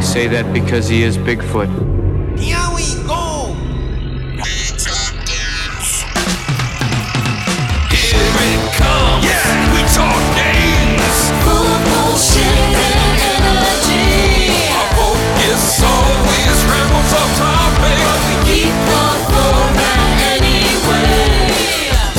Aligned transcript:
I 0.00 0.02
say 0.02 0.26
that 0.28 0.50
because 0.54 0.88
he 0.88 1.02
is 1.02 1.18
Bigfoot. 1.18 1.68
Here 2.40 2.56
we 2.72 2.88
go! 3.04 3.52
Here 7.92 8.24
it 8.48 8.64
comes. 8.80 9.28
Yeah, 9.28 9.44
we 9.76 9.84
talk 9.92 10.24
games. 10.40 11.20
Full 11.44 11.66
of 11.68 11.80
bullshit 11.84 12.48
and 12.80 13.12
energy. 13.44 14.72
Our 14.72 14.88
focus 14.96 15.84
always 15.84 16.58
rambles 16.64 17.12
off 17.20 17.36
topic. 17.36 18.00
but 18.00 18.20
we 18.24 18.34
Keep 18.48 18.72
the 18.72 19.09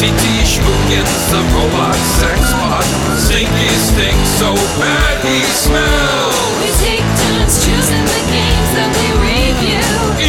TT 0.02 0.42
Schmoogins, 0.42 1.30
the 1.30 1.38
robot 1.54 1.94
sex 2.18 2.42
bot. 2.58 2.82
Stinky 3.22 3.70
stinks 3.78 4.30
so 4.42 4.50
bad 4.82 5.22
he 5.22 5.46
smells. 5.46 6.34
We 6.58 6.74
take 6.82 7.06
turns 7.22 7.62
choosing 7.62 8.06
the 8.10 8.22
games 8.34 8.70
that 8.82 8.90
we 8.98 9.08
review. 9.30 10.21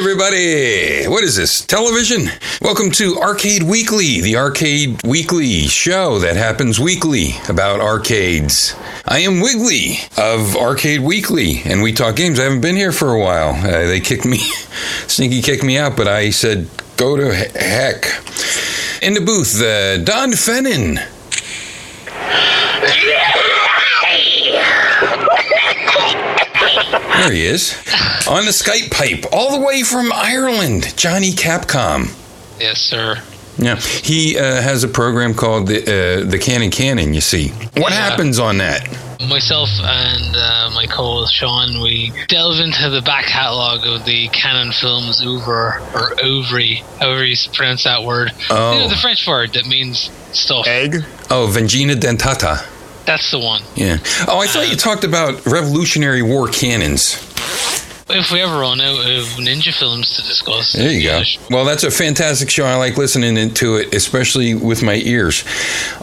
Everybody! 0.00 1.04
What 1.08 1.24
is 1.24 1.36
this? 1.36 1.60
Television? 1.66 2.30
Welcome 2.62 2.90
to 2.92 3.18
Arcade 3.18 3.62
Weekly, 3.62 4.22
the 4.22 4.36
Arcade 4.36 4.98
Weekly 5.04 5.66
show 5.66 6.18
that 6.20 6.36
happens 6.36 6.80
weekly 6.80 7.32
about 7.50 7.80
arcades. 7.80 8.74
I 9.06 9.18
am 9.18 9.40
Wiggly 9.40 9.98
of 10.16 10.56
Arcade 10.56 11.02
Weekly, 11.02 11.60
and 11.66 11.82
we 11.82 11.92
talk 11.92 12.16
games. 12.16 12.40
I 12.40 12.44
haven't 12.44 12.62
been 12.62 12.76
here 12.76 12.92
for 12.92 13.12
a 13.12 13.20
while. 13.20 13.50
Uh, 13.50 13.88
they 13.88 14.00
kicked 14.00 14.24
me, 14.24 14.38
sneaky 15.06 15.42
kicked 15.42 15.64
me 15.64 15.76
out, 15.76 15.98
but 15.98 16.08
I 16.08 16.30
said, 16.30 16.70
go 16.96 17.14
to 17.18 17.34
he- 17.34 17.58
heck. 17.58 18.06
In 19.02 19.12
the 19.12 19.20
booth, 19.20 19.60
uh, 19.60 19.98
Don 19.98 20.32
Fennon. 20.32 20.98
There 27.20 27.32
he 27.32 27.44
is. 27.44 27.74
On 28.28 28.44
the 28.46 28.50
Skype 28.50 28.90
pipe, 28.90 29.26
all 29.32 29.58
the 29.58 29.64
way 29.64 29.82
from 29.82 30.10
Ireland, 30.12 30.96
Johnny 30.96 31.32
Capcom. 31.32 32.08
Yes, 32.58 32.80
sir. 32.80 33.16
Yeah, 33.58 33.76
he 33.76 34.38
uh, 34.38 34.62
has 34.62 34.84
a 34.84 34.88
program 34.88 35.34
called 35.34 35.66
the 35.66 35.82
uh, 35.82 36.24
the 36.30 36.38
Cannon 36.38 36.70
Canon. 36.70 37.12
You 37.12 37.20
see, 37.20 37.48
what 37.76 37.92
Yeah. 37.92 38.08
happens 38.08 38.38
on 38.38 38.56
that? 38.58 38.88
Myself 39.28 39.68
and 39.82 40.34
uh, 40.34 40.70
my 40.74 40.86
co-host 40.86 41.34
Sean, 41.34 41.82
we 41.82 42.10
delve 42.28 42.58
into 42.58 42.88
the 42.88 43.02
back 43.02 43.26
catalogue 43.26 43.86
of 43.86 44.06
the 44.06 44.28
Cannon 44.28 44.72
films 44.72 45.20
oeuvre 45.22 45.78
or 45.94 46.16
oeuvre, 46.24 46.76
however 47.00 47.22
you 47.24 47.36
pronounce 47.52 47.84
that 47.84 48.02
word. 48.02 48.30
Oh. 48.48 48.72
You 48.72 48.78
know, 48.80 48.88
the 48.88 48.96
French 48.96 49.26
word 49.26 49.52
that 49.52 49.66
means 49.66 50.10
stuff. 50.32 50.66
Egg? 50.66 51.04
Oh, 51.28 51.48
Vagina 51.52 51.94
Dentata. 51.96 52.64
That's 53.06 53.30
the 53.30 53.38
one. 53.38 53.62
Yeah. 53.74 53.98
Oh, 54.28 54.38
I 54.40 54.46
thought 54.46 54.68
you 54.70 54.76
talked 54.76 55.04
about 55.04 55.44
Revolutionary 55.46 56.22
War 56.22 56.48
cannons. 56.48 57.16
If 58.12 58.32
we 58.32 58.40
ever 58.40 58.58
run 58.58 58.80
out 58.80 58.98
of 59.08 59.24
ninja 59.38 59.72
films 59.72 60.16
to 60.16 60.22
discuss, 60.22 60.72
There 60.72 60.90
you 60.90 60.98
yeah, 60.98 61.18
go. 61.18 61.22
sure. 61.22 61.42
Well, 61.48 61.64
that's 61.64 61.84
a 61.84 61.92
fantastic 61.92 62.50
show. 62.50 62.64
I 62.64 62.74
like 62.74 62.96
listening 62.96 63.54
to 63.54 63.76
it, 63.76 63.94
especially 63.94 64.52
with 64.54 64.82
my 64.82 64.96
ears. 64.96 65.44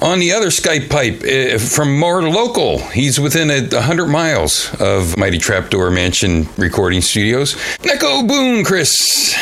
On 0.01 0.17
the 0.19 0.31
other 0.31 0.47
Skype 0.47 0.89
pipe 0.89 1.21
uh, 1.23 1.57
from 1.59 1.99
more 1.99 2.23
local, 2.29 2.79
he's 2.91 3.19
within 3.19 3.49
a 3.51 3.59
100 3.67 4.07
miles 4.07 4.73
of 4.79 5.17
Mighty 5.17 5.37
Trapdoor 5.37 5.91
Mansion 5.91 6.47
recording 6.57 7.01
studios. 7.01 7.55
Neko 7.79 8.25
Boone, 8.25 8.63
Chris. 8.63 9.33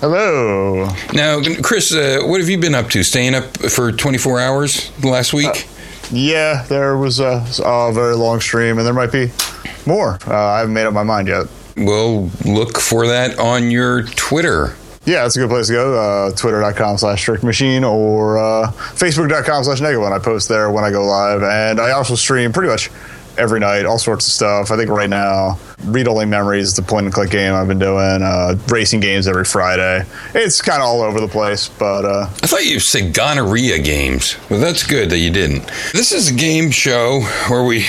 Hello. 0.00 0.88
Now, 1.12 1.42
Chris, 1.62 1.92
uh, 1.92 2.20
what 2.24 2.40
have 2.40 2.48
you 2.48 2.58
been 2.58 2.74
up 2.74 2.88
to? 2.90 3.02
Staying 3.02 3.34
up 3.34 3.44
for 3.70 3.92
24 3.92 4.40
hours 4.40 4.90
last 5.04 5.34
week? 5.34 5.68
Yeah, 6.10 6.64
there 6.68 6.96
was 6.96 7.20
a, 7.20 7.44
a 7.64 7.92
very 7.92 8.14
long 8.14 8.40
stream, 8.40 8.78
and 8.78 8.86
there 8.86 8.94
might 8.94 9.12
be 9.12 9.30
more. 9.86 10.18
Uh, 10.26 10.34
I 10.34 10.58
haven't 10.60 10.74
made 10.74 10.86
up 10.86 10.94
my 10.94 11.02
mind 11.02 11.28
yet. 11.28 11.46
Well, 11.76 12.30
look 12.44 12.78
for 12.78 13.06
that 13.08 13.38
on 13.38 13.70
your 13.70 14.04
Twitter. 14.04 14.76
Yeah, 15.04 15.22
that's 15.22 15.36
a 15.36 15.40
good 15.40 15.50
place 15.50 15.68
to 15.68 15.72
go. 15.74 15.94
Uh, 15.94 16.32
Twitter.com 16.32 16.98
slash 16.98 17.20
strict 17.20 17.44
machine 17.44 17.84
or 17.84 18.38
uh, 18.38 18.72
Facebook.com 18.72 19.62
slash 19.62 19.80
negative 19.80 20.02
one. 20.02 20.12
I 20.12 20.18
post 20.18 20.48
there 20.48 20.70
when 20.70 20.82
I 20.82 20.90
go 20.90 21.04
live. 21.06 21.42
And 21.44 21.80
I 21.80 21.92
also 21.92 22.16
stream 22.16 22.52
pretty 22.52 22.70
much 22.70 22.90
every 23.38 23.60
night, 23.60 23.84
all 23.86 23.98
sorts 23.98 24.26
of 24.26 24.32
stuff. 24.32 24.70
I 24.70 24.76
think 24.76 24.90
right 24.90 25.10
now, 25.10 25.58
Read 25.84 26.08
Only 26.08 26.26
Memories 26.26 26.74
the 26.74 26.82
point 26.82 27.06
and 27.06 27.14
click 27.14 27.30
game 27.30 27.54
I've 27.54 27.68
been 27.68 27.78
doing. 27.78 28.22
Uh, 28.22 28.56
racing 28.68 29.00
games 29.00 29.26
every 29.28 29.44
Friday. 29.44 30.04
It's 30.34 30.60
kind 30.60 30.80
of 30.82 30.88
all 30.88 31.02
over 31.02 31.20
the 31.20 31.28
place, 31.28 31.68
but 31.68 32.04
uh, 32.04 32.22
I 32.42 32.46
thought 32.46 32.64
you 32.64 32.80
said 32.80 33.14
gonorrhea 33.14 33.78
games. 33.78 34.36
Well, 34.50 34.60
that's 34.60 34.86
good 34.86 35.10
that 35.10 35.18
you 35.18 35.30
didn't. 35.30 35.66
This 35.92 36.12
is 36.12 36.30
a 36.30 36.34
game 36.34 36.70
show 36.70 37.20
where 37.48 37.64
we 37.64 37.86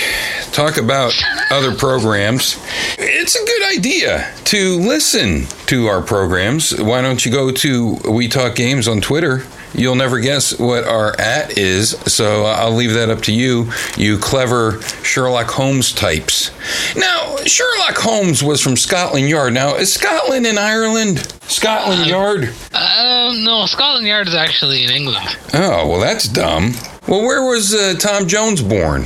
talk 0.52 0.78
about 0.78 1.14
other 1.52 1.74
programs. 1.74 2.58
It's 2.98 3.36
a 3.36 3.46
good 3.46 3.78
idea 3.78 4.32
to 4.46 4.80
listen 4.80 5.46
to 5.68 5.88
our 5.88 6.02
programs. 6.02 6.76
Why 6.80 7.02
don't 7.02 7.26
you 7.26 7.32
go 7.32 7.52
to 7.52 7.96
We 8.10 8.28
Talk 8.28 8.56
Games 8.56 8.88
on 8.88 9.02
Twitter? 9.02 9.44
You'll 9.74 9.96
never 9.96 10.20
guess 10.20 10.58
what 10.58 10.86
our 10.86 11.20
at 11.20 11.58
is, 11.58 11.90
so 12.06 12.46
I'll 12.46 12.72
leave 12.72 12.94
that 12.94 13.10
up 13.10 13.22
to 13.24 13.34
you, 13.34 13.72
you 13.98 14.18
clever 14.18 14.82
Sherlock 15.04 15.48
Holmes 15.52 15.92
types. 15.94 16.52
Now, 16.96 17.36
Sherlock 17.46 17.98
Holmes 17.98 18.42
was 18.44 18.62
from 18.62 18.76
Scotland 18.78 19.30
Yard. 19.30 19.54
Now, 19.54 19.76
is 19.76 19.94
Scotland 19.94 20.48
in 20.48 20.58
Ireland? 20.58 21.20
Scotland 21.44 22.08
Yard? 22.08 22.46
Um, 22.74 23.44
no, 23.44 23.66
Scotland 23.68 24.08
Yard 24.08 24.28
is 24.28 24.36
actually 24.36 24.84
in 24.84 24.90
England, 24.90 25.38
Oh, 25.54 25.88
well, 25.88 26.00
that's 26.00 26.28
dumb. 26.28 26.74
Well, 27.08 27.22
where 27.22 27.44
was 27.44 27.74
uh, 27.74 27.96
Tom 28.00 28.28
Jones 28.28 28.62
born? 28.62 29.06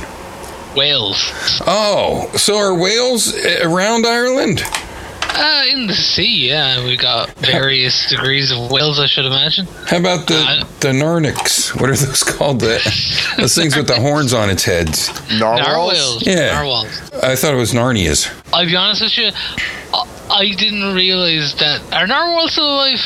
Wales. 0.76 1.30
Oh, 1.66 2.30
so 2.36 2.56
are 2.56 2.74
Wales 2.74 3.34
uh, 3.34 3.60
around 3.62 4.06
Ireland? 4.06 4.62
Uh, 5.34 5.64
in 5.70 5.86
the 5.86 5.94
sea, 5.94 6.48
yeah, 6.48 6.84
we 6.84 6.96
got 6.96 7.30
various 7.36 8.06
degrees 8.10 8.50
of 8.52 8.70
whales, 8.70 8.98
I 9.00 9.06
should 9.06 9.24
imagine. 9.24 9.66
How 9.86 9.98
about 9.98 10.26
the 10.26 10.34
Uh, 10.36 10.64
the 10.80 10.88
Narnics? 10.88 11.78
What 11.80 11.90
are 11.90 11.96
those 11.96 12.22
called? 12.22 12.60
The, 12.60 12.78
those 13.38 13.54
things 13.54 13.74
with 13.76 13.86
the 13.88 13.96
horns 14.00 14.32
on 14.34 14.50
its 14.50 14.64
heads. 14.64 15.08
narwhals? 15.38 15.60
Narwhals. 15.66 16.26
Yeah. 16.26 16.52
Narwhals. 16.52 17.10
I 17.22 17.34
thought 17.36 17.54
it 17.54 17.56
was 17.56 17.72
Narnias. 17.72 18.28
I'll 18.52 18.66
be 18.66 18.76
honest 18.76 19.02
with 19.02 19.16
you, 19.18 19.30
I, 19.94 20.04
I 20.30 20.54
didn't 20.54 20.94
realize 20.94 21.54
that. 21.56 21.80
Are 21.92 22.06
narwhals 22.06 22.52
still 22.52 22.66
alive? 22.74 23.00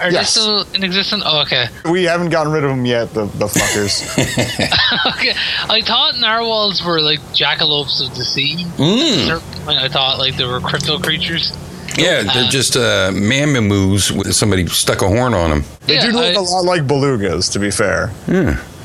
Are 0.00 0.10
Yes. 0.10 0.34
they 0.34 0.40
still 0.40 0.62
in 0.74 0.82
existence? 0.84 1.22
Oh, 1.26 1.42
okay. 1.42 1.66
We 1.90 2.04
haven't 2.04 2.30
gotten 2.30 2.52
rid 2.52 2.64
of 2.64 2.70
them 2.70 2.84
yet, 2.86 3.12
the, 3.12 3.26
the 3.26 3.46
fuckers. 3.46 4.00
okay. 5.16 5.34
I 5.68 5.82
thought 5.82 6.18
narwhals 6.18 6.82
were 6.84 7.00
like 7.00 7.20
jackalopes 7.34 8.00
of 8.06 8.16
the 8.16 8.24
sea. 8.24 8.64
Mm. 8.76 9.40
Point, 9.66 9.78
I 9.78 9.88
thought 9.88 10.18
like 10.18 10.36
they 10.36 10.46
were 10.46 10.60
crypto 10.60 10.98
creatures. 10.98 11.52
Yeah, 11.98 12.22
they're 12.22 12.44
Uh, 12.44 12.50
just 12.50 12.76
uh, 12.76 13.10
mammoos 13.12 14.10
with 14.12 14.32
somebody 14.34 14.66
stuck 14.68 15.02
a 15.02 15.08
horn 15.08 15.34
on 15.34 15.50
them. 15.50 15.64
They 15.86 15.94
Yeah, 15.96 16.06
do 16.06 16.12
look 16.12 16.24
I- 16.24 16.32
a 16.34 16.40
lot 16.40 16.64
like 16.64 16.82
belugas, 16.86 17.52
to 17.52 17.58
be 17.58 17.70
fair. 17.70 18.10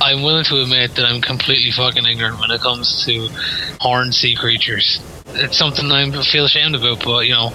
I'm 0.02 0.24
willing 0.24 0.44
to 0.46 0.62
admit 0.62 0.96
that 0.96 1.06
I'm 1.06 1.22
completely 1.22 1.72
fucking 1.72 2.06
ignorant 2.06 2.40
when 2.40 2.52
it 2.52 2.60
comes 2.62 3.06
to 3.06 3.30
horned 3.80 4.14
sea 4.16 4.36
creatures. 4.36 5.00
It's 5.36 5.58
something 5.58 5.90
I 5.92 6.10
feel 6.24 6.46
ashamed 6.46 6.76
about, 6.76 7.04
but 7.06 7.26
you 7.28 7.34
know, 7.34 7.54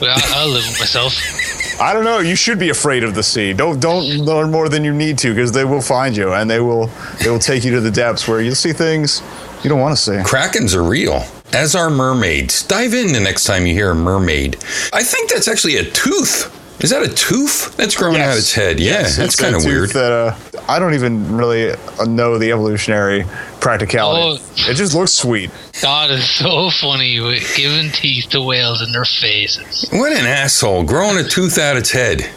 I, 0.00 0.20
I'll 0.36 0.48
live 0.48 0.64
with 0.66 0.80
myself. 0.80 1.12
I 1.80 1.92
don't 1.92 2.04
know. 2.04 2.18
You 2.20 2.36
should 2.36 2.58
be 2.58 2.70
afraid 2.70 3.04
of 3.04 3.14
the 3.14 3.22
sea. 3.22 3.52
Don't 3.52 3.80
don't 3.80 4.04
learn 4.18 4.50
more 4.50 4.68
than 4.68 4.84
you 4.84 4.92
need 4.92 5.18
to, 5.18 5.34
because 5.34 5.52
they 5.52 5.64
will 5.64 5.80
find 5.82 6.16
you 6.16 6.32
and 6.32 6.50
they 6.50 6.60
will 6.60 6.90
they 7.22 7.30
will 7.30 7.38
take 7.38 7.64
you 7.64 7.72
to 7.72 7.80
the 7.80 7.90
depths 7.90 8.28
where 8.28 8.40
you'll 8.40 8.54
see 8.54 8.72
things 8.72 9.22
you 9.62 9.70
don't 9.70 9.80
want 9.80 9.96
to 9.96 10.02
see. 10.02 10.12
Krakens 10.12 10.74
are 10.74 10.82
real, 10.82 11.24
as 11.52 11.74
are 11.74 11.90
mermaids. 11.90 12.62
Dive 12.62 12.94
in 12.94 13.12
the 13.12 13.20
next 13.20 13.44
time 13.44 13.66
you 13.66 13.72
hear 13.72 13.90
a 13.90 13.94
mermaid. 13.94 14.56
I 14.92 15.02
think 15.02 15.30
that's 15.30 15.48
actually 15.48 15.76
a 15.76 15.84
tooth. 15.90 16.50
Is 16.80 16.90
that 16.90 17.02
a 17.02 17.08
tooth 17.14 17.76
that's 17.76 17.96
growing 17.96 18.20
out 18.20 18.36
its 18.36 18.52
head? 18.52 18.78
Yeah, 18.80 19.00
Yes, 19.00 19.16
that's 19.16 19.36
kind 19.36 19.54
of 19.54 19.64
weird. 19.64 19.90
That 19.90 20.12
uh, 20.12 20.36
I 20.68 20.78
don't 20.78 20.94
even 20.94 21.36
really 21.36 21.74
know 22.06 22.36
the 22.36 22.50
evolutionary 22.52 23.24
practicality. 23.60 24.42
Oh. 24.42 24.70
It 24.70 24.74
just 24.74 24.94
looks 24.94 25.12
sweet. 25.12 25.50
God 25.80 26.10
is 26.10 26.28
so 26.28 26.70
funny 26.70 27.20
with 27.20 27.54
giving 27.56 27.90
teeth 27.90 28.30
to 28.30 28.42
whales 28.42 28.82
in 28.82 28.92
their 28.92 29.04
faces. 29.04 29.88
What 29.92 30.12
an 30.12 30.26
asshole, 30.26 30.82
growing 30.84 31.16
a 31.18 31.28
tooth 31.28 31.58
out 31.58 31.76
its 31.76 31.90
head. 31.92 32.28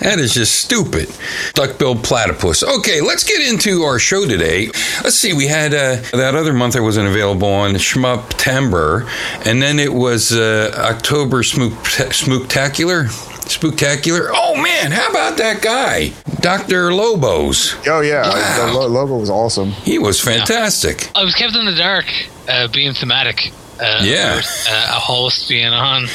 That 0.00 0.18
is 0.18 0.34
just 0.34 0.56
stupid. 0.60 1.08
Duck-billed 1.54 2.02
platypus. 2.02 2.64
Okay, 2.64 3.00
let's 3.00 3.22
get 3.22 3.40
into 3.48 3.82
our 3.84 4.00
show 4.00 4.26
today. 4.26 4.66
Let's 5.04 5.14
see, 5.14 5.32
we 5.32 5.46
had 5.46 5.72
uh, 5.72 5.96
that 6.12 6.34
other 6.34 6.52
month 6.52 6.74
I 6.74 6.80
wasn't 6.80 7.06
available 7.06 7.46
on 7.48 7.74
Schmuptember, 7.74 9.08
and 9.46 9.62
then 9.62 9.78
it 9.78 9.92
was 9.92 10.32
uh, 10.32 10.72
October 10.76 11.44
Smook- 11.44 11.72
Smooktacular. 12.10 13.06
Spooktacular. 13.46 14.28
Oh 14.32 14.60
man, 14.60 14.90
how 14.92 15.08
about 15.08 15.36
that 15.38 15.62
guy, 15.62 16.12
Doctor 16.40 16.92
Lobos? 16.92 17.74
Oh 17.86 18.00
yeah, 18.00 18.28
Wow. 18.28 18.66
the 18.66 18.72
lo- 18.72 18.86
logo 18.88 19.16
was 19.16 19.30
awesome. 19.30 19.70
He 19.70 19.98
was 19.98 20.20
fantastic. 20.20 21.10
I 21.14 21.22
was 21.24 21.34
kept 21.34 21.54
in 21.54 21.64
the 21.64 21.74
dark, 21.74 22.06
uh, 22.48 22.68
being 22.68 22.92
thematic. 22.92 23.52
Uh, 23.80 24.00
Yeah. 24.02 24.40
uh, 24.68 24.96
a 24.96 24.98
host 25.00 25.48
being 25.48 25.66
on, 25.72 26.08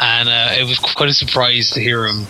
and 0.00 0.28
uh, 0.28 0.54
it 0.60 0.64
was 0.68 0.78
quite 0.78 1.08
a 1.08 1.14
surprise 1.14 1.70
to 1.70 1.80
hear 1.80 2.06
him. 2.06 2.26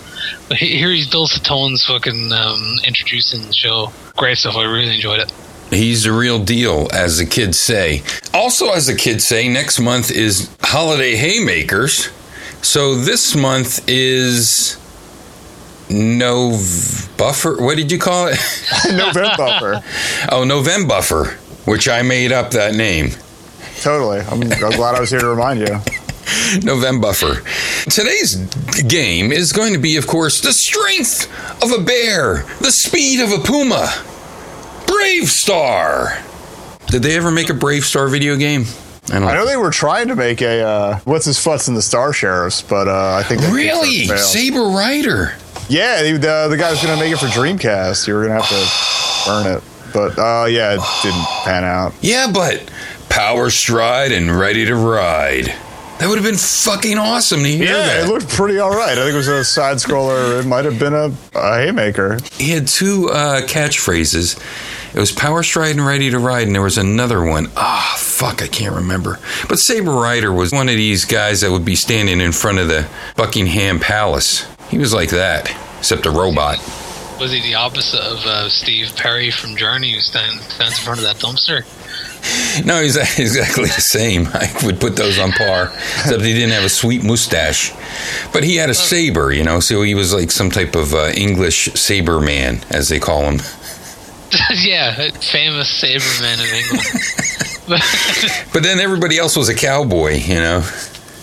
But 0.49 0.59
he- 0.59 0.79
hear 0.79 0.91
his 0.93 1.09
dulcet 1.09 1.45
tones, 1.45 1.85
fucking 1.85 2.33
um, 2.33 2.79
introducing 2.85 3.47
the 3.47 3.53
show. 3.53 3.93
Great 4.17 4.39
stuff. 4.39 4.55
I 4.57 4.63
really 4.65 4.95
enjoyed 4.95 5.21
it. 5.21 5.33
He's 5.71 6.05
the 6.05 6.13
real 6.13 6.39
deal, 6.39 6.89
as 6.93 7.19
the 7.19 7.27
kids 7.27 7.59
say. 7.59 8.03
Also, 8.33 8.71
as 8.73 8.87
the 8.87 8.95
kids 8.95 9.27
say, 9.27 9.49
next 9.49 9.81
month 9.81 10.13
is 10.13 10.49
Holiday 10.63 11.17
Haymakers. 11.17 12.09
So 12.67 12.97
this 12.97 13.37
month 13.37 13.89
is 13.89 14.77
no 15.89 16.51
buffer. 17.17 17.63
What 17.63 17.77
did 17.77 17.93
you 17.93 17.99
call 17.99 18.27
it? 18.27 18.39
November 18.91 19.35
buffer. 19.39 19.85
oh, 20.33 20.43
November 20.43 20.89
buffer, 20.89 21.25
which 21.65 21.89
I 21.89 22.03
made 22.03 22.33
up 22.33 22.51
that 22.51 22.75
name. 22.75 23.11
Totally. 23.83 24.19
I'm, 24.19 24.43
I'm 24.43 24.73
glad 24.73 24.97
I 24.97 25.01
was 25.01 25.11
here 25.11 25.21
to 25.21 25.29
remind 25.29 25.61
you. 25.61 25.79
November 26.65 27.03
buffer. 27.03 27.49
Today's 27.89 28.35
game 28.83 29.31
is 29.31 29.53
going 29.53 29.73
to 29.73 29.79
be, 29.79 29.97
of 29.97 30.09
course, 30.09 30.41
the 30.41 30.53
strength 30.53 31.31
of 31.63 31.71
a 31.71 31.83
bear, 31.83 32.43
the 32.61 32.73
speed 32.73 33.21
of 33.21 33.31
a 33.31 33.45
puma. 33.45 33.95
Brave 34.89 35.29
Star. 35.29 36.19
Did 36.89 37.05
they 37.05 37.17
ever 37.17 37.31
make 37.31 37.49
a 37.49 37.55
Brave 37.55 37.85
Star 37.85 38.09
video 38.09 38.35
game? 38.35 38.65
I 39.11 39.19
don't 39.21 39.25
I 39.29 39.35
know 39.35 39.47
they 39.47 39.57
were 39.57 39.71
trying 39.71 40.09
to 40.09 40.17
make 40.17 40.43
a 40.43 40.63
uh, 40.63 40.99
what's 41.05 41.25
his 41.27 41.39
futz 41.39 41.69
in 41.69 41.75
the 41.75 41.83
Star 41.83 42.13
Sheriffs, 42.13 42.63
but 42.63 42.89
uh, 42.89 43.15
I 43.15 43.23
think 43.23 43.41
that 43.43 43.53
Really? 43.53 44.01
Kickstarter 44.03 44.09
failed. 44.09 44.21
Saber 44.21 44.63
Rider. 44.65 45.35
Yeah, 45.69 46.03
the, 46.03 46.13
the 46.13 46.47
the 46.51 46.57
guy 46.57 46.71
was 46.71 46.83
gonna 46.83 46.99
make 47.01 47.13
it 47.13 47.19
for 47.19 47.27
Dreamcast. 47.27 48.07
You 48.09 48.15
were 48.15 48.27
gonna 48.27 48.41
have 48.43 48.49
to 48.49 49.31
earn 49.31 49.57
it, 49.57 49.63
but 49.93 50.19
uh, 50.19 50.47
yeah, 50.47 50.75
it 50.75 50.81
didn't 51.03 51.25
pan 51.45 51.65
out. 51.65 51.93
Yeah, 52.01 52.31
but 52.33 52.71
Power 53.09 53.51
Stride 53.51 54.13
and 54.13 54.31
Ready 54.37 54.65
to 54.67 54.75
Ride. 54.77 55.55
That 55.99 56.09
would 56.09 56.19
have 56.19 56.25
been 56.27 56.37
fucking 56.37 56.99
awesome 56.99 57.43
to 57.43 57.49
hear 57.49 57.69
Yeah, 57.69 57.73
that. 57.87 58.05
it 58.07 58.13
looked 58.13 58.29
pretty 58.29 58.59
all 58.59 58.71
right. 58.71 58.93
I 58.93 59.03
think 59.03 59.15
it 59.15 59.17
was 59.17 59.29
a 59.29 59.43
side 59.45 59.79
scroller. 59.79 60.39
It 60.41 60.47
might 60.47 60.67
have 60.67 60.79
been 60.79 60.93
a, 60.93 61.11
a 61.35 61.55
haymaker. 61.65 62.19
he 62.35 62.51
had 62.51 62.69
two 62.69 63.09
uh, 63.11 63.41
catchphrases. 63.47 64.39
It 64.95 65.01
was 65.01 65.11
Power 65.11 65.43
Stride 65.43 65.77
and 65.77 65.87
Ready 65.87 66.11
to 66.11 66.19
Ride, 66.19 66.47
and 66.47 66.55
there 66.55 66.63
was 66.63 66.77
another 66.79 67.23
one. 67.25 67.51
Ah, 67.57 67.95
fuck, 67.99 68.43
I 68.43 68.47
can't 68.47 68.75
remember. 68.75 69.19
But 69.49 69.59
Saber 69.59 69.93
Rider 69.93 70.33
was 70.33 70.53
one 70.53 70.69
of 70.69 70.77
these 70.77 71.05
guys 71.07 71.41
that 71.41 71.51
would 71.51 71.65
be 71.65 71.77
standing 71.77 72.21
in 72.21 72.33
front 72.33 72.59
of 72.59 72.69
the 72.69 72.87
Buckingham 73.17 73.79
Palace. 73.81 74.47
He 74.69 74.77
was 74.79 74.93
like 74.93 75.11
that, 75.11 75.51
except 75.79 76.05
a 76.07 76.11
robot. 76.11 76.59
Was 77.21 77.33
he 77.33 77.41
the 77.41 77.55
opposite 77.55 78.01
of 78.01 78.19
uh, 78.27 78.49
Steve 78.51 78.95
Perry 78.97 79.31
from 79.31 79.57
Journey, 79.57 79.93
who 79.95 80.01
stands, 80.01 80.45
stands 80.55 80.79
in 80.79 80.85
front 80.85 80.99
of 81.01 81.05
that 81.05 81.17
dumpster? 81.17 81.65
No, 82.65 82.83
he's 82.83 82.97
exactly 83.19 83.67
the 83.67 83.81
same. 83.81 84.27
I 84.33 84.53
would 84.65 84.81
put 84.81 84.97
those 84.97 85.19
on 85.19 85.33
par, 85.33 85.73
except 85.73 86.23
he 86.23 86.33
didn't 86.33 86.53
have 86.53 86.65
a 86.65 86.69
sweet 86.69 87.03
mustache. 87.05 87.73
But 88.33 88.45
he 88.45 88.57
had 88.57 88.71
a 88.71 88.75
saber, 88.75 89.33
you 89.33 89.45
know, 89.45 89.61
so 89.61 89.83
he 89.83 89.95
was 89.95 90.13
like 90.13 90.31
some 90.31 90.51
type 90.51 90.75
of 90.75 90.95
uh, 90.95 91.13
English 91.15 91.73
saber 91.75 92.21
man, 92.21 92.61
as 92.71 92.89
they 92.89 92.99
call 92.99 93.23
him. 93.31 93.41
yeah, 94.57 95.11
famous 95.21 95.81
Saberman 95.81 96.35
in 96.35 96.55
England. 96.55 97.83
But 98.53 98.63
then 98.63 98.81
everybody 98.81 99.19
else 99.19 99.37
was 99.37 99.49
a 99.49 99.55
cowboy, 99.55 100.15
you 100.17 100.37
know. 100.37 100.63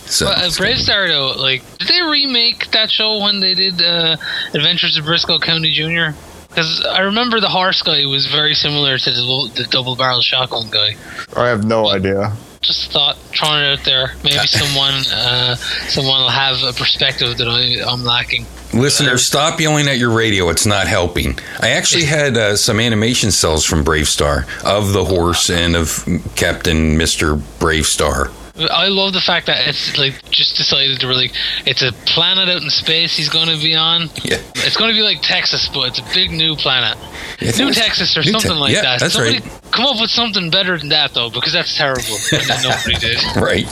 So 0.06 0.26
But 0.26 0.38
uh, 0.38 0.50
Brave 0.58 0.80
Star 0.80 1.08
though, 1.08 1.32
like, 1.32 1.64
did 1.80 1.88
they 1.88 2.02
remake 2.02 2.70
that 2.72 2.92
show 2.92 3.20
when 3.22 3.40
they 3.40 3.54
did 3.54 3.82
uh, 3.82 4.18
Adventures 4.54 4.98
of 4.98 5.06
Briscoe 5.06 5.40
County 5.40 5.72
Jr.? 5.72 6.18
Because 6.54 6.86
I 6.86 7.02
remember 7.02 7.40
the 7.40 7.50
horse 7.50 7.82
guy 7.82 8.06
was 8.06 8.28
very 8.28 8.54
similar 8.54 9.00
to 9.00 9.12
the, 9.12 9.52
the 9.56 9.64
double 9.72 9.96
barrel 9.96 10.22
shotgun 10.22 10.70
guy. 10.70 10.96
I 11.36 11.48
have 11.48 11.64
no 11.64 11.88
idea. 11.90 12.34
Just 12.62 12.92
thought, 12.92 13.18
throwing 13.18 13.64
it 13.64 13.80
out 13.80 13.86
there. 13.86 14.14
Maybe 14.24 14.38
someone, 14.48 14.94
uh, 15.12 15.56
someone 15.56 16.22
will 16.22 16.30
have 16.30 16.62
a 16.64 16.72
perspective 16.74 17.38
that 17.38 17.48
I, 17.48 17.92
I'm 17.92 18.04
lacking. 18.04 18.46
Listeners, 18.72 19.26
stop 19.26 19.60
yelling 19.60 19.88
at 19.88 19.98
your 19.98 20.12
radio. 20.12 20.50
It's 20.50 20.66
not 20.66 20.88
helping. 20.88 21.38
I 21.60 21.70
actually 21.70 22.06
had 22.06 22.38
uh, 22.38 22.56
some 22.56 22.80
animation 22.80 23.32
cells 23.32 23.66
from 23.66 23.84
Brave 23.84 24.08
Star 24.08 24.46
of 24.64 24.94
the 24.94 25.06
horse 25.06 25.50
and 25.50 25.76
of 25.76 26.08
Captain 26.36 26.98
Mister 26.98 27.36
Brave 27.36 27.86
Star. 27.86 28.32
I 28.56 28.88
love 28.90 29.14
the 29.14 29.22
fact 29.22 29.48
that 29.48 29.68
it's 29.68 29.98
like 29.98 30.30
just 30.30 30.58
decided 30.58 31.00
to 31.00 31.08
really. 31.08 31.32
It's 31.66 31.82
a 31.82 31.92
planet 32.06 32.50
out 32.50 32.62
in 32.62 32.70
space 32.70 33.18
he's 33.18 33.30
going 33.30 33.48
to 33.48 33.58
be 33.58 33.74
on. 33.74 34.10
Yeah. 34.24 34.38
It's 34.56 34.78
going 34.78 34.92
to 34.92 34.96
be 34.96 35.02
like 35.02 35.22
Texas, 35.22 35.70
but 35.74 35.90
it's 35.90 36.00
a 36.00 36.14
big 36.14 36.30
new 36.30 36.56
planet. 36.56 36.98
New 37.42 37.72
Texas 37.72 38.16
or 38.18 38.22
New 38.22 38.32
something 38.32 38.52
Te- 38.52 38.58
like 38.58 38.74
yeah, 38.74 38.82
that. 38.82 39.00
that's 39.00 39.14
Somebody 39.14 39.40
right. 39.40 39.62
come 39.72 39.86
up 39.86 40.00
with 40.00 40.10
something 40.10 40.50
better 40.50 40.78
than 40.78 40.90
that 40.90 41.14
though, 41.14 41.30
because 41.30 41.54
that's 41.54 41.76
terrible. 41.76 42.04
nobody 42.64 42.96
did. 42.96 43.18
Right. 43.36 43.66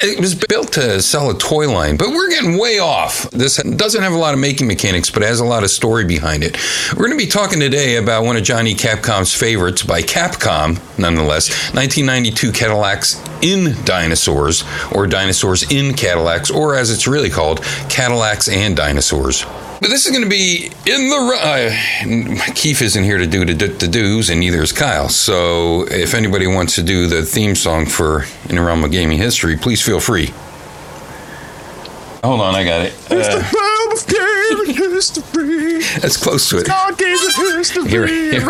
it 0.00 0.20
was 0.20 0.34
built 0.34 0.72
to 0.74 1.00
sell 1.00 1.30
a 1.30 1.38
toy 1.38 1.70
line, 1.70 1.96
but 1.96 2.08
we're 2.08 2.28
getting 2.28 2.58
way 2.58 2.78
off. 2.78 3.30
This 3.30 3.56
doesn't 3.62 4.02
have 4.02 4.12
a 4.12 4.16
lot 4.18 4.34
of 4.34 4.40
making 4.40 4.66
mechanics, 4.66 5.08
but 5.10 5.22
it 5.22 5.26
has 5.26 5.40
a 5.40 5.44
lot 5.44 5.62
of 5.62 5.70
story 5.70 6.04
behind 6.04 6.42
it. 6.44 6.58
We're 6.92 7.06
going 7.06 7.18
to 7.18 7.24
be 7.24 7.30
talking 7.30 7.60
today 7.60 7.96
about 7.96 8.24
one 8.24 8.36
of 8.36 8.42
Johnny 8.42 8.74
Capcom's 8.74 9.34
favorites 9.34 9.82
by 9.82 10.02
Capcom, 10.02 10.78
nonetheless 10.98 11.48
1992 11.74 12.52
Cadillacs 12.52 13.22
in 13.40 13.74
Dinosaurs, 13.84 14.64
or 14.92 15.06
Dinosaurs 15.06 15.70
in 15.70 15.94
Cadillacs, 15.94 16.50
or 16.50 16.74
as 16.74 16.90
it's 16.90 17.06
really 17.06 17.30
called, 17.30 17.62
Cadillacs 17.88 18.48
and 18.48 18.76
Dinosaurs. 18.76 19.44
But 19.78 19.90
this 19.90 20.06
is 20.06 20.10
going 20.12 20.24
to 20.24 20.30
be 20.30 20.66
in 20.86 21.08
the. 21.10 21.38
Uh, 21.38 22.52
Keith 22.54 22.80
isn't 22.80 23.04
here 23.04 23.18
to 23.18 23.26
do 23.26 23.44
the, 23.44 23.54
the 23.66 23.86
do's, 23.86 24.30
and 24.30 24.40
neither 24.40 24.62
is 24.62 24.72
Kyle. 24.72 25.08
So 25.08 25.86
if 25.88 26.14
anybody 26.14 26.46
wants 26.46 26.74
to 26.76 26.82
do 26.82 27.06
the 27.06 27.22
theme 27.22 27.54
song 27.54 27.86
for 27.86 28.24
In 28.48 28.56
the 28.56 28.62
Realm 28.62 28.84
of 28.84 28.90
Gaming 28.90 29.18
History, 29.18 29.56
please 29.56 29.82
feel 29.82 30.00
free. 30.00 30.32
Hold 32.24 32.40
on, 32.40 32.54
I 32.54 32.64
got 32.64 32.80
it. 32.86 32.94
Uh, 33.10 33.14
Realm 33.14 33.92
of 33.92 34.06
gaming 34.06 34.74
history. 34.76 35.80
that's 36.00 36.16
close 36.16 36.48
to 36.48 36.58
it. 36.58 36.66
God 36.66 36.96
gave 36.98 37.18
the 37.20 37.54
history 37.58 37.88
Here- 37.88 38.06
here. 38.06 38.40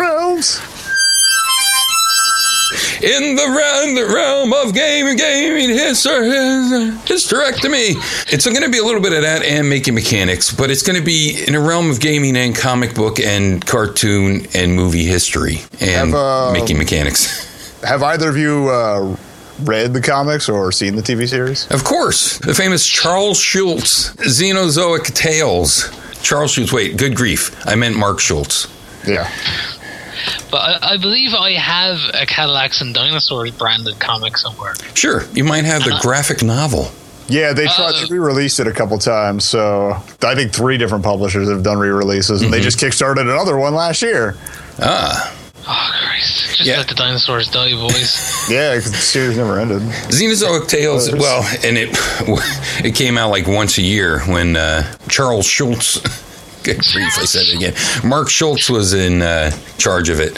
In 3.01 3.35
the 3.35 3.45
realm, 3.45 3.95
the 3.95 4.11
realm 4.11 4.53
of 4.53 4.73
gaming, 4.73 5.17
gaming 5.17 5.69
history, 5.69 6.29
hysterectomy. 7.05 7.95
It's 8.33 8.45
going 8.45 8.63
to 8.63 8.69
be 8.69 8.79
a 8.79 8.83
little 8.83 9.01
bit 9.01 9.13
of 9.13 9.21
that 9.21 9.43
and 9.43 9.69
making 9.69 9.93
mechanics, 9.93 10.51
but 10.51 10.71
it's 10.71 10.81
going 10.81 10.97
to 10.97 11.05
be 11.05 11.43
in 11.47 11.53
a 11.53 11.59
realm 11.59 11.91
of 11.91 11.99
gaming 11.99 12.35
and 12.35 12.55
comic 12.55 12.95
book 12.95 13.19
and 13.19 13.63
cartoon 13.65 14.47
and 14.55 14.73
movie 14.75 15.05
history 15.05 15.59
and 15.79 16.11
Have, 16.11 16.13
uh, 16.15 16.51
making 16.53 16.77
mechanics. 16.79 17.81
Have 17.83 18.01
either 18.01 18.29
of 18.29 18.37
you 18.37 18.69
uh, 18.69 19.15
read 19.61 19.93
the 19.93 20.01
comics 20.01 20.49
or 20.49 20.71
seen 20.71 20.95
the 20.95 21.03
TV 21.03 21.29
series? 21.29 21.69
Of 21.69 21.83
course, 21.83 22.39
the 22.39 22.55
famous 22.55 22.85
Charles 22.87 23.39
Schultz, 23.39 24.09
Xenozoic 24.15 25.13
Tales. 25.13 25.91
Charles 26.23 26.51
Schultz, 26.51 26.73
wait, 26.73 26.97
good 26.97 27.15
grief. 27.15 27.55
I 27.67 27.75
meant 27.75 27.95
Mark 27.95 28.19
Schultz. 28.19 28.67
Yeah. 29.07 29.29
But 30.51 30.57
I, 30.83 30.93
I 30.93 30.97
believe 30.97 31.33
I 31.33 31.51
have 31.53 31.97
a 32.13 32.25
Cadillacs 32.25 32.81
and 32.81 32.93
Dinosaurs 32.93 33.51
branded 33.51 33.99
comic 33.99 34.37
somewhere. 34.37 34.73
Sure, 34.93 35.23
you 35.33 35.43
might 35.43 35.65
have 35.65 35.83
the 35.83 35.97
graphic 36.01 36.43
novel. 36.43 36.91
Yeah, 37.29 37.51
they 37.53 37.65
tried 37.65 37.95
Uh, 37.95 38.05
to 38.05 38.13
re-release 38.13 38.57
it 38.59 38.67
a 38.67 38.71
couple 38.71 38.97
times. 38.99 39.43
So 39.43 40.01
I 40.23 40.33
think 40.35 40.53
three 40.53 40.77
different 40.77 41.03
publishers 41.03 41.49
have 41.49 41.61
done 41.61 41.77
re-releases, 41.77 42.41
and 42.41 42.53
they 42.53 42.61
just 42.61 42.79
kickstarted 42.79 43.19
another 43.19 43.57
one 43.57 43.73
last 43.75 44.01
year. 44.01 44.37
Ah, 44.81 45.33
Oh 45.69 45.91
Christ! 46.01 46.55
Just 46.55 46.61
Yeah. 46.61 46.77
let 46.77 46.87
the 46.87 46.95
dinosaurs 46.95 47.49
die, 47.49 47.71
boys. 47.73 48.17
Yeah, 48.49 48.73
'cause 48.75 48.89
the 48.89 48.97
series 48.97 49.35
never 49.35 49.59
ended. 49.59 49.81
Xenozoic 50.07 50.69
Tales. 50.69 51.11
Well, 51.11 51.43
and 51.65 51.77
it 51.77 51.89
it 52.85 52.95
came 52.95 53.17
out 53.17 53.31
like 53.31 53.47
once 53.47 53.77
a 53.77 53.81
year 53.81 54.21
when 54.21 54.55
uh, 54.55 54.83
Charles 55.09 55.45
Schultz. 55.45 55.99
Good 56.67 56.83
grief, 56.93 57.13
I 57.17 57.25
said 57.25 57.45
it 57.47 57.55
again. 57.55 57.73
Mark 58.07 58.29
Schultz 58.29 58.69
was 58.69 58.93
in 58.93 59.21
uh, 59.21 59.51
charge 59.77 60.09
of 60.09 60.19
it. 60.19 60.37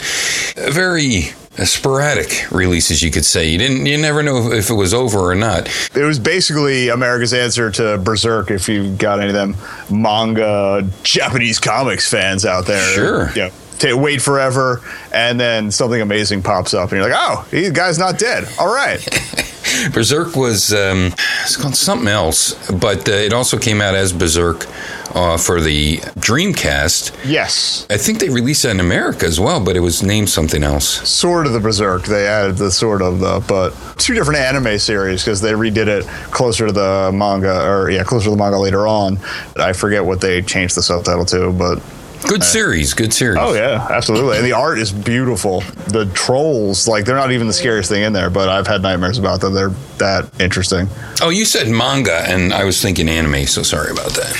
Very 0.72 1.30
sporadic 1.64 2.50
releases, 2.52 3.02
you 3.02 3.10
could 3.10 3.24
say. 3.24 3.48
You 3.50 3.58
didn't, 3.58 3.84
you 3.84 3.98
never 3.98 4.22
know 4.22 4.52
if 4.52 4.70
it 4.70 4.74
was 4.74 4.94
over 4.94 5.18
or 5.18 5.34
not. 5.34 5.68
It 5.94 6.04
was 6.04 6.18
basically 6.18 6.88
America's 6.88 7.34
answer 7.34 7.70
to 7.72 7.98
Berserk. 7.98 8.50
If 8.50 8.68
you 8.68 8.94
got 8.96 9.18
any 9.20 9.28
of 9.30 9.34
them 9.34 9.56
manga 9.90 10.88
Japanese 11.02 11.58
comics 11.58 12.08
fans 12.08 12.46
out 12.46 12.66
there, 12.66 12.94
Sure. 12.94 13.30
Yeah. 13.34 13.50
To 13.80 13.94
wait 13.94 14.20
forever, 14.20 14.82
and 15.10 15.40
then 15.40 15.70
something 15.70 16.00
amazing 16.02 16.42
pops 16.42 16.74
up, 16.74 16.92
and 16.92 17.00
you're 17.00 17.08
like, 17.10 17.18
"Oh, 17.18 17.46
he 17.50 17.70
guy's 17.70 17.98
not 17.98 18.18
dead. 18.18 18.46
All 18.58 18.70
right." 18.72 19.00
Berserk 19.92 20.36
was 20.36 20.72
um, 20.72 21.12
it's 21.42 21.56
called 21.56 21.76
something 21.76 22.08
else, 22.08 22.54
but 22.70 23.08
uh, 23.08 23.12
it 23.12 23.32
also 23.32 23.58
came 23.58 23.80
out 23.80 23.94
as 23.94 24.12
Berserk 24.12 24.66
uh, 25.14 25.36
for 25.36 25.60
the 25.60 25.98
Dreamcast. 26.18 27.16
Yes. 27.24 27.86
I 27.90 27.96
think 27.96 28.20
they 28.20 28.28
released 28.28 28.62
that 28.62 28.70
in 28.70 28.80
America 28.80 29.26
as 29.26 29.40
well, 29.40 29.62
but 29.62 29.76
it 29.76 29.80
was 29.80 30.02
named 30.02 30.30
something 30.30 30.62
else. 30.62 31.08
Sort 31.08 31.46
of 31.46 31.52
the 31.52 31.60
Berserk. 31.60 32.04
They 32.04 32.26
added 32.26 32.56
the 32.56 32.70
sort 32.70 33.02
of 33.02 33.20
the, 33.20 33.44
but 33.46 33.70
two 33.98 34.14
different 34.14 34.40
anime 34.40 34.78
series 34.78 35.24
because 35.24 35.40
they 35.40 35.52
redid 35.52 35.86
it 35.86 36.06
closer 36.30 36.66
to 36.66 36.72
the 36.72 37.10
manga, 37.12 37.66
or 37.66 37.90
yeah, 37.90 38.04
closer 38.04 38.24
to 38.24 38.30
the 38.30 38.36
manga 38.36 38.58
later 38.58 38.86
on. 38.86 39.18
I 39.56 39.72
forget 39.72 40.04
what 40.04 40.20
they 40.20 40.42
changed 40.42 40.76
the 40.76 40.82
subtitle 40.82 41.24
to, 41.26 41.52
but 41.52 41.82
Good 42.28 42.44
series, 42.44 42.94
good 42.94 43.12
series. 43.12 43.38
Oh 43.40 43.54
yeah, 43.54 43.86
absolutely. 43.90 44.36
And 44.36 44.46
the 44.46 44.52
art 44.52 44.78
is 44.78 44.92
beautiful. 44.92 45.60
The 45.88 46.08
trolls, 46.14 46.86
like 46.86 47.04
they're 47.04 47.16
not 47.16 47.32
even 47.32 47.46
the 47.46 47.52
scariest 47.52 47.88
thing 47.90 48.02
in 48.02 48.12
there, 48.12 48.30
but 48.30 48.48
I've 48.48 48.66
had 48.66 48.82
nightmares 48.82 49.18
about 49.18 49.40
them. 49.40 49.54
They're 49.54 49.70
that 49.98 50.30
interesting. 50.40 50.88
Oh, 51.22 51.30
you 51.30 51.44
said 51.44 51.68
manga, 51.68 52.22
and 52.28 52.52
I 52.52 52.64
was 52.64 52.80
thinking 52.80 53.08
anime, 53.08 53.46
so 53.46 53.62
sorry 53.62 53.90
about 53.90 54.10
that. 54.12 54.36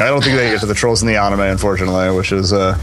I 0.00 0.06
don't 0.06 0.22
think 0.22 0.36
they 0.36 0.50
get 0.50 0.60
to 0.60 0.66
the 0.66 0.74
trolls 0.74 1.02
in 1.02 1.08
the 1.08 1.16
anime, 1.16 1.40
unfortunately, 1.40 2.16
which 2.16 2.30
is 2.32 2.52
uh, 2.52 2.78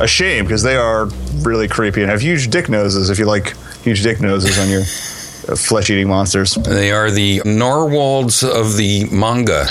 a 0.00 0.06
shame 0.08 0.44
because 0.44 0.62
they 0.62 0.76
are 0.76 1.06
really 1.42 1.68
creepy 1.68 2.00
and 2.00 2.10
have 2.10 2.22
huge 2.22 2.48
dick 2.48 2.68
noses. 2.68 3.10
If 3.10 3.18
you 3.18 3.26
like 3.26 3.54
huge 3.82 4.02
dick 4.02 4.20
noses 4.20 4.58
on 4.58 4.70
your 4.70 4.80
uh, 4.80 5.56
flesh-eating 5.56 6.08
monsters, 6.08 6.54
They 6.54 6.90
are 6.90 7.10
the 7.10 7.42
narwhals 7.44 8.42
of 8.42 8.76
the 8.76 9.04
manga. 9.12 9.66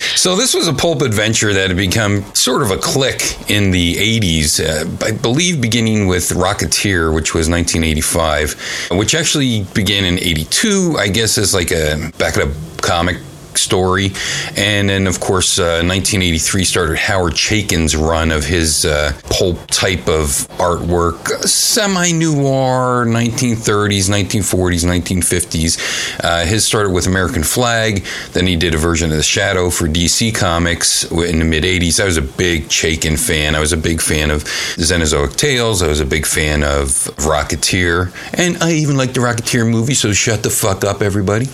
So 0.00 0.34
this 0.34 0.54
was 0.54 0.66
a 0.66 0.72
pulp 0.72 1.02
adventure 1.02 1.52
that 1.52 1.68
had 1.68 1.76
become 1.76 2.24
sort 2.34 2.62
of 2.62 2.70
a 2.70 2.78
clique 2.78 3.38
in 3.50 3.70
the 3.70 3.94
80s, 3.96 4.60
uh, 4.60 5.04
I 5.04 5.12
believe 5.12 5.60
beginning 5.60 6.06
with 6.06 6.30
Rocketeer, 6.30 7.14
which 7.14 7.34
was 7.34 7.48
1985, 7.48 8.90
which 8.92 9.14
actually 9.14 9.64
began 9.74 10.04
in 10.04 10.18
82, 10.18 10.96
I 10.98 11.08
guess 11.08 11.38
as 11.38 11.54
like 11.54 11.70
a 11.70 12.10
back 12.18 12.36
a 12.36 12.52
comic 12.80 13.18
story. 13.60 14.12
And 14.56 14.88
then, 14.88 15.06
of 15.06 15.20
course, 15.20 15.58
uh, 15.58 15.82
1983 15.84 16.64
started 16.64 16.96
Howard 16.98 17.34
Chaykin's 17.34 17.94
run 17.96 18.30
of 18.30 18.44
his 18.44 18.84
uh, 18.84 19.12
pulp 19.30 19.66
type 19.68 20.08
of 20.08 20.26
artwork, 20.58 21.28
semi 21.44 22.12
noir, 22.12 23.04
1930s, 23.06 24.08
1940s, 24.08 24.84
1950s. 24.84 26.24
Uh, 26.24 26.44
his 26.44 26.64
started 26.64 26.90
with 26.90 27.06
American 27.06 27.42
Flag. 27.42 28.04
Then 28.32 28.46
he 28.46 28.56
did 28.56 28.74
a 28.74 28.78
version 28.78 29.10
of 29.10 29.16
The 29.16 29.22
Shadow 29.22 29.70
for 29.70 29.86
DC 29.86 30.34
Comics 30.34 31.04
in 31.10 31.38
the 31.38 31.44
mid 31.44 31.64
80s. 31.64 32.00
I 32.00 32.04
was 32.04 32.16
a 32.16 32.22
big 32.22 32.64
Chaykin 32.68 33.18
fan. 33.18 33.54
I 33.54 33.60
was 33.60 33.72
a 33.72 33.76
big 33.76 34.00
fan 34.00 34.30
of 34.30 34.44
Xenozoic 34.44 35.36
Tales. 35.36 35.82
I 35.82 35.88
was 35.88 36.00
a 36.00 36.06
big 36.06 36.26
fan 36.26 36.62
of 36.62 36.86
Rocketeer. 37.16 38.12
And 38.34 38.62
I 38.62 38.72
even 38.72 38.96
liked 38.96 39.14
the 39.14 39.20
Rocketeer 39.20 39.68
movie, 39.68 39.94
so 39.94 40.12
shut 40.12 40.42
the 40.42 40.50
fuck 40.50 40.84
up, 40.84 41.02
everybody. 41.02 41.46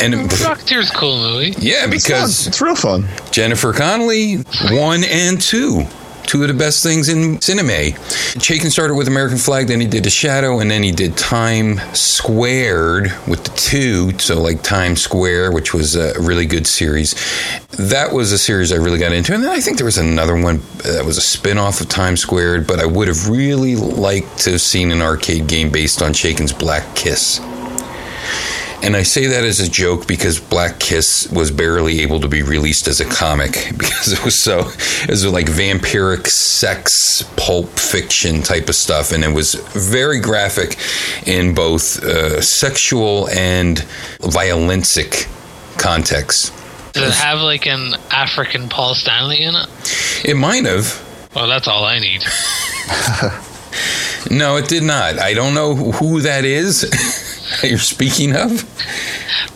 And 0.00 0.14
Rocketeer's 0.14 0.90
a 0.90 0.94
cool 0.94 1.18
movie. 1.18 1.49
Yeah, 1.58 1.86
it's, 1.86 2.06
because 2.06 2.46
it's 2.46 2.60
real 2.60 2.76
fun. 2.76 3.06
Jennifer 3.30 3.72
Connelly, 3.72 4.36
one 4.70 5.04
and 5.04 5.40
two. 5.40 5.84
Two 6.24 6.42
of 6.42 6.48
the 6.48 6.54
best 6.54 6.84
things 6.84 7.08
in 7.08 7.40
cinema. 7.40 7.72
Chaykin 8.38 8.70
started 8.70 8.94
with 8.94 9.08
American 9.08 9.36
Flag, 9.36 9.66
then 9.66 9.80
he 9.80 9.86
did 9.88 10.04
The 10.04 10.10
Shadow, 10.10 10.60
and 10.60 10.70
then 10.70 10.84
he 10.84 10.92
did 10.92 11.16
Time 11.16 11.80
Squared 11.92 13.12
with 13.26 13.42
the 13.42 13.50
two. 13.56 14.16
So, 14.20 14.40
like 14.40 14.62
Time 14.62 14.94
Square, 14.94 15.50
which 15.50 15.74
was 15.74 15.96
a 15.96 16.12
really 16.20 16.46
good 16.46 16.68
series. 16.68 17.16
That 17.70 18.12
was 18.12 18.30
a 18.30 18.38
series 18.38 18.70
I 18.70 18.76
really 18.76 19.00
got 19.00 19.10
into. 19.10 19.34
And 19.34 19.42
then 19.42 19.50
I 19.50 19.58
think 19.58 19.76
there 19.78 19.86
was 19.86 19.98
another 19.98 20.40
one 20.40 20.60
that 20.84 21.04
was 21.04 21.16
a 21.18 21.22
spin 21.22 21.58
off 21.58 21.80
of 21.80 21.88
Time 21.88 22.16
Squared, 22.16 22.64
but 22.64 22.78
I 22.78 22.86
would 22.86 23.08
have 23.08 23.28
really 23.28 23.74
liked 23.74 24.38
to 24.40 24.52
have 24.52 24.60
seen 24.60 24.92
an 24.92 25.02
arcade 25.02 25.48
game 25.48 25.70
based 25.72 26.00
on 26.00 26.12
Chaykin's 26.12 26.52
Black 26.52 26.94
Kiss. 26.94 27.40
And 28.82 28.96
I 28.96 29.02
say 29.02 29.26
that 29.26 29.44
as 29.44 29.60
a 29.60 29.70
joke 29.70 30.06
because 30.06 30.40
Black 30.40 30.80
Kiss 30.80 31.30
was 31.30 31.50
barely 31.50 32.00
able 32.00 32.20
to 32.20 32.28
be 32.28 32.42
released 32.42 32.88
as 32.88 33.00
a 33.00 33.04
comic 33.04 33.52
because 33.78 34.12
it 34.12 34.24
was 34.24 34.38
so, 34.38 34.60
it 35.02 35.10
was 35.10 35.26
like 35.26 35.46
vampiric 35.46 36.26
sex, 36.26 37.22
pulp 37.36 37.68
fiction 37.78 38.42
type 38.42 38.68
of 38.68 38.74
stuff. 38.74 39.12
And 39.12 39.22
it 39.22 39.34
was 39.34 39.54
very 39.54 40.20
graphic 40.20 40.76
in 41.26 41.54
both 41.54 42.02
uh, 42.02 42.40
sexual 42.40 43.28
and 43.28 43.78
violensic 44.20 45.28
contexts. 45.78 46.50
Does 46.92 47.20
it 47.20 47.22
have 47.22 47.40
like 47.40 47.66
an 47.66 47.94
African 48.10 48.68
Paul 48.68 48.94
Stanley 48.94 49.42
in 49.42 49.54
it? 49.54 49.68
It 50.24 50.34
might 50.34 50.64
have. 50.64 51.06
Well, 51.34 51.46
that's 51.46 51.68
all 51.68 51.84
I 51.84 51.98
need. 51.98 52.24
No, 54.30 54.56
it 54.56 54.68
did 54.68 54.82
not. 54.82 55.18
I 55.18 55.34
don't 55.34 55.54
know 55.54 55.74
who 55.74 56.20
that 56.20 56.44
is 56.44 56.84
you're 57.62 57.78
speaking 57.78 58.34
of. 58.36 58.64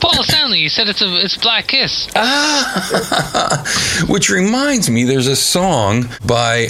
Paul 0.01 0.23
Stanley. 0.25 0.61
You 0.61 0.69
said 0.69 0.89
it's 0.89 1.03
a 1.03 1.17
it's 1.17 1.37
Black 1.37 1.67
Kiss. 1.69 2.09
Ah, 2.17 3.65
Which 4.09 4.31
reminds 4.31 4.91
me, 4.91 5.05
there's 5.05 5.29
a 5.29 5.37
song 5.37 6.09
by 6.27 6.69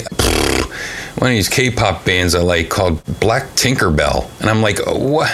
one 1.17 1.31
of 1.31 1.35
these 1.35 1.49
K-pop 1.49 2.05
bands 2.05 2.35
I 2.35 2.41
like 2.41 2.69
called 2.69 3.01
Black 3.19 3.43
Tinkerbell, 3.55 4.29
and 4.41 4.49
I'm 4.49 4.61
like, 4.61 4.79
what? 4.85 5.29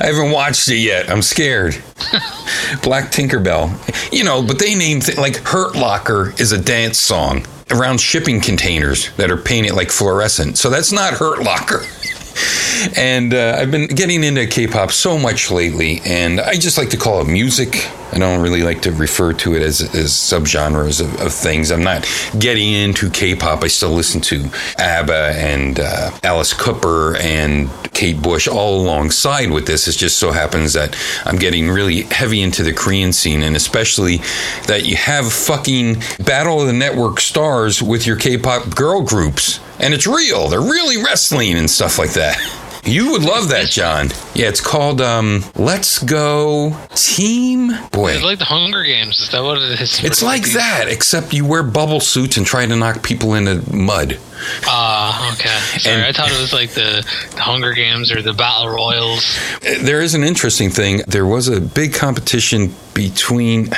I 0.00 0.06
haven't 0.06 0.32
watched 0.32 0.68
it 0.68 0.78
yet. 0.78 1.10
I'm 1.10 1.22
scared. 1.22 1.74
Black 2.82 3.10
Tinkerbell, 3.10 4.12
you 4.12 4.24
know, 4.24 4.42
but 4.42 4.58
they 4.58 4.74
named 4.74 5.06
th- 5.06 5.18
like 5.18 5.36
Hurt 5.38 5.76
Locker 5.76 6.34
is 6.38 6.52
a 6.52 6.60
dance 6.60 7.00
song 7.00 7.46
around 7.70 8.00
shipping 8.00 8.40
containers 8.40 9.10
that 9.16 9.30
are 9.30 9.36
painted 9.36 9.74
like 9.74 9.90
fluorescent. 9.90 10.58
So 10.58 10.70
that's 10.70 10.92
not 10.92 11.14
Hurt 11.14 11.42
Locker. 11.42 11.82
And 12.96 13.34
uh, 13.34 13.56
I've 13.58 13.70
been 13.70 13.86
getting 13.86 14.24
into 14.24 14.46
K-pop 14.46 14.92
so 14.92 15.18
much 15.18 15.50
lately, 15.50 16.00
and 16.04 16.40
I 16.40 16.54
just 16.54 16.78
like 16.78 16.90
to 16.90 16.96
call 16.96 17.20
it 17.20 17.26
music. 17.26 17.90
I 18.10 18.18
don't 18.18 18.40
really 18.40 18.62
like 18.62 18.82
to 18.82 18.92
refer 18.92 19.34
to 19.34 19.54
it 19.54 19.62
as, 19.62 19.82
as 19.94 20.12
subgenres 20.12 21.00
of, 21.00 21.20
of 21.20 21.32
things. 21.32 21.70
I'm 21.70 21.82
not 21.82 22.08
getting 22.38 22.72
into 22.72 23.10
K-pop. 23.10 23.62
I 23.62 23.66
still 23.68 23.90
listen 23.90 24.20
to 24.22 24.48
ABBA 24.78 25.32
and 25.36 25.80
uh, 25.80 26.10
Alice 26.22 26.54
Cooper 26.54 27.16
and 27.16 27.68
Kate 27.92 28.22
Bush 28.22 28.48
all 28.48 28.80
alongside 28.80 29.50
with 29.50 29.66
this. 29.66 29.88
It 29.88 29.96
just 29.96 30.18
so 30.18 30.30
happens 30.30 30.72
that 30.72 30.96
I'm 31.26 31.36
getting 31.36 31.68
really 31.68 32.02
heavy 32.02 32.40
into 32.40 32.62
the 32.62 32.72
Korean 32.72 33.12
scene, 33.12 33.42
and 33.42 33.56
especially 33.56 34.18
that 34.66 34.86
you 34.86 34.96
have 34.96 35.30
fucking 35.32 35.96
Battle 36.24 36.60
of 36.60 36.66
the 36.66 36.72
Network 36.72 37.20
stars 37.20 37.82
with 37.82 38.06
your 38.06 38.16
K-pop 38.16 38.74
girl 38.74 39.02
groups, 39.02 39.60
and 39.80 39.94
it's 39.94 40.06
real. 40.06 40.48
They're 40.48 40.60
really 40.60 40.96
wrestling 41.02 41.56
and 41.56 41.70
stuff 41.70 41.98
like 41.98 42.12
that. 42.14 42.36
You 42.84 43.10
would 43.10 43.22
love 43.22 43.50
that, 43.50 43.68
John. 43.68 44.08
Yeah, 44.34 44.48
it's 44.48 44.62
called 44.62 45.02
um, 45.02 45.44
Let's 45.56 45.98
Go 46.02 46.74
Team. 46.94 47.68
Boy, 47.90 48.12
It's 48.12 48.22
like 48.22 48.38
the 48.38 48.46
Hunger 48.46 48.82
Games. 48.82 49.20
Is 49.20 49.30
that 49.30 49.42
what 49.42 49.58
it 49.58 49.78
is? 49.80 50.02
it's 50.02 50.22
like 50.22 50.52
that, 50.52 50.86
except 50.88 51.34
you 51.34 51.44
wear 51.44 51.62
bubble 51.62 52.00
suits 52.00 52.38
and 52.38 52.46
try 52.46 52.64
to 52.64 52.76
knock 52.76 53.02
people 53.02 53.34
into 53.34 53.56
mud. 53.76 54.18
Ah, 54.66 55.32
okay. 55.34 55.78
Sorry, 55.80 55.96
And- 55.96 56.04
I 56.04 56.12
thought 56.12 56.30
it 56.30 56.40
was 56.40 56.52
like 56.54 56.70
the, 56.70 57.04
the 57.34 57.40
Hunger 57.42 57.72
Games 57.74 58.10
or 58.10 58.22
the 58.22 58.32
Battle 58.32 58.68
Royals. 58.70 59.36
There 59.60 60.00
is 60.00 60.14
an 60.14 60.24
interesting 60.24 60.70
thing. 60.70 61.02
There 61.06 61.26
was 61.26 61.48
a 61.48 61.60
big 61.60 61.92
competition 61.92 62.74
between. 62.94 63.68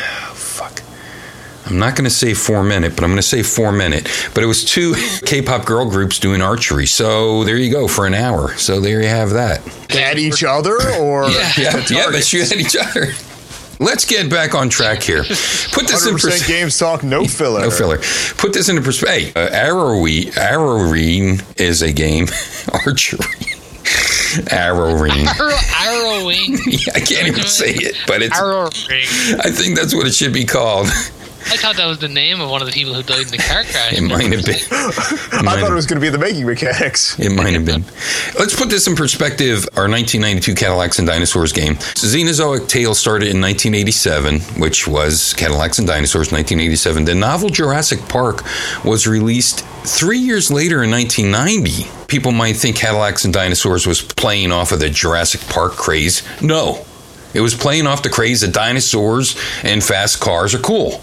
Fuck. 1.70 1.74
I'm 1.74 1.78
not 1.78 1.96
going 1.96 2.04
to 2.04 2.10
say 2.10 2.34
four 2.34 2.62
minute, 2.62 2.94
but 2.94 3.04
I'm 3.04 3.10
going 3.10 3.16
to 3.16 3.22
say 3.22 3.42
four 3.42 3.72
minute. 3.72 4.08
But 4.34 4.42
it 4.42 4.46
was 4.46 4.64
two 4.64 4.94
K-pop 5.24 5.64
girl 5.64 5.88
groups 5.88 6.18
doing 6.18 6.42
archery. 6.42 6.86
So 6.86 7.44
there 7.44 7.56
you 7.56 7.70
go 7.70 7.88
for 7.88 8.06
an 8.06 8.14
hour. 8.14 8.56
So 8.56 8.80
there 8.80 9.00
you 9.00 9.08
have 9.08 9.30
that. 9.30 9.60
At 9.94 10.18
each 10.18 10.44
other, 10.44 10.76
or 10.98 11.28
Yeah, 11.30 11.52
yeah, 11.56 11.84
yeah. 11.90 12.10
They 12.10 12.20
shoot 12.20 12.50
at 12.52 12.58
each 12.58 12.76
other. 12.76 13.12
Let's 13.82 14.04
get 14.04 14.28
back 14.28 14.54
on 14.54 14.68
track 14.68 15.02
here. 15.02 15.22
Put 15.22 15.88
this 15.88 16.06
in 16.06 16.12
100% 16.14 16.20
perspective. 16.20 16.46
games 16.48 16.78
talk, 16.78 17.02
no 17.02 17.24
filler. 17.24 17.62
No 17.62 17.70
filler. 17.70 17.98
Put 18.36 18.52
this 18.52 18.68
into 18.68 18.82
perspective. 18.82 19.32
Hey, 19.34 19.40
uh, 19.42 19.48
arrowy, 19.50 20.30
arrowing 20.36 21.40
is 21.56 21.80
a 21.80 21.90
game. 21.90 22.26
Archery. 22.84 23.18
Arrowing. 24.50 25.26
Arrow, 25.26 25.56
arrowing. 25.82 26.58
Yeah, 26.66 26.92
I 26.94 27.00
can't 27.00 27.26
even 27.26 27.42
say 27.44 27.72
it, 27.72 27.96
but 28.06 28.22
it's. 28.22 28.38
Arrowing. 28.38 28.70
I 29.40 29.50
think 29.50 29.76
that's 29.76 29.94
what 29.94 30.06
it 30.06 30.14
should 30.14 30.32
be 30.34 30.44
called. 30.44 30.86
I 31.46 31.56
thought 31.56 31.76
that 31.76 31.86
was 31.86 31.98
the 31.98 32.08
name 32.08 32.40
of 32.40 32.50
one 32.50 32.60
of 32.60 32.66
the 32.66 32.72
people 32.72 32.94
who 32.94 33.02
died 33.02 33.22
in 33.22 33.28
the 33.28 33.38
car 33.38 33.64
crash. 33.64 33.92
It 33.92 34.02
might 34.02 34.30
have 34.32 34.44
been. 34.44 34.60
I 35.32 35.42
might 35.42 35.60
thought 35.60 35.70
it 35.70 35.74
was 35.74 35.86
going 35.86 36.00
to 36.00 36.04
be 36.04 36.10
the 36.10 36.18
making 36.18 36.46
mechanics. 36.46 37.18
It 37.18 37.30
might 37.30 37.54
have 37.54 37.64
been. 37.64 37.84
Let's 38.38 38.54
put 38.54 38.68
this 38.68 38.86
in 38.86 38.94
perspective. 38.94 39.66
Our 39.76 39.88
1992 39.88 40.54
Cadillacs 40.54 40.98
and 40.98 41.08
Dinosaurs 41.08 41.52
game. 41.52 41.74
The 41.74 42.06
Xenozoic 42.06 42.68
Tales 42.68 42.98
started 42.98 43.28
in 43.28 43.40
1987, 43.40 44.40
which 44.60 44.86
was 44.86 45.34
Cadillacs 45.34 45.78
and 45.78 45.88
Dinosaurs 45.88 46.30
1987. 46.30 47.04
The 47.04 47.14
novel 47.14 47.48
Jurassic 47.48 48.00
Park 48.08 48.44
was 48.84 49.06
released 49.06 49.64
three 49.84 50.18
years 50.18 50.50
later 50.50 50.82
in 50.82 50.90
1990. 50.90 51.90
People 52.06 52.32
might 52.32 52.56
think 52.56 52.76
Cadillacs 52.76 53.24
and 53.24 53.32
Dinosaurs 53.32 53.86
was 53.86 54.02
playing 54.02 54.52
off 54.52 54.72
of 54.72 54.80
the 54.80 54.90
Jurassic 54.90 55.40
Park 55.48 55.72
craze. 55.72 56.22
No. 56.42 56.84
It 57.32 57.40
was 57.40 57.54
playing 57.54 57.86
off 57.86 58.02
the 58.02 58.10
craze 58.10 58.40
that 58.40 58.52
dinosaurs 58.52 59.36
and 59.62 59.82
fast 59.82 60.20
cars 60.20 60.54
are 60.54 60.58
cool, 60.58 61.00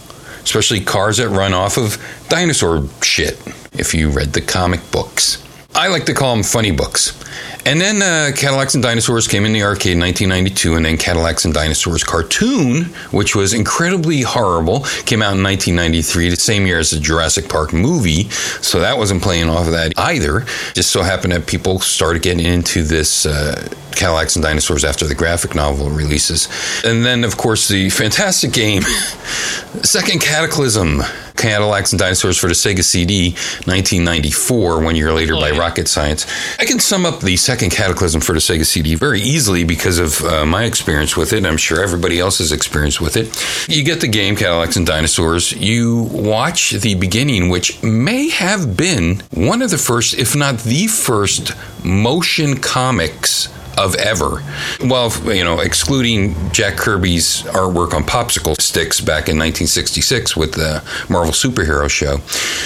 especially 0.48 0.80
cars 0.80 1.18
that 1.18 1.27
run 1.27 1.54
off 1.54 1.77
of 1.77 1.98
dinosaur 2.30 2.88
shit, 3.01 3.38
if 3.74 3.94
you 3.94 4.10
read 4.10 4.32
the 4.32 4.39
comic 4.39 4.80
books. 4.92 5.44
I 5.75 5.89
like 5.89 6.06
to 6.06 6.13
call 6.13 6.34
them 6.34 6.44
funny 6.44 6.72
books. 6.72 7.22
And 7.66 7.82
then 7.82 8.01
uh, 8.01 8.32
Cadillacs 8.34 8.75
and 8.75 8.82
Dinosaurs 8.82 9.27
came 9.27 9.44
in 9.46 9.51
the 9.51 9.63
arcade 9.63 9.92
in 9.92 10.00
1992, 10.00 10.75
and 10.75 10.86
then 10.86 10.96
Cadillacs 10.98 11.44
and 11.44 11.54
Dinosaurs 11.54 12.01
cartoon, 12.01 12.86
which 13.12 13.36
was 13.36 13.54
incredibly 13.54 14.22
horrible, 14.22 14.86
came 15.06 15.22
out 15.22 15.36
in 15.36 15.44
1993, 15.44 16.30
the 16.30 16.38
same 16.38 16.66
year 16.66 16.80
as 16.80 16.92
the 16.92 17.00
Jurassic 17.00 17.50
Park 17.50 17.74
movie. 17.74 18.30
So 18.62 18.80
that 18.80 18.98
wasn't 18.98 19.22
playing 19.22 19.50
off 19.50 19.68
of 19.68 19.74
that 19.74 19.92
either. 19.98 20.46
Just 20.74 20.92
so 20.92 21.04
happened 21.04 21.34
that 21.34 21.46
people 21.46 21.82
started 21.82 22.22
getting 22.22 22.46
into 22.46 22.84
this. 22.84 23.25
Uh, 23.25 23.68
Cadillacs 23.98 24.36
and 24.36 24.44
Dinosaurs 24.44 24.86
after 24.86 25.06
the 25.06 25.16
graphic 25.16 25.56
novel 25.56 25.89
releases. 25.89 26.48
And 26.84 27.06
then, 27.06 27.24
of 27.24 27.38
course, 27.38 27.68
the 27.68 27.89
fantastic 27.89 28.54
game, 28.54 28.82
Second 29.84 30.22
Cataclysm, 30.22 31.01
Cadillacs 31.38 31.94
and 31.94 32.00
Dinosaurs 32.00 32.38
for 32.38 32.48
the 32.48 32.54
Sega 32.54 32.84
CD, 32.84 33.32
1994, 33.66 34.84
one 34.84 34.96
year 34.96 35.13
later 35.13 35.36
by 35.36 35.51
Rocket 35.51 35.88
Science. 35.88 36.25
I 36.60 36.66
can 36.66 36.80
sum 36.80 37.06
up 37.06 37.22
the 37.22 37.38
Second 37.38 37.70
Cataclysm 37.70 38.22
for 38.22 38.34
the 38.34 38.39
Sega 38.39 38.66
CD 38.66 38.96
very 38.96 39.22
easily 39.22 39.63
because 39.63 40.00
of 40.00 40.22
uh, 40.24 40.46
my 40.46 40.63
experience 40.63 41.16
with 41.16 41.34
it. 41.34 41.46
I'm 41.46 41.58
sure 41.58 41.82
everybody 41.82 42.20
else's 42.20 42.51
experience 42.51 43.00
with 43.00 43.16
it. 43.16 43.27
You 43.70 43.84
get 43.84 44.01
the 44.01 44.08
game, 44.08 44.36
Cadillacs 44.36 44.75
and 44.75 44.86
Dinosaurs. 44.86 45.51
You 45.54 46.10
watch 46.12 46.72
the 46.72 46.96
beginning, 46.96 47.50
which 47.50 47.82
may 47.84 48.30
have 48.30 48.75
been 48.75 49.22
one 49.32 49.62
of 49.62 49.70
the 49.70 49.77
first, 49.77 50.16
if 50.16 50.36
not 50.36 50.60
the 50.60 50.88
first, 50.88 51.54
motion 51.84 52.58
comics 52.58 53.50
of 53.77 53.96
ever. 53.96 54.43
Well, 54.81 55.12
you 55.34 55.43
know, 55.43 55.60
excluding 55.60 56.36
Jack 56.51 56.77
Kirby's 56.77 57.43
artwork 57.43 57.93
on 57.93 58.03
popsicle 58.03 58.60
sticks 58.60 59.00
back 59.00 59.29
in 59.29 59.38
1966 59.38 60.36
with 60.36 60.53
the 60.53 60.84
Marvel 61.10 61.34
Superhero 61.34 61.89
Show, 61.89 62.17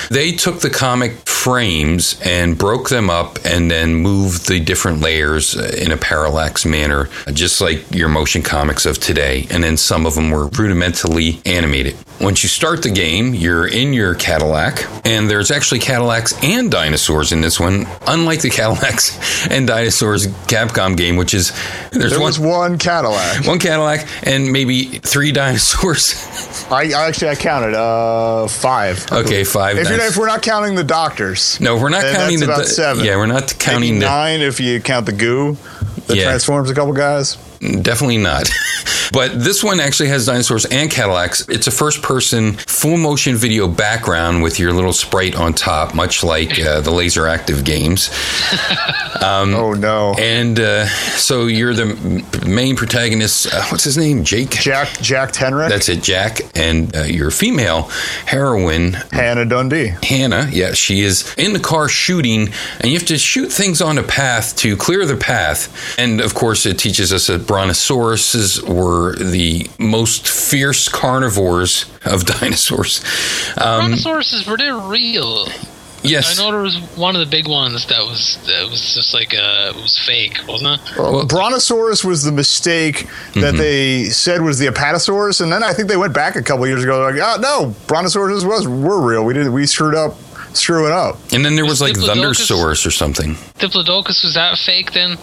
they 0.09 0.31
took 0.31 0.61
the 0.61 0.69
comic 0.69 1.13
frames 1.27 2.19
and 2.23 2.57
broke 2.57 2.89
them 2.89 3.09
up 3.09 3.39
and 3.45 3.69
then 3.69 3.95
moved 3.95 4.47
the 4.47 4.59
different 4.59 5.01
layers 5.01 5.55
in 5.55 5.91
a 5.91 5.97
parallax 5.97 6.65
manner, 6.65 7.09
just 7.33 7.61
like 7.61 7.91
your 7.91 8.09
motion 8.09 8.41
comics 8.41 8.85
of 8.85 8.99
today. 8.99 9.47
And 9.49 9.63
then 9.63 9.77
some 9.77 10.05
of 10.05 10.15
them 10.15 10.31
were 10.31 10.47
rudimentally 10.47 11.41
animated. 11.45 11.95
Once 12.21 12.43
you 12.43 12.49
start 12.49 12.83
the 12.83 12.89
game, 12.91 13.33
you're 13.33 13.65
in 13.67 13.93
your 13.93 14.13
Cadillac, 14.13 14.85
and 15.05 15.27
there's 15.27 15.49
actually 15.49 15.79
Cadillacs 15.79 16.33
and 16.43 16.69
dinosaurs 16.69 17.31
in 17.31 17.41
this 17.41 17.59
one, 17.59 17.87
unlike 18.05 18.41
the 18.41 18.49
Cadillacs 18.51 19.47
and 19.51 19.65
dinosaurs 19.65 20.27
Capcom 20.45 20.95
game, 20.95 21.15
which 21.15 21.33
is 21.33 21.51
there's 21.91 22.11
There 22.11 22.19
one, 22.19 22.27
was 22.27 22.39
one 22.39 22.77
Cadillac. 22.77 23.45
one 23.47 23.57
Cadillac 23.57 24.07
and 24.21 24.51
maybe 24.51 24.83
three 24.99 25.31
dinosaurs. 25.41 26.13
I, 26.71 26.91
I 26.95 27.07
actually 27.07 27.29
I 27.29 27.35
counted 27.35 27.73
uh 27.75 28.47
five. 28.47 29.11
okay, 29.11 29.43
five. 29.43 29.77
If, 29.79 29.89
you're, 29.89 29.99
if 30.01 30.15
we're 30.15 30.27
not 30.27 30.43
counting 30.43 30.75
the 30.75 30.83
doctors, 30.83 31.59
no, 31.59 31.75
we're 31.75 31.89
not 31.89 32.03
counting 32.03 32.39
that's 32.39 32.41
the 32.41 32.53
about 32.53 32.65
seven. 32.67 33.03
Yeah, 33.03 33.15
we're 33.17 33.25
not 33.25 33.57
counting 33.57 33.95
Maybe 33.95 33.99
the 34.01 34.05
nine 34.05 34.41
if 34.41 34.59
you 34.59 34.79
count 34.79 35.07
the 35.07 35.11
goo 35.11 35.57
that 36.05 36.15
Yeah. 36.17 36.25
transforms 36.25 36.69
a 36.69 36.75
couple 36.75 36.93
guys. 36.93 37.37
Definitely 37.61 38.17
not. 38.17 38.49
but 39.13 39.39
this 39.39 39.63
one 39.63 39.79
actually 39.79 40.09
has 40.09 40.25
dinosaurs 40.25 40.65
and 40.65 40.89
Cadillacs. 40.89 41.47
It's 41.47 41.67
a 41.67 41.71
first 41.71 42.01
person 42.01 42.53
full 42.53 42.97
motion 42.97 43.35
video 43.35 43.67
background 43.67 44.41
with 44.41 44.59
your 44.59 44.73
little 44.73 44.93
sprite 44.93 45.35
on 45.35 45.53
top, 45.53 45.93
much 45.93 46.23
like 46.23 46.59
uh, 46.59 46.81
the 46.81 46.89
LaserActive 46.89 47.63
games. 47.63 48.09
oh 49.21 49.45
no, 49.45 50.15
And 50.17 50.59
uh, 50.59 50.87
so 50.87 51.45
you're 51.45 51.75
the 51.75 52.25
main 52.47 52.75
protagonist. 52.75 53.53
Uh, 53.53 53.63
what's 53.65 53.83
his 53.83 53.97
name? 53.97 54.23
Jake? 54.23 54.51
Jack 54.51 54.89
Jack 54.99 55.31
Tenrec, 55.31 55.69
That's 55.69 55.89
it, 55.89 56.01
Jack. 56.01 56.39
And 56.55 56.95
uh, 56.95 57.03
your 57.03 57.29
female 57.29 57.83
heroine, 58.25 58.93
Hannah 59.11 59.45
Dundee. 59.45 59.93
Hannah, 60.01 60.49
yeah, 60.51 60.73
she 60.73 61.01
is 61.01 61.33
in 61.37 61.53
the 61.53 61.59
car 61.59 61.87
shooting, 61.87 62.49
and 62.79 62.91
you 62.91 62.97
have 62.97 63.07
to 63.07 63.17
shoot 63.19 63.51
things 63.51 63.81
on 63.81 63.99
a 63.99 64.03
path 64.03 64.55
to 64.57 64.75
clear 64.75 65.05
the 65.05 65.17
path. 65.17 65.99
And 65.99 66.21
of 66.21 66.33
course, 66.33 66.65
it 66.65 66.79
teaches 66.79 67.13
us 67.13 67.27
that 67.27 67.45
brontosauruses 67.51 68.61
were 68.67 69.15
the 69.15 69.69
most 69.79 70.27
fierce 70.27 70.87
carnivores 70.89 71.85
of 72.05 72.25
dinosaurs. 72.39 73.03
Um, 73.57 73.91
Brontosauruses 73.93 74.47
were 74.49 74.57
they 74.57 74.71
real? 74.71 75.47
yes. 76.03 76.39
I 76.39 76.43
know 76.43 76.51
there 76.51 76.61
was 76.61 76.77
one 76.97 77.15
of 77.15 77.19
the 77.19 77.27
big 77.27 77.47
ones 77.47 77.85
that 77.87 78.01
was 78.01 78.37
that 78.47 78.67
was 78.69 78.95
just 78.95 79.13
like 79.13 79.33
uh, 79.33 79.73
it 79.75 79.75
was 79.75 79.97
fake, 79.99 80.39
wasn't 80.47 80.81
it? 80.81 80.97
Well, 80.97 81.25
Brontosaurus 81.25 82.03
was 82.03 82.23
the 82.23 82.31
mistake 82.31 82.95
Mm-hmm. 83.31 83.41
that 83.41 83.53
they 83.55 84.05
said 84.05 84.41
was 84.41 84.57
the 84.59 84.67
Apatosaurus, 84.67 85.41
and 85.41 85.51
then 85.51 85.63
I 85.63 85.73
think 85.73 85.87
they 85.87 85.97
went 85.97 86.13
back 86.13 86.35
a 86.35 86.41
couple 86.41 86.65
years 86.67 86.83
ago. 86.83 87.01
Like, 87.01 87.15
oh 87.21 87.37
no, 87.39 87.75
Brontosaurus 87.87 88.43
was 88.43 88.67
were 88.67 89.01
real. 89.01 89.23
We 89.23 89.33
did 89.33 89.47
we 89.49 89.65
screwed 89.67 89.95
up, 89.95 90.17
screwing 90.55 90.91
up. 90.91 91.17
And 91.31 91.45
then 91.45 91.55
there 91.55 91.65
was 91.65 91.79
like 91.81 91.93
Diplodocus? 91.93 92.49
Thundersaurus 92.49 92.85
or 92.85 92.91
something. 92.91 93.35
Diplodocus 93.59 94.23
was 94.23 94.33
that 94.33 94.57
fake 94.57 94.91
then? 94.93 95.17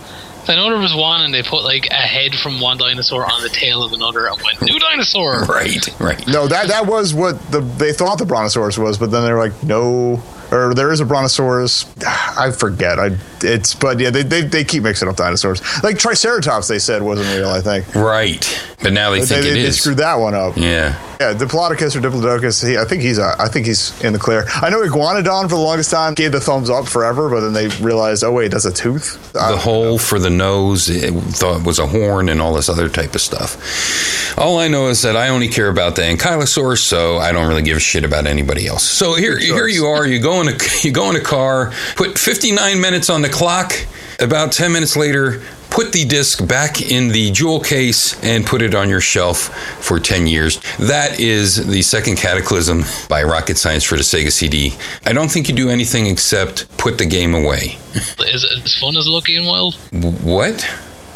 I 0.46 0.54
know 0.56 0.70
there 0.70 0.78
was 0.78 0.94
one, 0.94 1.22
and 1.22 1.32
they 1.34 1.42
put 1.42 1.64
like 1.64 1.86
a 1.90 1.94
head 1.94 2.34
from 2.34 2.60
one 2.60 2.78
dinosaur 2.78 3.24
on 3.30 3.42
the 3.42 3.48
tail 3.48 3.82
of 3.82 3.92
another, 3.92 4.26
and 4.26 4.40
went 4.42 4.62
new 4.62 4.78
dinosaur. 4.78 5.44
Right, 5.44 6.00
right. 6.00 6.26
No, 6.26 6.46
that 6.48 6.68
that 6.68 6.86
was 6.86 7.14
what 7.14 7.40
the 7.50 7.60
they 7.60 7.92
thought 7.92 8.18
the 8.18 8.24
Brontosaurus 8.26 8.78
was, 8.78 8.98
but 8.98 9.10
then 9.10 9.24
they 9.24 9.32
were 9.32 9.38
like, 9.38 9.62
no, 9.62 10.22
or 10.50 10.72
there 10.74 10.90
is 10.92 11.00
a 11.00 11.04
Brontosaurus. 11.04 11.84
I 12.06 12.50
forget. 12.50 12.98
I 12.98 13.16
it's 13.42 13.74
but 13.74 13.98
yeah, 14.00 14.10
they 14.10 14.22
they, 14.22 14.42
they 14.42 14.64
keep 14.64 14.82
mixing 14.84 15.08
up 15.08 15.16
dinosaurs. 15.16 15.60
Like 15.82 15.98
Triceratops, 15.98 16.68
they 16.68 16.78
said 16.78 17.02
wasn't 17.02 17.28
real. 17.36 17.50
I 17.50 17.60
think 17.60 17.94
Right. 17.94 18.64
But 18.82 18.92
now 18.92 19.10
they 19.10 19.20
they, 19.20 19.26
think 19.26 19.42
they, 19.42 19.50
it 19.50 19.54
they 19.54 19.60
is. 19.62 19.80
screwed 19.80 19.98
that 19.98 20.14
one 20.16 20.34
up. 20.34 20.56
Yeah. 20.56 20.98
Yeah, 21.20 21.34
Diplodocus 21.34 21.96
or 21.96 22.00
Diplodocus. 22.00 22.64
He, 22.66 22.78
I 22.78 22.84
think 22.84 23.02
he's 23.02 23.18
uh, 23.18 23.34
I 23.40 23.48
think 23.48 23.66
he's 23.66 24.00
in 24.04 24.12
the 24.12 24.20
clear. 24.20 24.44
I 24.54 24.70
know 24.70 24.80
Iguanodon 24.82 25.42
for 25.44 25.56
the 25.56 25.56
longest 25.56 25.90
time 25.90 26.14
gave 26.14 26.30
the 26.30 26.40
thumbs 26.40 26.70
up 26.70 26.86
forever, 26.86 27.28
but 27.28 27.40
then 27.40 27.52
they 27.52 27.66
realized, 27.84 28.22
oh 28.22 28.30
wait, 28.30 28.52
that's 28.52 28.66
a 28.66 28.72
tooth. 28.72 29.34
I 29.36 29.50
the 29.50 29.58
hole 29.58 29.98
for 29.98 30.20
the 30.20 30.30
nose 30.30 30.88
it 30.88 31.12
thought 31.12 31.66
was 31.66 31.80
a 31.80 31.88
horn 31.88 32.28
and 32.28 32.40
all 32.40 32.54
this 32.54 32.68
other 32.68 32.88
type 32.88 33.16
of 33.16 33.20
stuff. 33.20 34.38
All 34.38 34.60
I 34.60 34.68
know 34.68 34.86
is 34.86 35.02
that 35.02 35.16
I 35.16 35.30
only 35.30 35.48
care 35.48 35.68
about 35.68 35.96
the 35.96 36.02
ankylosaurus, 36.02 36.78
so 36.78 37.18
I 37.18 37.32
don't 37.32 37.48
really 37.48 37.62
give 37.62 37.76
a 37.76 37.80
shit 37.80 38.04
about 38.04 38.26
anybody 38.26 38.68
else. 38.68 38.84
So 38.84 39.14
here, 39.16 39.36
here 39.38 39.66
you 39.66 39.86
are. 39.86 40.06
You 40.06 40.20
go 40.20 40.40
in 40.40 40.48
a 40.48 40.56
you 40.82 40.92
go 40.92 41.10
in 41.10 41.16
a 41.16 41.20
car, 41.20 41.72
put 41.96 42.16
59 42.16 42.80
minutes 42.80 43.10
on 43.10 43.22
the 43.22 43.28
clock. 43.28 43.72
About 44.20 44.50
10 44.50 44.72
minutes 44.72 44.96
later, 44.96 45.40
put 45.78 45.92
the 45.92 46.04
disc 46.04 46.44
back 46.48 46.90
in 46.90 47.06
the 47.10 47.30
jewel 47.30 47.60
case 47.60 48.20
and 48.24 48.44
put 48.44 48.62
it 48.62 48.74
on 48.74 48.88
your 48.88 49.00
shelf 49.00 49.54
for 49.78 50.00
10 50.00 50.26
years. 50.26 50.58
That 50.80 51.20
is 51.20 51.68
the 51.68 51.82
second 51.82 52.16
cataclysm 52.16 52.82
by 53.08 53.22
Rocket 53.22 53.58
Science 53.58 53.84
for 53.84 53.94
the 53.94 54.02
Sega 54.02 54.32
CD. 54.32 54.74
I 55.06 55.12
don't 55.12 55.30
think 55.30 55.48
you 55.48 55.54
do 55.54 55.70
anything 55.70 56.06
except 56.06 56.66
put 56.78 56.98
the 56.98 57.06
game 57.06 57.32
away. 57.32 57.78
Is 57.94 58.42
it 58.42 58.64
as 58.64 58.74
fun 58.74 58.96
as 58.96 59.06
Lucky 59.06 59.36
and 59.36 59.46
Wild? 59.46 59.76
What? 60.24 60.68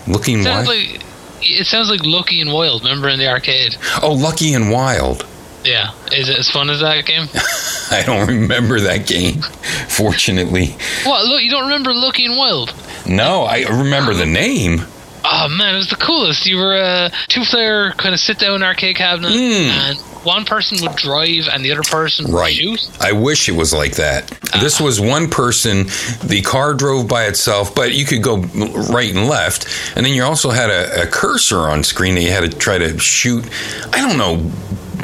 Looking 0.07 0.45
what? 0.45 0.69
like 0.69 1.03
it 1.41 1.67
sounds 1.67 1.91
like 1.91 2.05
Lucky 2.05 2.41
and 2.41 2.53
Wild. 2.53 2.85
Remember 2.85 3.09
in 3.09 3.19
the 3.19 3.27
arcade? 3.27 3.77
oh, 4.01 4.13
Lucky 4.13 4.55
and 4.55 4.71
Wild. 4.71 5.27
Yeah. 5.65 5.91
Is 6.13 6.29
it 6.29 6.39
as 6.39 6.49
fun 6.49 6.71
as 6.71 6.79
that 6.79 7.05
game? 7.05 7.27
I 7.91 8.05
don't 8.07 8.29
remember 8.29 8.79
that 8.79 9.09
game, 9.09 9.43
fortunately. 9.89 10.77
what? 11.03 11.25
Look, 11.25 11.43
you 11.43 11.51
don't 11.51 11.65
remember 11.65 11.93
Lucky 11.93 12.27
and 12.27 12.37
Wild? 12.37 12.73
No, 13.07 13.43
I 13.43 13.61
remember 13.69 14.15
the 14.15 14.27
name. 14.27 14.83
Oh 15.25 15.49
man, 15.49 15.75
it 15.75 15.79
was 15.79 15.89
the 15.89 15.97
coolest. 15.97 16.47
You 16.47 16.57
were 16.57 16.77
a 16.77 17.11
two-player 17.29 17.93
kind 17.93 18.13
of 18.13 18.21
sit-down 18.21 18.63
arcade 18.63 18.97
cabinet, 18.97 19.31
hmm. 19.33 19.71
and 19.71 19.99
one 20.25 20.45
person 20.45 20.79
would 20.83 20.97
drive 20.97 21.49
and 21.53 21.65
the 21.65 21.71
other 21.73 21.83
person 21.83 22.27
would 22.27 22.35
Right. 22.35 22.55
shoot. 22.55 22.89
I 23.01 23.13
wish 23.13 23.49
it 23.49 23.53
was 23.53 23.73
like 23.73 23.97
that. 23.97 24.29
This 24.61 24.81
was 24.81 25.01
one 25.01 25.29
person. 25.31 25.87
The 26.25 26.43
car 26.45 26.75
drove 26.75 27.07
by 27.09 27.27
itself, 27.27 27.75
but 27.75 27.93
you 27.93 28.05
could 28.05 28.23
go 28.23 28.39
right 28.91 29.13
and 29.15 29.29
left. 29.29 29.67
And 29.97 30.05
then 30.05 30.13
you 30.13 30.23
also 30.25 30.51
had 30.51 30.71
a, 30.71 31.03
a 31.03 31.07
cursor 31.07 31.61
on 31.61 31.83
screen 31.85 32.15
that 32.17 32.23
you 32.23 32.31
had 32.31 32.49
to 32.51 32.57
try 32.57 32.79
to 32.79 32.99
shoot. 32.99 33.45
I 33.93 34.01
don't 34.01 34.19
know. 34.19 34.51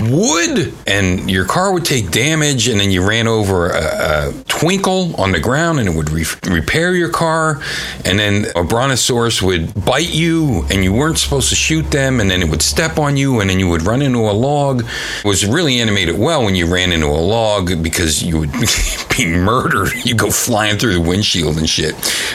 Wood 0.02 0.72
and 0.86 1.30
your 1.30 1.44
car 1.44 1.72
would 1.72 1.84
take 1.84 2.10
damage, 2.10 2.68
and 2.68 2.78
then 2.80 2.90
you 2.90 3.06
ran 3.06 3.26
over 3.26 3.70
a, 3.70 4.28
a 4.28 4.32
twinkle 4.46 5.14
on 5.20 5.32
the 5.32 5.40
ground, 5.40 5.78
and 5.80 5.88
it 5.88 5.94
would 5.94 6.10
re- 6.10 6.24
repair 6.48 6.94
your 6.94 7.10
car. 7.10 7.60
And 8.04 8.18
then 8.18 8.46
a 8.54 8.62
brontosaurus 8.64 9.42
would 9.42 9.84
bite 9.84 10.14
you, 10.14 10.64
and 10.70 10.84
you 10.84 10.92
weren't 10.92 11.18
supposed 11.18 11.48
to 11.50 11.54
shoot 11.56 11.90
them, 11.90 12.20
and 12.20 12.30
then 12.30 12.42
it 12.42 12.48
would 12.48 12.62
step 12.62 12.98
on 12.98 13.16
you, 13.16 13.40
and 13.40 13.50
then 13.50 13.58
you 13.58 13.68
would 13.68 13.82
run 13.82 14.02
into 14.02 14.18
a 14.20 14.32
log. 14.32 14.80
It 14.82 15.24
was 15.24 15.44
really 15.44 15.80
animated 15.80 16.18
well 16.18 16.44
when 16.44 16.54
you 16.54 16.66
ran 16.72 16.92
into 16.92 17.06
a 17.06 17.18
log 17.20 17.82
because 17.82 18.22
you 18.22 18.38
would 18.38 18.52
be 19.16 19.26
murdered. 19.26 19.92
You 20.04 20.14
go 20.14 20.30
flying 20.30 20.78
through 20.78 20.94
the 20.94 21.00
windshield 21.00 21.58
and 21.58 21.68
shit. 21.68 21.94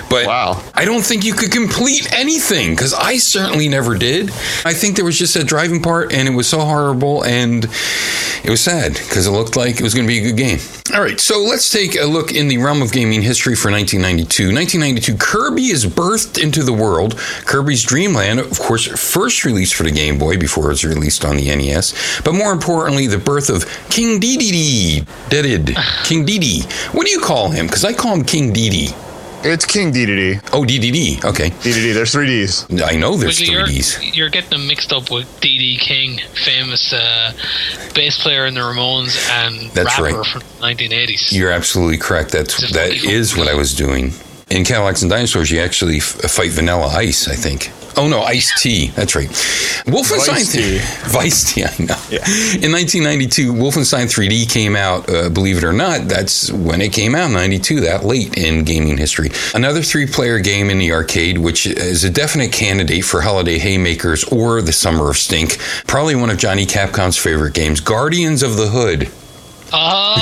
But 0.10 0.26
Wow. 0.28 0.62
I 0.74 0.86
don't 0.86 1.04
think 1.04 1.24
you 1.24 1.34
could 1.34 1.52
complete 1.52 2.12
anything 2.14 2.72
because 2.72 2.94
I 2.94 3.18
certainly 3.18 3.68
never 3.70 3.96
did. 3.98 4.30
I 4.66 4.74
think 4.74 4.96
there 4.96 5.06
was 5.06 5.18
just 5.18 5.36
a 5.36 5.44
driving 5.44 5.82
part, 5.82 6.14
and 6.14 6.28
it 6.28 6.32
was 6.32 6.48
so 6.48 6.60
horrible, 6.60 7.24
and 7.24 7.53
it 7.62 8.50
was 8.50 8.62
sad 8.62 8.94
because 8.94 9.28
it 9.28 9.32
looked 9.32 9.56
like 9.56 9.76
it 9.76 9.82
was 9.82 9.94
going 9.94 10.08
to 10.08 10.12
be 10.12 10.20
a 10.20 10.24
good 10.24 10.38
game. 10.38 10.60
All 10.94 11.02
right, 11.02 11.20
so 11.20 11.42
let's 11.44 11.70
take 11.70 11.96
a 11.96 12.06
look 12.06 12.34
in 12.34 12.48
the 12.48 12.58
realm 12.58 12.82
of 12.82 12.92
gaming 12.92 13.22
history 13.22 13.56
for 13.56 13.72
1992. 13.72 14.54
1992, 14.54 15.18
Kirby 15.18 15.68
is 15.68 15.86
birthed 15.86 16.42
into 16.42 16.64
the 16.64 16.74
world. 16.74 17.18
Kirby's 17.46 17.84
Dream 17.84 18.14
Land, 18.14 18.40
of 18.40 18.60
course, 18.60 18.88
first 18.88 19.46
released 19.46 19.76
for 19.76 19.84
the 19.84 19.92
Game 19.92 20.18
Boy 20.18 20.38
before 20.38 20.66
it 20.66 20.70
was 20.70 20.86
released 20.86 21.26
on 21.26 21.38
the 21.38 21.56
NES. 21.56 22.22
But 22.24 22.34
more 22.34 22.52
importantly, 22.52 23.08
the 23.08 23.18
birth 23.18 23.50
of 23.50 23.66
King 23.90 24.20
Dedede. 24.20 25.06
Dedede. 25.30 25.76
King 26.04 26.26
Dedede. 26.26 26.66
What 26.94 27.06
do 27.06 27.12
you 27.12 27.20
call 27.20 27.50
him? 27.50 27.68
Because 27.68 27.86
I 27.86 27.94
call 27.94 28.14
him 28.16 28.24
King 28.24 28.54
Dedede. 28.54 28.96
It's 29.46 29.66
King 29.66 29.92
DDD. 29.92 30.40
Oh, 30.54 30.64
DDD. 30.64 31.24
Okay. 31.26 31.50
DDD. 31.50 31.94
There's 31.94 32.12
three 32.14 32.28
Ds. 32.28 32.82
I 32.82 32.96
know 32.96 33.18
there's 33.18 33.40
Wiggy, 33.42 33.52
you're, 33.52 33.66
3Ds. 33.68 34.16
you're 34.16 34.30
getting 34.30 34.52
them 34.52 34.68
mixed 34.68 34.94
up 34.94 35.12
with 35.12 35.28
D.D. 35.42 35.78
King, 35.80 36.20
famous 36.46 36.94
uh, 36.94 37.34
bass 37.94 38.22
player 38.22 38.46
in 38.46 38.54
the 38.54 38.62
Ramones 38.62 39.18
and 39.30 39.70
That's 39.72 40.00
rapper 40.00 40.18
right. 40.20 40.26
from 40.28 40.40
the 40.42 40.48
1980s. 40.86 41.34
You're 41.34 41.52
absolutely 41.52 41.98
correct. 41.98 42.32
That's 42.32 42.58
Just 42.60 42.74
that 42.74 42.92
like- 42.92 43.04
is 43.04 43.36
what 43.36 43.48
I 43.50 43.54
was 43.54 43.76
doing. 43.76 44.14
In 44.50 44.64
Cadillacs 44.64 45.02
and 45.02 45.12
Dinosaurs, 45.12 45.52
you 45.52 45.60
actually 45.60 45.98
f- 45.98 46.04
fight 46.32 46.52
Vanilla 46.52 46.88
Ice, 46.88 47.28
I 47.28 47.36
think. 47.36 47.72
Oh 47.96 48.08
no, 48.08 48.22
Ice 48.24 48.62
T. 48.62 48.88
That's 48.88 49.16
right. 49.16 49.30
Wolfenstein 49.86 50.28
Vice 50.28 50.52
T. 50.52 50.78
Vice 51.10 51.54
T. 51.54 51.64
I 51.64 51.70
know. 51.80 51.98
Yeah. 52.10 52.26
In 52.62 52.72
1992, 52.72 53.54
Wolfenstein 53.54 54.06
3D 54.06 54.52
came 54.52 54.76
out. 54.76 55.10
Uh, 55.10 55.30
believe 55.30 55.58
it 55.58 55.64
or 55.64 55.74
not, 55.74 56.08
that's 56.08 56.52
when 56.52 56.82
it 56.82 56.94
came 56.94 57.16
out. 57.16 57.32
92. 57.32 57.82
That 57.82 58.04
late 58.04 58.38
in 58.38 58.64
gaming 58.64 58.98
history. 58.98 59.30
Another 59.54 59.82
three-player 59.82 60.40
game 60.40 60.70
in 60.70 60.80
the 60.80 60.92
arcade, 60.92 61.38
which 61.38 61.66
is 61.66 62.04
a 62.04 62.10
definite 62.10 62.52
candidate 62.52 63.06
for 63.06 63.22
Holiday 63.22 63.60
Haymakers 63.60 64.24
or 64.26 64.62
the 64.62 64.74
Summer 64.74 65.10
of 65.10 65.18
Stink. 65.18 65.58
Probably 65.88 66.16
one 66.16 66.30
of 66.30 66.38
Johnny 66.38 66.66
Capcom's 66.66 67.18
favorite 67.18 67.54
games, 67.54 67.80
Guardians 67.80 68.44
of 68.44 68.58
the 68.58 68.68
Hood. 68.68 69.12
Oh, 69.76 70.16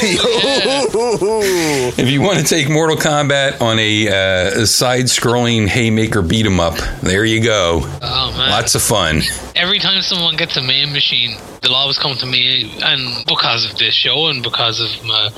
yeah. 0.02 1.92
If 2.02 2.08
you 2.08 2.20
want 2.20 2.38
to 2.38 2.44
take 2.44 2.68
Mortal 2.68 2.96
Kombat 2.96 3.60
on 3.60 3.78
a, 3.78 4.08
uh, 4.08 4.62
a 4.62 4.66
side-scrolling 4.66 5.66
haymaker 5.66 6.22
beat 6.22 6.46
'em 6.46 6.60
up, 6.60 6.76
there 7.02 7.24
you 7.24 7.40
go. 7.42 7.80
oh 8.02 8.34
man! 8.36 8.50
Lots 8.50 8.74
of 8.74 8.82
fun. 8.82 9.22
Every 9.54 9.78
time 9.80 10.02
someone 10.02 10.36
gets 10.36 10.56
a 10.56 10.62
man 10.62 10.92
machine, 10.92 11.36
they'll 11.66 11.74
always 11.76 11.98
come 11.98 12.16
to 12.16 12.26
me, 12.26 12.72
and 12.82 13.24
because 13.26 13.64
of 13.70 13.76
this 13.78 13.94
show 13.94 14.28
and 14.28 14.42
because 14.42 14.80
of 14.80 15.04
my 15.04 15.28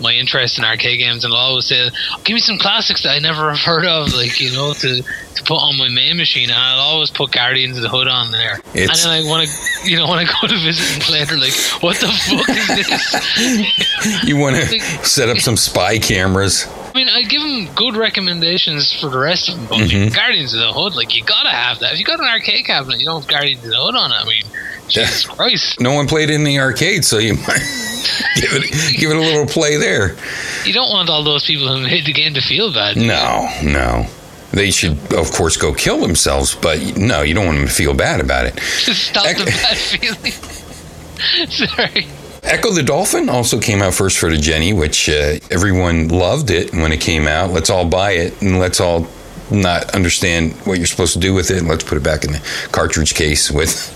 my 0.00 0.12
interest 0.12 0.58
in 0.58 0.64
arcade 0.64 0.98
games, 0.98 1.24
and 1.24 1.32
they'll 1.32 1.38
always 1.40 1.66
say, 1.66 1.88
"Give 2.24 2.34
me 2.34 2.40
some 2.40 2.58
classics 2.58 3.02
that 3.04 3.10
I 3.10 3.18
never 3.18 3.50
have 3.52 3.60
heard 3.64 3.86
of, 3.86 4.12
like 4.14 4.40
you 4.40 4.52
know, 4.52 4.72
to 4.74 5.02
to 5.02 5.42
put 5.44 5.54
on 5.56 5.76
my 5.78 5.88
main 5.88 6.16
machine." 6.16 6.50
And 6.50 6.58
I'll 6.58 6.80
always 6.80 7.10
put 7.10 7.32
Guardians 7.32 7.76
of 7.76 7.82
the 7.82 7.88
Hood 7.88 8.08
on 8.08 8.30
there, 8.32 8.60
It's- 8.74 9.04
and 9.04 9.12
then 9.12 9.24
I 9.24 9.28
want 9.28 9.48
to, 9.48 9.88
you 9.90 9.96
know, 9.96 10.08
when 10.08 10.18
I 10.18 10.24
go 10.24 10.46
to 10.48 10.56
visit 10.58 10.92
and 10.94 11.02
play, 11.02 11.24
they're 11.24 11.38
like, 11.38 11.54
"What 11.80 11.96
the 11.98 12.08
fuck 12.08 12.48
is 12.48 12.66
this?" 12.68 14.24
You 14.24 14.36
want 14.36 14.56
to 14.56 14.78
set 15.04 15.28
up 15.28 15.38
some 15.38 15.56
spy 15.56 15.98
cameras. 15.98 16.66
I 16.94 16.98
mean, 16.98 17.08
I 17.08 17.22
give 17.22 17.42
them 17.42 17.66
good 17.74 17.96
recommendations 17.96 18.92
for 19.00 19.10
the 19.10 19.18
rest 19.18 19.48
of 19.48 19.56
them, 19.56 19.66
but 19.66 19.78
Mm-hmm. 19.78 20.14
Guardians 20.14 20.54
of 20.54 20.60
the 20.60 20.72
Hood, 20.72 20.94
like 20.94 21.14
you 21.14 21.22
gotta 21.24 21.50
have 21.50 21.78
that. 21.80 21.92
If 21.92 21.98
you 21.98 22.04
got 22.04 22.20
an 22.20 22.26
arcade 22.26 22.64
cabinet, 22.66 23.00
you 23.00 23.06
don't 23.06 23.20
have 23.22 23.28
Guardians 23.30 23.64
of 23.64 23.70
the 23.70 23.76
Hood 23.76 23.94
on 23.94 24.12
it. 24.12 24.14
I 24.14 24.24
mean, 24.24 24.44
Jesus 24.88 25.26
Christ, 25.26 25.80
No 25.80 25.92
one 25.94 26.06
played 26.06 26.30
in 26.30 26.44
the 26.44 26.58
arcade, 26.58 27.04
so 27.04 27.18
you 27.18 27.34
might 27.34 27.42
give 28.36 28.50
it 28.52 28.96
give 28.98 29.10
it 29.10 29.16
a 29.16 29.20
little 29.20 29.46
play 29.46 29.76
there. 29.76 30.16
you 30.64 30.72
don't 30.72 30.90
want 30.90 31.08
all 31.10 31.22
those 31.24 31.44
people 31.44 31.66
who 31.68 31.82
made 31.82 32.04
the 32.06 32.12
game 32.12 32.34
to 32.34 32.40
feel 32.40 32.72
bad. 32.72 32.96
No, 32.96 33.48
no. 33.62 34.06
They 34.52 34.70
should, 34.70 34.96
of 35.12 35.32
course, 35.32 35.56
go 35.56 35.74
kill 35.74 35.98
themselves, 36.00 36.54
but 36.54 36.96
no, 36.96 37.22
you 37.22 37.34
don't 37.34 37.46
want 37.46 37.58
them 37.58 37.66
to 37.66 37.72
feel 37.72 37.94
bad 37.94 38.20
about 38.20 38.46
it. 38.46 38.58
Stop 38.60 39.26
Ec- 39.26 39.38
the 39.38 39.44
bad 39.44 39.76
feeling. 39.76 40.32
Sorry. 41.50 42.06
Ecco 42.42 42.72
the 42.74 42.82
Dolphin 42.84 43.28
also 43.28 43.58
came 43.60 43.82
out 43.82 43.92
first 43.92 44.18
for 44.18 44.30
the 44.30 44.36
Jenny, 44.36 44.72
which 44.72 45.08
uh, 45.08 45.38
everyone 45.50 46.08
loved 46.08 46.50
it 46.50 46.72
when 46.72 46.92
it 46.92 47.00
came 47.00 47.26
out. 47.26 47.50
Let's 47.50 47.70
all 47.70 47.84
buy 47.88 48.12
it 48.12 48.40
and 48.40 48.60
let's 48.60 48.80
all 48.80 49.08
not 49.50 49.94
understand 49.94 50.52
what 50.64 50.78
you're 50.78 50.86
supposed 50.86 51.14
to 51.14 51.18
do 51.18 51.34
with 51.34 51.50
it. 51.50 51.58
And 51.58 51.68
let's 51.68 51.82
put 51.84 51.98
it 51.98 52.04
back 52.04 52.24
in 52.24 52.32
the 52.32 52.68
cartridge 52.70 53.14
case 53.14 53.50
with 53.50 53.92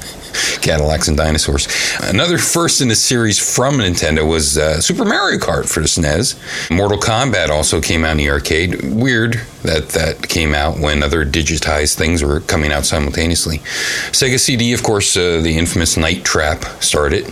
Cadillacs 0.60 1.08
and 1.08 1.16
dinosaurs. 1.16 1.68
Another 2.02 2.38
first 2.38 2.80
in 2.80 2.88
the 2.88 2.96
series 2.96 3.38
from 3.38 3.74
Nintendo 3.78 4.28
was 4.28 4.58
uh, 4.58 4.80
Super 4.80 5.04
Mario 5.04 5.38
Kart 5.38 5.68
for 5.68 5.80
the 5.80 5.86
SNES. 5.86 6.70
Mortal 6.70 6.98
Kombat 6.98 7.48
also 7.48 7.80
came 7.80 8.04
out 8.04 8.12
in 8.12 8.16
the 8.18 8.30
arcade. 8.30 8.82
Weird 8.84 9.40
that 9.62 9.90
that 9.90 10.28
came 10.28 10.54
out 10.54 10.78
when 10.78 11.02
other 11.02 11.24
digitized 11.24 11.96
things 11.96 12.22
were 12.22 12.40
coming 12.40 12.72
out 12.72 12.84
simultaneously. 12.84 13.58
Sega 14.12 14.38
CD, 14.38 14.72
of 14.72 14.82
course, 14.82 15.16
uh, 15.16 15.40
the 15.42 15.56
infamous 15.58 15.96
Night 15.96 16.24
Trap 16.24 16.64
started. 16.82 17.26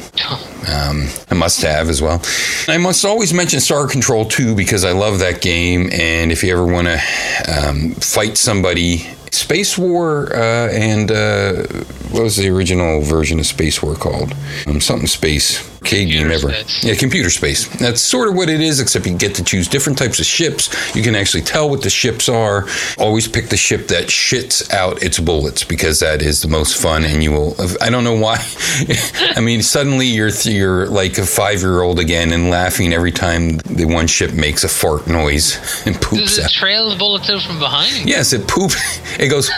Um, 0.68 1.08
a 1.30 1.34
must 1.34 1.62
have 1.62 1.88
as 1.88 2.02
well. 2.02 2.22
I 2.66 2.76
must 2.76 3.04
always 3.04 3.32
mention 3.32 3.60
Star 3.60 3.86
Control 3.86 4.24
2 4.26 4.54
because 4.54 4.84
I 4.84 4.92
love 4.92 5.20
that 5.20 5.40
game. 5.40 5.88
And 5.92 6.30
if 6.30 6.42
you 6.42 6.52
ever 6.52 6.66
want 6.66 6.88
to 6.88 7.00
um, 7.48 7.92
fight 7.92 8.36
somebody, 8.36 9.06
Space 9.30 9.76
War 9.76 10.32
uh, 10.34 10.68
and 10.70 11.10
uh, 11.10 11.66
what 12.10 12.22
was 12.22 12.36
the 12.36 12.48
original 12.48 13.02
version 13.02 13.38
of 13.38 13.46
Space 13.46 13.82
War 13.82 13.94
called? 13.94 14.34
Um, 14.66 14.80
something 14.80 15.06
Space. 15.06 15.67
Game 15.84 16.08
Computer 16.08 16.32
ever. 16.32 16.52
space. 16.52 16.84
Yeah, 16.84 16.94
computer 16.94 17.30
space. 17.30 17.68
That's 17.78 18.00
sort 18.00 18.28
of 18.28 18.34
what 18.34 18.48
it 18.48 18.60
is, 18.60 18.80
except 18.80 19.06
you 19.06 19.16
get 19.16 19.34
to 19.36 19.44
choose 19.44 19.68
different 19.68 19.98
types 19.98 20.18
of 20.18 20.26
ships. 20.26 20.68
You 20.94 21.02
can 21.02 21.14
actually 21.14 21.42
tell 21.42 21.70
what 21.70 21.82
the 21.82 21.90
ships 21.90 22.28
are. 22.28 22.66
Always 22.98 23.28
pick 23.28 23.48
the 23.48 23.56
ship 23.56 23.88
that 23.88 24.06
shits 24.08 24.70
out 24.72 25.02
its 25.02 25.18
bullets 25.18 25.64
because 25.64 26.00
that 26.00 26.20
is 26.22 26.42
the 26.42 26.48
most 26.48 26.76
fun. 26.80 27.04
And 27.04 27.22
you 27.22 27.32
will. 27.32 27.54
Uh, 27.60 27.68
I 27.80 27.90
don't 27.90 28.04
know 28.04 28.18
why. 28.18 28.44
I 29.36 29.40
mean, 29.40 29.62
suddenly 29.62 30.06
you're 30.06 30.30
you're 30.44 30.86
like 30.86 31.16
a 31.18 31.26
five 31.26 31.60
year 31.60 31.80
old 31.82 31.98
again 31.98 32.32
and 32.32 32.50
laughing 32.50 32.92
every 32.92 33.12
time 33.12 33.58
the 33.58 33.84
one 33.84 34.06
ship 34.06 34.32
makes 34.32 34.64
a 34.64 34.68
fart 34.68 35.06
noise 35.06 35.58
and 35.86 35.94
poops 36.00 36.22
Does 36.22 36.38
it 36.38 36.44
out. 36.44 36.50
trail 36.50 36.90
the 36.90 36.96
bullets 36.96 37.30
out 37.30 37.42
from 37.42 37.58
behind? 37.58 38.08
Yes, 38.08 38.32
it 38.32 38.46
poops. 38.48 38.76
It 39.18 39.28
goes. 39.30 39.50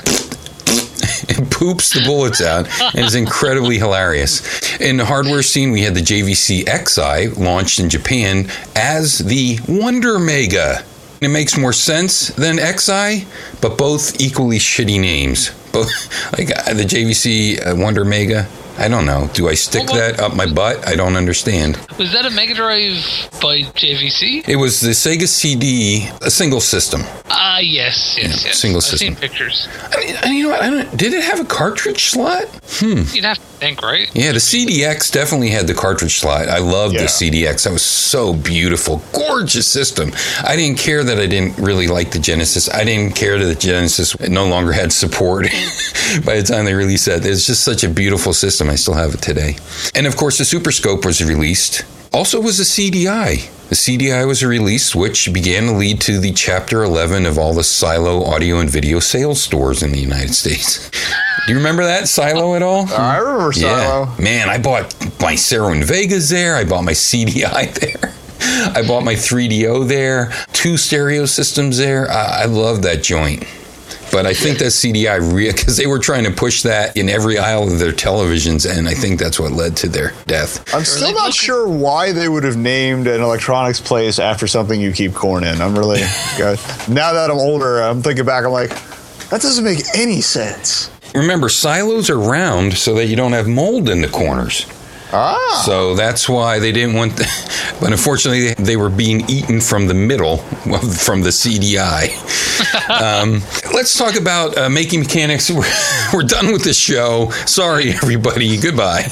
It 1.29 1.51
poops 1.51 1.93
the 1.93 2.05
bullets 2.05 2.41
out 2.41 2.69
and 2.95 3.05
is 3.05 3.15
incredibly 3.15 3.79
hilarious. 3.79 4.81
In 4.81 4.97
the 4.97 5.05
hardware 5.05 5.43
scene, 5.43 5.71
we 5.71 5.83
had 5.83 5.95
the 5.95 6.01
JVC 6.01 6.65
X'Eye 6.65 7.37
launched 7.37 7.79
in 7.79 7.89
Japan 7.89 8.49
as 8.75 9.19
the 9.19 9.59
Wonder 9.69 10.19
Mega. 10.19 10.85
It 11.21 11.29
makes 11.29 11.59
more 11.59 11.73
sense 11.73 12.29
than 12.29 12.57
X'Eye, 12.57 13.27
but 13.61 13.77
both 13.77 14.21
equally 14.21 14.59
shitty 14.59 14.99
names. 15.01 15.51
Both 15.73 15.91
like 16.39 16.51
uh, 16.51 16.75
the 16.75 16.85
JVC 16.85 17.65
uh, 17.67 17.77
Wonder 17.77 18.05
Mega. 18.05 18.47
I 18.79 18.89
don't 18.89 19.05
know. 19.05 19.29
Do 19.35 19.49
I 19.49 19.55
stick 19.55 19.89
Well, 19.89 19.99
what- 20.01 20.17
that 20.17 20.21
up 20.25 20.35
my 20.35 20.47
butt? 20.51 20.89
I 20.89 20.95
don't 20.97 21.17
understand. 21.17 21.77
Was 21.99 22.13
that 22.13 22.25
a 22.25 22.31
Mega 22.31 22.55
Drive 22.55 22.95
by 23.43 23.63
JVC? 23.77 24.49
It 24.49 24.57
was 24.57 24.81
the 24.81 24.91
Sega 24.91 25.29
CD, 25.29 26.09
a 26.23 26.31
single 26.31 26.61
system. 26.61 27.03
Ah, 27.29 27.59
yes, 27.59 28.17
yes, 28.17 28.43
Yeah, 28.43 28.49
yes. 28.49 28.59
single 28.59 28.79
I've 28.79 28.85
system. 28.85 29.09
seen 29.09 29.17
pictures. 29.17 29.69
I 29.93 29.99
mean, 30.01 30.17
and 30.23 30.35
you 30.35 30.45
know 30.45 30.51
what? 30.51 30.63
I 30.63 30.71
don't, 30.71 30.97
did 30.97 31.13
it 31.13 31.23
have 31.25 31.41
a 31.41 31.45
cartridge 31.45 32.07
slot? 32.07 32.45
Hmm. 32.79 33.03
You'd 33.13 33.25
have 33.25 33.37
to 33.37 33.43
think, 33.61 33.83
right? 33.83 34.11
Yeah, 34.15 34.33
the 34.33 34.39
CDX 34.39 35.11
definitely 35.13 35.51
had 35.51 35.67
the 35.67 35.75
cartridge 35.75 36.19
slot. 36.19 36.49
I 36.49 36.59
loved 36.59 36.95
Yeah. 36.95 37.03
the 37.03 37.09
CDX. 37.09 37.65
That 37.65 37.73
was 37.75 37.83
so 37.85 38.33
beautiful. 38.33 39.03
Gorgeous 39.13 39.67
system. 39.67 40.13
I 40.43 40.57
didn't 40.57 40.79
care 40.79 41.05
that 41.05 41.19
I 41.19 41.27
didn't 41.27 41.59
really 41.59 41.87
like 41.87 42.13
the 42.13 42.19
Genesis. 42.19 42.71
I 42.71 42.85
didn't 42.85 43.15
care 43.15 43.39
that 43.39 43.45
the 43.45 43.55
Genesis 43.61 44.19
no 44.21 44.47
longer 44.47 44.73
had 44.73 44.91
support 44.91 45.47
by 46.25 46.41
the 46.41 46.43
time 46.43 46.65
they 46.65 46.75
released 46.75 47.07
that. 47.07 47.25
It's 47.25 47.47
just 47.47 47.65
such 47.65 47.85
a 47.85 47.89
beautiful 47.89 48.33
system. 48.33 48.69
I 48.71 48.75
still 48.75 48.95
have 48.95 49.15
it 49.15 49.23
today. 49.23 49.57
And 49.95 50.07
of 50.07 50.17
course, 50.17 50.39
the 50.39 50.45
Super 50.45 50.73
Scope 50.73 51.05
was 51.05 51.23
released. 51.25 51.85
Also 52.13 52.41
was 52.41 52.59
the 52.59 52.65
CDI. 52.65 53.49
The 53.69 53.77
CDI 53.77 54.27
was 54.27 54.45
released, 54.45 54.97
which 54.97 55.33
began 55.33 55.67
to 55.67 55.73
lead 55.73 56.01
to 56.03 56.19
the 56.19 56.33
Chapter 56.33 56.83
11 56.83 57.25
of 57.25 57.39
all 57.39 57.55
the 57.55 57.63
Silo 57.63 58.25
audio 58.25 58.59
and 58.59 58.69
video 58.69 58.99
sales 58.99 59.41
stores 59.41 59.85
in 59.85 59.93
the 59.93 60.01
United 60.01 60.35
States. 60.35 60.91
Do 61.47 61.53
you 61.53 61.59
remember 61.59 61.85
that 61.85 62.09
Silo 62.09 62.57
at 62.57 62.63
all? 62.63 62.89
I 62.93 63.19
remember 63.19 63.53
Silo. 63.53 63.71
Yeah, 63.71 64.15
man, 64.19 64.49
I 64.49 64.59
bought 64.59 64.93
my 65.21 65.37
Cero 65.37 65.73
and 65.73 65.85
Vegas 65.85 66.29
there. 66.31 66.57
I 66.57 66.65
bought 66.65 66.83
my 66.83 66.93
CDI 66.93 67.73
there. 68.03 68.13
I 68.75 68.85
bought 68.87 69.05
my 69.05 69.15
3DO 69.15 69.87
there. 69.87 70.33
Two 70.53 70.77
stereo 70.77 71.25
systems 71.27 71.79
there. 71.79 72.11
I, 72.11 72.43
I 72.43 72.45
love 72.47 72.83
that 72.83 73.03
joint. 73.05 73.45
But 74.11 74.27
I 74.27 74.35
think 74.35 74.59
that 74.59 74.67
CDI, 74.67 75.53
because 75.55 75.77
they 75.79 75.87
were 75.87 75.99
trying 75.99 76.25
to 76.25 76.31
push 76.31 76.63
that 76.63 76.97
in 76.97 77.09
every 77.09 77.39
aisle 77.39 77.71
of 77.73 77.79
their 77.79 77.93
televisions, 77.93 78.69
and 78.71 78.89
I 78.89 78.95
think 78.95 79.21
that's 79.21 79.39
what 79.39 79.53
led 79.53 79.77
to 79.79 79.89
their 79.89 80.13
death. 80.27 80.75
I'm 80.75 80.85
still 80.85 81.13
not 81.13 81.33
sure 81.33 81.69
why 81.69 82.13
they 82.13 82.29
would 82.29 82.45
have 82.45 82.57
named 82.57 83.07
an 83.07 83.21
electronics 83.21 83.81
place 83.81 84.19
after 84.19 84.47
something 84.47 84.81
you 84.81 84.93
keep 84.93 85.15
corn 85.15 85.45
in. 85.45 85.61
I'm 85.61 85.79
really 85.79 86.01
good. 86.37 86.59
Now 86.89 87.13
that 87.13 87.31
I'm 87.31 87.39
older, 87.39 87.81
I'm 87.81 88.03
thinking 88.03 88.25
back. 88.25 88.45
I'm 88.45 88.53
like, 88.53 88.71
that 89.31 89.41
doesn't 89.41 89.65
make 89.65 89.81
any 89.95 90.21
sense. 90.21 90.91
Remember, 91.15 91.49
silos 91.49 92.11
are 92.11 92.19
round 92.19 92.75
so 92.75 92.95
that 92.95 93.07
you 93.07 93.17
don't 93.17 93.33
have 93.33 93.49
mold 93.49 93.89
in 93.89 94.01
the 94.01 94.09
corners. 94.09 94.67
Ah, 95.13 95.63
So 95.67 95.95
that's 95.95 96.29
why 96.29 96.59
they 96.59 96.73
didn't 96.73 96.95
want. 96.95 97.17
The, 97.17 97.77
but 97.81 97.91
unfortunately, 97.93 98.55
they 98.55 98.77
were 98.77 98.91
being 98.91 99.29
eaten 99.29 99.61
from 99.61 99.87
the 99.87 99.95
middle, 99.95 100.39
from 100.39 101.23
the 101.23 101.31
CDI. 101.31 102.09
Um, 102.91 103.41
let's 103.73 103.97
talk 103.97 104.17
about 104.17 104.59
uh, 104.59 104.69
making 104.69 105.01
mechanics. 105.01 105.51
We're, 105.51 105.65
we're 106.13 106.23
done 106.25 106.53
with 106.53 106.63
this 106.63 106.77
show. 106.79 107.31
Sorry, 107.47 107.91
everybody. 107.93 108.59
Goodbye. 108.59 109.05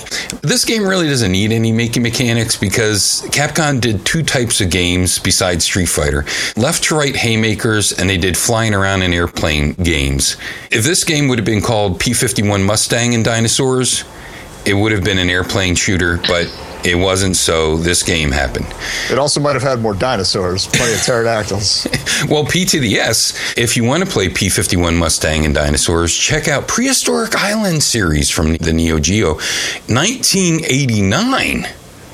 This 0.43 0.65
game 0.67 0.87
really 0.87 1.09
doesn't 1.09 1.33
need 1.33 1.53
any 1.53 1.73
making 1.73 2.03
mechanics 2.03 2.57
because 2.57 3.23
Capcom 3.31 3.81
did 3.81 4.05
two 4.05 4.23
types 4.23 4.61
of 4.61 4.69
games 4.71 5.19
besides 5.19 5.65
Street 5.65 5.87
Fighter 5.87 6.27
left 6.57 6.85
to 6.85 6.97
right 6.97 7.17
haymakers, 7.17 7.93
and 7.93 8.11
they 8.11 8.19
did 8.19 8.37
flying 8.37 8.75
around 8.75 9.03
in 9.03 9.15
airplane 9.15 9.73
games. 9.75 10.37
If 10.71 10.85
this 10.85 11.05
game 11.05 11.29
would 11.29 11.39
have 11.39 11.47
been 11.47 11.63
called 11.63 11.99
P 12.01 12.13
51 12.13 12.63
Mustang 12.65 13.15
and 13.15 13.25
Dinosaurs, 13.25 14.05
it 14.67 14.75
would 14.75 14.93
have 14.93 15.05
been 15.05 15.19
an 15.19 15.31
airplane 15.31 15.75
shooter, 15.75 16.19
but 16.29 16.47
it 16.85 16.95
wasn't, 16.95 17.37
so 17.37 17.77
this 17.77 18.03
game 18.03 18.31
happened. 18.31 18.67
It 19.11 19.19
also 19.19 19.41
might 19.41 19.55
have 19.55 19.63
had 19.63 19.81
more 19.81 19.95
dinosaurs, 19.95 20.67
plenty 20.69 20.95
of 20.95 21.01
pterodactyls. 21.05 21.89
Well, 22.29 22.45
P 22.45 22.65
to 22.67 22.79
the 22.81 22.97
S, 22.99 23.57
if 23.57 23.77
you 23.77 23.85
want 23.85 24.05
to 24.05 24.11
play 24.11 24.29
P 24.29 24.49
51 24.49 24.97
Mustang 24.97 25.45
and 25.45 25.55
dinosaurs, 25.55 26.17
check 26.17 26.47
out 26.49 26.69
Prehistoric 26.69 27.35
Island 27.37 27.83
series 27.83 28.31
from 28.31 28.55
the 28.55 28.73
Neo 28.73 28.99
Geo, 29.01 29.35
1989. 29.89 31.67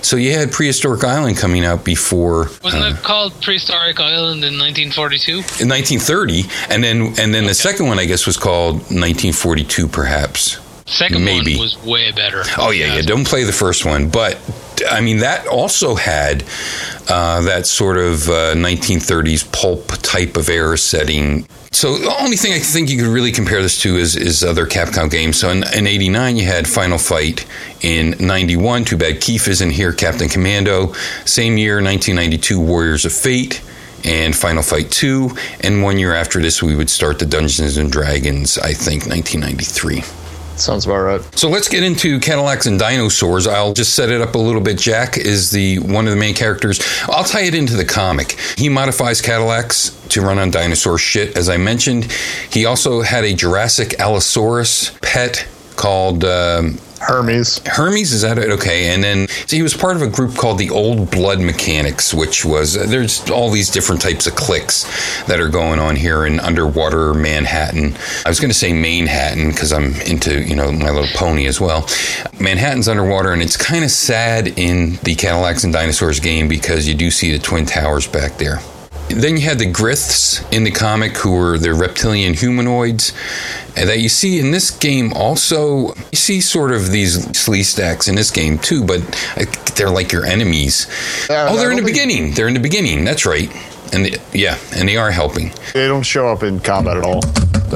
So 0.03 0.17
you 0.17 0.33
had 0.35 0.53
Prehistoric 0.53 1.03
Island 1.03 1.39
coming 1.39 1.65
out 1.65 1.83
before 1.83 2.49
Wasn't 2.63 2.83
uh, 2.83 2.89
it 2.89 3.03
called 3.03 3.33
Prehistoric 3.41 3.99
Island 4.01 4.45
in 4.45 4.59
1942? 4.59 5.33
in 5.33 5.69
1930, 5.69 6.45
and 6.69 6.85
then 6.85 7.15
and 7.19 7.33
then 7.35 7.47
the 7.47 7.55
second 7.55 7.87
one 7.87 7.99
I 7.99 8.05
guess 8.05 8.27
was 8.27 8.37
called 8.37 8.75
1942, 8.93 9.89
perhaps. 9.89 10.59
Second 10.87 11.25
Maybe. 11.25 11.55
one 11.55 11.63
was 11.63 11.83
way 11.83 12.13
better. 12.13 12.43
Oh 12.59 12.71
yeah, 12.71 12.97
yeah. 12.97 13.03
Don't 13.03 13.27
play 13.27 13.45
the 13.45 13.53
first 13.53 13.87
one, 13.87 14.11
but 14.11 14.39
I 14.91 15.01
mean 15.01 15.19
that 15.19 15.47
also 15.47 15.95
had 15.95 16.45
uh, 17.09 17.41
that 17.43 17.67
sort 17.67 17.97
of 17.97 18.29
uh, 18.29 18.55
1930s 18.55 19.51
pulp 19.51 19.87
type 20.03 20.37
of 20.37 20.49
era 20.51 20.77
setting. 20.77 21.47
So 21.73 21.99
the 21.99 22.15
only 22.21 22.37
thing 22.37 22.53
I 22.53 22.59
think 22.61 22.91
you 22.91 23.03
could 23.03 23.11
really 23.11 23.33
compare 23.33 23.63
this 23.63 23.81
to 23.83 23.97
is, 23.97 24.15
is 24.15 24.45
other 24.45 24.67
Capcom 24.67 25.11
games. 25.11 25.39
So 25.39 25.51
in, 25.51 25.65
in 25.75 25.87
'89 25.87 26.37
you 26.37 26.45
had 26.45 26.69
Final 26.69 26.99
Fight. 26.99 27.47
In 27.81 28.15
'91, 28.21 28.85
too 28.85 28.97
bad 28.97 29.21
Keith 29.21 29.49
isn't 29.49 29.71
here. 29.71 29.93
Captain 29.93 30.29
Commando. 30.29 30.93
Same 31.25 31.57
year, 31.57 31.77
1992, 31.83 32.61
Warriors 32.61 33.05
of 33.05 33.13
Fate. 33.13 33.63
And 34.07 34.37
Final 34.37 34.63
Fight 34.63 34.91
2, 34.91 35.31
and 35.63 35.83
one 35.83 35.99
year 35.99 36.13
after 36.13 36.39
this, 36.43 36.63
we 36.63 36.77
would 36.77 36.91
start 36.91 37.19
the 37.19 37.25
Dungeons 37.25 37.79
and 37.79 37.91
Dragons. 37.91 38.59
I 38.59 38.75
think 38.75 39.07
1993. 39.07 40.24
Sounds 40.57 40.87
about 40.87 40.99
right. 41.01 41.39
So 41.39 41.49
let's 41.49 41.69
get 41.69 41.83
into 41.83 42.21
Cadillacs 42.21 42.67
and 42.67 42.79
dinosaurs. 42.79 43.47
I'll 43.47 43.73
just 43.73 43.95
set 43.95 44.11
it 44.11 44.21
up 44.21 44.35
a 44.35 44.39
little 44.39 44.61
bit. 44.61 44.79
Jack 44.79 45.17
is 45.19 45.51
the 45.51 45.79
one 45.81 46.07
of 46.07 46.13
the 46.13 46.19
main 46.19 46.35
characters. 46.35 46.81
I'll 47.09 47.25
tie 47.25 47.43
it 47.43 47.55
into 47.55 47.75
the 47.77 47.85
comic. 47.85 48.39
He 48.57 48.69
modifies 48.69 49.21
Cadillacs 49.21 49.91
to 50.11 50.21
run 50.21 50.39
on 50.39 50.51
dinosaur 50.51 50.97
shit, 50.99 51.37
as 51.37 51.49
I 51.49 51.57
mentioned. 51.57 52.11
He 52.51 52.67
also 52.67 53.03
had 53.03 53.25
a 53.25 53.35
Jurassic 53.35 53.99
Allosaurus 53.99 54.97
pet 55.03 55.47
called 55.77 56.25
um, 56.25 56.79
Hermes. 57.07 57.61
Hermes. 57.67 58.13
Is 58.13 58.23
that 58.23 58.39
it? 58.39 58.51
Okay. 58.51 58.95
And 58.95 59.03
then 59.05 59.29
so 59.29 59.57
he 59.57 59.63
was 59.63 59.75
part 59.75 59.97
of 59.97 60.03
a 60.03 60.09
group 60.09 60.37
called 60.37 60.59
the 60.59 60.71
Old 60.71 61.11
Blood 61.11 61.41
Mechanics, 61.41 62.15
which 62.15 62.45
was 62.45 62.77
uh, 62.77 62.87
there's 62.87 63.29
all 63.31 63.51
these 63.51 63.71
different 63.71 64.01
types 64.01 64.27
of 64.27 64.35
cliques 64.35 64.85
that 65.27 65.41
are 65.41 65.49
going 65.49 65.79
on 65.79 65.97
here 65.97 66.27
in 66.27 66.41
underwater 66.41 67.15
Manhattan. 67.15 67.95
I 68.25 68.29
was 68.29 68.41
going 68.41 68.51
to 68.51 68.59
say 68.59 68.73
Manhattan 68.73 69.51
because 69.51 69.73
I'm 69.73 69.95
into 70.03 70.43
you 70.43 70.57
know 70.57 70.73
My 70.73 70.91
Little 70.91 71.15
Pony 71.15 71.47
as 71.47 71.61
well. 71.61 71.87
Manhattan's 72.41 72.89
underwater, 72.89 73.33
and 73.33 73.43
it's 73.43 73.57
kind 73.57 73.85
of 73.85 73.91
sad 73.91 74.59
in 74.59 74.97
the 75.03 75.15
Cadillacs 75.15 75.65
and 75.65 75.73
Dinosaurs 75.73 76.21
game 76.21 76.49
because 76.49 76.89
you 76.89 76.95
do 76.95 77.11
see 77.11 77.33
the 77.33 77.39
Twin 77.39 77.67
Towers 77.67 78.07
back 78.07 78.39
there. 78.39 78.61
Then 79.09 79.37
you 79.37 79.43
had 79.43 79.59
the 79.59 79.71
Griths 79.71 80.43
in 80.53 80.65
the 80.65 80.71
comic, 80.71 81.17
who 81.17 81.33
were 81.33 81.59
the 81.59 81.75
reptilian 81.75 82.35
humanoids, 82.35 83.13
and 83.77 83.89
that 83.89 84.01
you 84.01 84.09
see 84.09 84.39
in 84.41 84.51
this 84.51 84.71
game. 84.71 85.13
Also, 85.13 85.95
you 85.95 86.17
see 86.17 86.41
sort 86.41 86.73
of 86.73 86.91
these 86.91 87.27
Sleestaks 87.29 88.09
in 88.09 88.15
this 88.15 88.31
game 88.31 88.59
too, 88.59 88.85
but 88.85 89.01
uh, 89.37 89.45
they're 89.77 89.91
like 89.91 90.11
your 90.11 90.25
enemies. 90.25 90.87
Yeah, 91.29 91.49
oh, 91.51 91.57
they're 91.57 91.71
in 91.71 91.77
the 91.77 91.85
beginning. 91.85 92.33
They're 92.33 92.49
in 92.49 92.55
the 92.55 92.61
beginning. 92.61 93.05
That's 93.05 93.27
right. 93.27 93.51
And 93.93 94.07
the, 94.07 94.21
yeah, 94.33 94.59
and 94.75 94.89
they 94.89 94.97
are 94.97 95.11
helping. 95.11 95.53
They 95.75 95.87
don't 95.87 96.03
show 96.03 96.29
up 96.29 96.43
in 96.43 96.59
combat 96.61 96.97
at 96.97 97.05
all. 97.05 97.21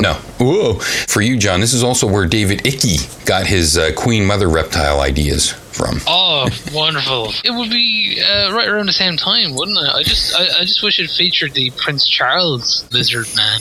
No. 0.00 0.14
Whoa. 0.38 0.74
For 0.74 1.20
you, 1.20 1.36
John, 1.38 1.60
this 1.60 1.74
is 1.74 1.82
also 1.82 2.06
where 2.06 2.26
David 2.26 2.60
Icke 2.60 3.26
got 3.26 3.46
his 3.46 3.76
uh, 3.76 3.92
Queen 3.96 4.24
Mother 4.24 4.48
reptile 4.48 5.00
ideas 5.00 5.54
from. 5.78 6.00
Oh, 6.06 6.48
wonderful! 6.72 7.32
It 7.44 7.52
would 7.52 7.70
be 7.70 8.20
uh, 8.22 8.52
right 8.52 8.68
around 8.68 8.86
the 8.86 8.92
same 8.92 9.16
time, 9.16 9.54
wouldn't 9.54 9.78
it? 9.78 9.88
I 9.88 10.02
just, 10.02 10.34
I, 10.34 10.60
I 10.60 10.64
just 10.64 10.82
wish 10.82 10.98
it 10.98 11.08
featured 11.10 11.54
the 11.54 11.70
Prince 11.70 12.06
Charles 12.06 12.86
lizard 12.92 13.26
man, 13.36 13.60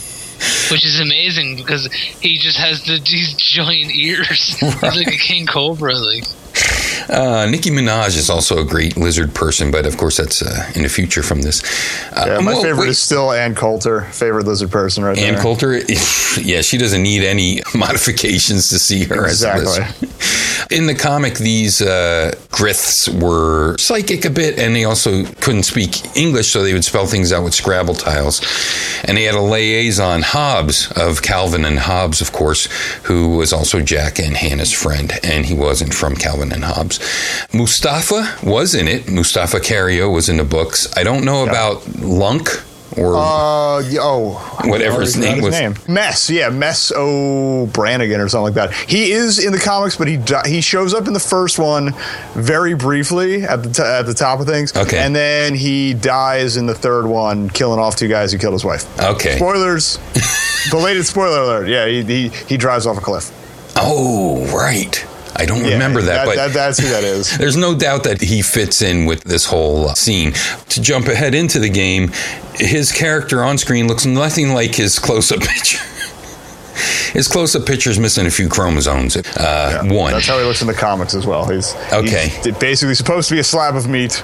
which 0.71 0.86
is 0.86 0.99
amazing 0.99 1.56
because 1.58 1.86
he 2.19 2.38
just 2.38 2.58
has 2.58 2.84
the, 2.84 2.97
these 2.99 3.34
giant 3.36 3.91
ears. 3.95 4.58
He's 4.60 4.82
like 4.82 5.08
a 5.08 5.17
king 5.17 5.45
cobra. 5.45 5.95
Like, 5.95 6.23
Uh, 7.10 7.46
Nicki 7.50 7.70
Minaj 7.70 8.17
is 8.17 8.30
also 8.30 8.60
a 8.60 8.65
great 8.65 8.98
lizard 8.98 9.34
person, 9.34 9.72
but 9.72 9.86
of 9.86 9.98
course 9.98 10.17
that's 10.17 10.41
uh, 10.41 10.72
in 10.76 10.84
the 10.84 10.89
future 10.89 11.24
from 11.24 11.41
this. 11.41 11.63
Uh, 12.12 12.24
Yeah, 12.28 12.39
my 12.39 12.54
well, 12.54 12.62
favorite 12.63 12.80
wait, 12.82 12.89
is 12.89 13.00
still 13.00 13.32
Ann 13.32 13.56
Coulter, 13.56 14.02
favorite 14.12 14.46
lizard 14.46 14.72
person 14.72 15.04
right 15.04 15.17
Ann 15.17 15.36
there. 15.36 15.41
Coulter, 15.43 15.78
yeah, 16.41 16.62
she 16.62 16.78
doesn't 16.78 17.02
need 17.02 17.24
any 17.24 17.62
modifications 17.76 18.70
to 18.70 18.80
see 18.80 19.04
her 19.06 19.26
Exactly. 19.26 19.65
as 19.67 19.78
a 19.78 19.82
lizard. 19.82 20.72
In 20.72 20.86
the 20.88 20.96
comic, 20.96 21.36
these 21.36 21.82
uh, 21.82 22.34
Griths 22.49 23.07
were 23.21 23.77
psychic 23.77 24.25
a 24.25 24.29
bit, 24.29 24.57
and 24.57 24.75
they 24.75 24.86
also 24.86 25.25
couldn't 25.41 25.63
speak 25.63 26.15
English, 26.15 26.47
so 26.47 26.63
they 26.63 26.73
would 26.73 26.86
spell 26.86 27.05
things 27.05 27.31
out 27.31 27.43
with 27.43 27.53
Scrabble 27.53 27.93
tiles. 27.93 28.41
And 29.03 29.17
they 29.17 29.23
had 29.23 29.36
a 29.36 29.41
liaison, 29.41 30.21
Hobbs, 30.21 30.91
of 30.93 31.21
Calvin 31.21 31.65
and 31.65 31.79
Hobbes, 31.79 32.21
of 32.21 32.31
course, 32.31 32.67
who 33.03 33.38
was 33.38 33.53
also 33.53 33.81
Jack 33.81 34.19
and 34.19 34.36
Hannah's 34.36 34.71
friend, 34.71 35.12
and 35.23 35.45
he 35.45 35.53
wasn't 35.53 35.93
from 35.93 36.15
Calvin 36.15 36.51
and 36.51 36.63
Hobbes. 36.63 36.99
Mustafa 37.53 38.38
was 38.43 38.73
in 38.73 38.88
it. 38.88 39.10
Mustafa 39.10 39.60
Cairo 39.60 40.10
was 40.10 40.29
in 40.29 40.38
the 40.38 40.43
books. 40.43 40.91
I 40.97 41.03
don't 41.03 41.25
know 41.25 41.43
about 41.43 41.88
Lunk 41.99 42.49
or 42.97 43.15
Uh, 43.15 43.81
oh, 43.99 44.60
Whatever 44.65 45.01
his 45.01 45.15
name 45.17 45.41
was. 45.41 45.88
Mess, 45.88 46.29
yeah, 46.29 46.49
Mess 46.49 46.91
O'Branigan 46.95 48.19
or 48.19 48.27
something 48.27 48.53
like 48.53 48.71
that. 48.71 48.73
He 48.89 49.12
is 49.12 49.43
in 49.43 49.51
the 49.53 49.60
comics, 49.60 49.95
but 49.95 50.07
he 50.07 50.19
he 50.45 50.62
shows 50.62 50.93
up 50.93 51.07
in 51.07 51.13
the 51.13 51.19
first 51.19 51.60
one 51.60 51.93
very 52.33 52.73
briefly 52.73 53.43
at 53.43 53.63
the 53.63 53.69
t- 53.71 53.83
at 53.83 54.03
the 54.03 54.13
top 54.13 54.39
of 54.39 54.47
things. 54.47 54.75
Okay. 54.75 54.97
and 54.97 55.15
then 55.15 55.53
he 55.55 55.93
dies 55.93 56.57
in 56.57 56.65
the 56.65 56.75
third 56.75 57.05
one, 57.05 57.49
killing 57.49 57.79
off 57.79 57.95
two 57.95 58.07
guys 58.07 58.31
who 58.31 58.38
killed 58.38 58.53
his 58.53 58.65
wife. 58.65 58.86
Okay. 58.99 59.36
Spoilers. 59.38 59.99
Belated 60.71 61.05
spoiler 61.05 61.41
alert. 61.41 61.67
Yeah, 61.69 61.86
he, 61.88 62.03
he 62.03 62.27
he 62.29 62.57
drives 62.57 62.86
off 62.86 62.97
a 62.97 63.01
cliff. 63.01 63.31
Oh, 63.77 64.43
right. 64.55 65.05
I 65.38 65.45
don't 65.45 65.63
Yeah, 65.63 65.73
remember 65.73 66.02
that, 66.04 66.26
but 66.26 66.52
that's 66.54 66.80
who 66.80 66.89
that 66.89 67.04
is. 67.04 67.38
there's 67.38 67.56
no 67.56 67.76
doubt 67.78 68.04
that 68.06 68.21
he 68.21 68.41
fits 68.41 68.82
in 68.82 69.06
with 69.06 69.23
this 69.23 69.45
whole 69.45 69.89
scene. 69.95 70.34
To 70.69 70.82
jump 70.82 71.08
ahead 71.08 71.34
into 71.36 71.60
the 71.60 71.69
game, 71.69 72.12
his 72.56 72.91
character 72.91 73.43
on 73.43 73.58
screen 73.58 73.88
looks 73.88 74.06
nothing 74.06 74.54
like 74.54 74.76
his 74.76 74.97
close-up 75.00 75.39
picture. 75.54 75.80
His 77.13 77.28
close-up 77.28 77.65
picture 77.65 77.89
is 77.89 78.00
missing 78.00 78.28
a 78.28 78.32
few 78.32 78.50
chromosomes. 78.50 79.15
Uh, 79.17 79.23
Yeah, 79.84 79.93
one. 79.93 80.12
That's 80.13 80.28
how 80.28 80.38
he 80.38 80.45
looks 80.45 80.62
in 80.62 80.67
the 80.67 80.73
comics 80.73 81.13
as 81.15 81.26
well. 81.26 81.45
He's 81.47 81.73
Okay. 81.91 82.28
He's 82.43 82.56
basically 82.58 82.95
supposed 82.95 83.30
to 83.30 83.36
be 83.36 83.39
a 83.39 83.43
slab 83.43 83.76
of 83.76 83.88
meat. 83.88 84.23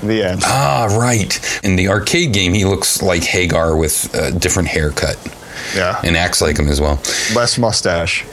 The 0.00 0.22
end. 0.22 0.42
ah, 0.44 0.86
right. 0.96 1.60
In 1.64 1.74
the 1.74 1.88
arcade 1.88 2.32
game, 2.32 2.54
he 2.54 2.64
looks 2.64 3.02
like 3.02 3.22
Haggar 3.24 3.76
with 3.76 4.14
a 4.14 4.30
different 4.30 4.68
haircut 4.68 5.16
Yeah. 5.74 6.00
and 6.04 6.16
acts 6.16 6.40
like 6.40 6.56
him 6.56 6.68
as 6.68 6.80
well. 6.80 7.00
Less 7.34 7.58
mustache. 7.58 8.24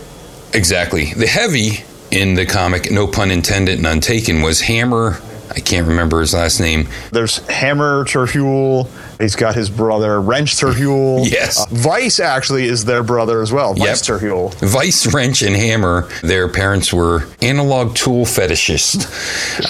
Exactly. 0.54 1.14
The 1.16 1.26
heavy 1.26 1.84
in 2.16 2.34
the 2.36 2.46
comic, 2.46 2.90
no 2.92 3.08
pun 3.08 3.30
intended, 3.32 3.80
none 3.82 4.00
taken, 4.00 4.42
was 4.42 4.62
Hammer. 4.62 5.20
I 5.52 5.60
can't 5.60 5.88
remember 5.88 6.20
his 6.22 6.34
last 6.34 6.60
name. 6.60 6.88
There's 7.12 7.38
Hammer 7.48 8.04
Terhune. 8.06 8.88
He's 9.20 9.36
got 9.36 9.54
his 9.56 9.70
brother 9.70 10.20
Wrench 10.20 10.58
Terhune. 10.58 11.24
Yes. 11.26 11.62
Uh, 11.62 11.68
Vice 11.70 12.20
actually 12.20 12.66
is 12.66 12.84
their 12.86 13.04
brother 13.04 13.42
as 13.42 13.52
well. 13.52 13.74
Vice 13.76 14.08
Yep. 14.10 14.20
Terhune. 14.20 14.52
Vice 14.68 15.14
Wrench 15.14 15.44
and 15.44 15.56
Hammer, 15.56 16.10
their 16.24 16.50
parents 16.50 16.92
were 16.92 17.28
analog 17.42 17.96
tool 17.96 18.26
fetishists. 18.26 19.06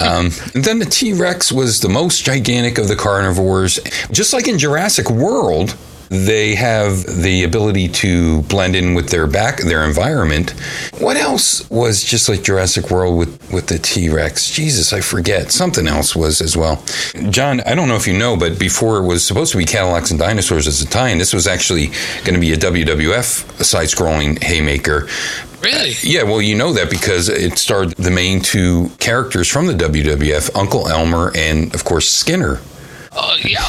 Um, 0.00 0.26
and 0.54 0.64
then 0.64 0.78
the 0.78 0.84
T 0.84 1.12
Rex 1.12 1.50
was 1.52 1.80
the 1.80 1.88
most 1.88 2.24
gigantic 2.24 2.78
of 2.78 2.88
the 2.88 2.96
carnivores. 2.96 3.78
Just 4.10 4.32
like 4.32 4.46
in 4.48 4.58
Jurassic 4.58 5.08
World, 5.10 5.76
they 6.08 6.54
have 6.54 7.04
the 7.22 7.44
ability 7.44 7.88
to 7.88 8.42
blend 8.42 8.76
in 8.76 8.94
with 8.94 9.10
their 9.10 9.26
back, 9.26 9.58
their 9.58 9.84
environment. 9.84 10.50
What 10.98 11.16
else 11.16 11.68
was 11.70 12.02
just 12.02 12.28
like 12.28 12.42
Jurassic 12.42 12.90
World 12.90 13.18
with, 13.18 13.52
with 13.52 13.66
the 13.66 13.78
T 13.78 14.08
Rex? 14.08 14.50
Jesus, 14.50 14.92
I 14.92 15.00
forget. 15.00 15.52
Something 15.52 15.86
else 15.86 16.14
was 16.14 16.40
as 16.40 16.56
well. 16.56 16.82
John, 17.30 17.60
I 17.60 17.74
don't 17.74 17.88
know 17.88 17.96
if 17.96 18.06
you 18.06 18.16
know, 18.16 18.36
but 18.36 18.58
before 18.58 18.98
it 18.98 19.06
was 19.06 19.24
supposed 19.26 19.52
to 19.52 19.58
be 19.58 19.64
Cadillacs 19.64 20.10
and 20.10 20.20
Dinosaurs 20.20 20.66
as 20.66 20.82
a 20.82 20.86
tie 20.86 21.08
in, 21.10 21.18
this 21.18 21.32
was 21.32 21.46
actually 21.46 21.88
going 22.24 22.34
to 22.34 22.40
be 22.40 22.52
a 22.52 22.56
WWF 22.56 23.62
side 23.62 23.88
scrolling 23.88 24.42
haymaker. 24.42 25.08
really? 25.62 25.90
Uh, 25.90 25.94
yeah, 26.02 26.22
well, 26.22 26.40
you 26.40 26.56
know 26.56 26.72
that 26.72 26.90
because 26.90 27.28
it 27.28 27.58
starred 27.58 27.90
the 27.96 28.10
main 28.10 28.40
two 28.40 28.90
characters 28.98 29.48
from 29.48 29.66
the 29.66 29.74
WWF, 29.74 30.54
Uncle 30.54 30.88
Elmer 30.88 31.32
and, 31.34 31.74
of 31.74 31.84
course, 31.84 32.08
Skinner. 32.08 32.60
Oh, 33.18 33.36
yeah, 33.42 33.64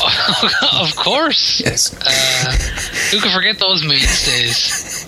of 0.81 0.95
course. 0.97 1.61
Yes. 1.61 1.95
Uh, 1.95 2.51
who 3.11 3.21
could 3.21 3.31
forget 3.31 3.57
those 3.59 3.83
mainstays? 3.85 5.05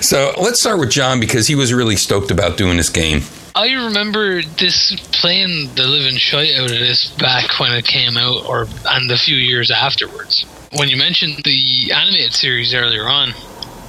So 0.00 0.32
let's 0.40 0.58
start 0.58 0.80
with 0.80 0.90
John 0.90 1.20
because 1.20 1.46
he 1.46 1.54
was 1.54 1.72
really 1.72 1.96
stoked 1.96 2.30
about 2.30 2.56
doing 2.56 2.76
this 2.76 2.88
game. 2.88 3.20
I 3.54 3.72
remember 3.72 4.42
this 4.42 4.96
playing 5.12 5.74
the 5.74 5.86
living 5.86 6.16
shite 6.16 6.54
out 6.54 6.70
of 6.70 6.78
this 6.78 7.10
back 7.18 7.60
when 7.60 7.72
it 7.72 7.84
came 7.84 8.16
out, 8.16 8.46
or 8.48 8.66
and 8.88 9.10
a 9.10 9.18
few 9.18 9.36
years 9.36 9.70
afterwards. 9.70 10.44
When 10.72 10.88
you 10.88 10.96
mentioned 10.96 11.42
the 11.44 11.92
animated 11.92 12.32
series 12.32 12.72
earlier 12.74 13.06
on, 13.06 13.32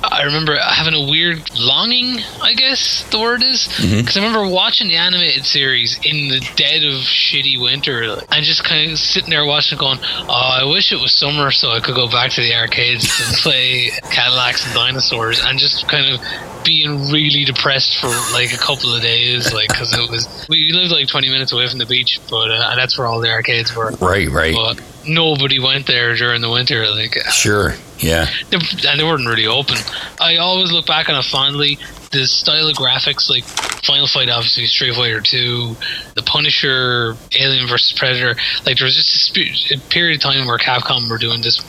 I 0.03 0.23
remember 0.23 0.55
having 0.57 0.93
a 0.93 1.09
weird 1.09 1.41
longing, 1.57 2.19
I 2.41 2.53
guess 2.53 3.03
the 3.11 3.19
word 3.19 3.41
is, 3.43 3.67
Mm-hmm. 3.73 3.99
because 4.01 4.17
I 4.17 4.19
remember 4.25 4.47
watching 4.53 4.87
the 4.89 4.95
animated 4.97 5.45
series 5.45 5.97
in 6.03 6.27
the 6.27 6.39
dead 6.55 6.83
of 6.83 7.01
shitty 7.01 7.59
winter 7.61 8.19
and 8.31 8.43
just 8.45 8.63
kind 8.63 8.91
of 8.91 8.99
sitting 8.99 9.29
there 9.29 9.45
watching, 9.45 9.77
going, 9.77 9.99
"Oh, 10.03 10.27
I 10.29 10.65
wish 10.65 10.91
it 10.91 10.99
was 10.99 11.13
summer 11.13 11.51
so 11.51 11.71
I 11.71 11.79
could 11.79 11.95
go 11.95 12.07
back 12.09 12.31
to 12.31 12.41
the 12.41 12.53
arcades 12.55 13.05
and 13.25 13.35
play 13.43 13.91
Cadillacs 14.11 14.65
and 14.65 14.73
dinosaurs," 14.75 15.39
and 15.43 15.57
just 15.57 15.87
kind 15.87 16.13
of 16.13 16.19
being 16.63 17.09
really 17.11 17.43
depressed 17.45 17.97
for 17.99 18.07
like 18.33 18.53
a 18.53 18.57
couple 18.57 18.93
of 18.95 19.01
days, 19.01 19.53
like 19.53 19.69
because 19.69 19.93
it 19.93 20.09
was 20.09 20.45
we 20.49 20.71
lived 20.73 20.91
like 20.91 21.07
twenty 21.07 21.29
minutes 21.29 21.51
away 21.53 21.67
from 21.67 21.79
the 21.79 21.85
beach, 21.85 22.19
but 22.29 22.51
uh, 22.51 22.75
that's 22.75 22.97
where 22.97 23.07
all 23.07 23.19
the 23.21 23.31
arcades 23.31 23.75
were. 23.75 23.91
Right, 24.01 24.29
right. 24.29 24.53
But 24.53 24.81
nobody 25.07 25.59
went 25.59 25.87
there 25.87 26.15
during 26.15 26.41
the 26.41 26.49
winter, 26.49 26.87
like 26.89 27.15
Sure. 27.31 27.73
Yeah. 27.99 28.25
they, 28.49 28.57
and 28.87 28.99
they 28.99 29.03
weren't 29.03 29.25
really 29.25 29.47
open. 29.47 29.77
I 30.19 30.37
always 30.37 30.71
look 30.71 30.85
back 30.85 31.09
on 31.09 31.15
it 31.15 31.25
fondly. 31.25 31.77
The 32.11 32.25
style 32.25 32.67
of 32.67 32.75
graphics, 32.75 33.29
like 33.29 33.43
Final 33.83 34.07
Fight, 34.07 34.29
obviously 34.29 34.65
Street 34.67 34.93
Fighter 34.95 35.21
Two, 35.21 35.75
The 36.15 36.21
Punisher, 36.21 37.15
Alien 37.39 37.67
vs 37.67 37.97
Predator. 37.97 38.35
Like 38.65 38.77
there 38.77 38.85
was 38.85 38.95
just 38.95 39.35
a 39.71 39.79
period 39.89 40.17
of 40.17 40.21
time 40.21 40.45
where 40.45 40.57
Capcom 40.57 41.09
were 41.09 41.17
doing 41.17 41.41
this 41.41 41.59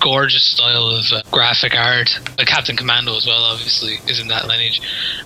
gorgeous 0.00 0.44
style 0.44 0.88
of 0.88 1.04
uh, 1.12 1.22
graphic 1.30 1.74
art. 1.74 2.10
Like 2.36 2.46
Captain 2.46 2.76
Commando 2.76 3.16
as 3.16 3.26
well, 3.26 3.42
obviously, 3.44 3.94
is 4.10 4.20
in 4.20 4.28
that 4.28 4.46
lineage. 4.46 4.80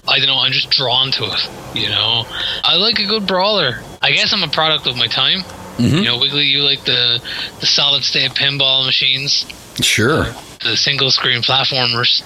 I 0.07 0.18
don't 0.18 0.29
know. 0.29 0.38
I'm 0.38 0.53
just 0.53 0.71
drawn 0.71 1.11
to 1.12 1.25
it. 1.25 1.49
You 1.75 1.88
know, 1.88 2.25
I 2.62 2.77
like 2.77 2.99
a 2.99 3.07
good 3.07 3.27
brawler. 3.27 3.81
I 4.03 4.12
guess 4.12 4.33
I'm 4.33 4.42
a 4.42 4.49
product 4.49 4.87
of 4.87 4.97
my 4.97 5.07
time. 5.07 5.40
Mm-hmm. 5.78 5.96
You 5.96 6.04
know, 6.04 6.18
Wiggly, 6.18 6.44
you 6.46 6.62
like 6.62 6.84
the 6.84 7.20
the 7.60 7.66
solid 7.66 8.02
state 8.04 8.32
pinball 8.32 8.84
machines 8.84 9.46
Sure. 9.80 10.34
the 10.62 10.76
single 10.76 11.10
screen 11.10 11.40
platformers. 11.42 12.22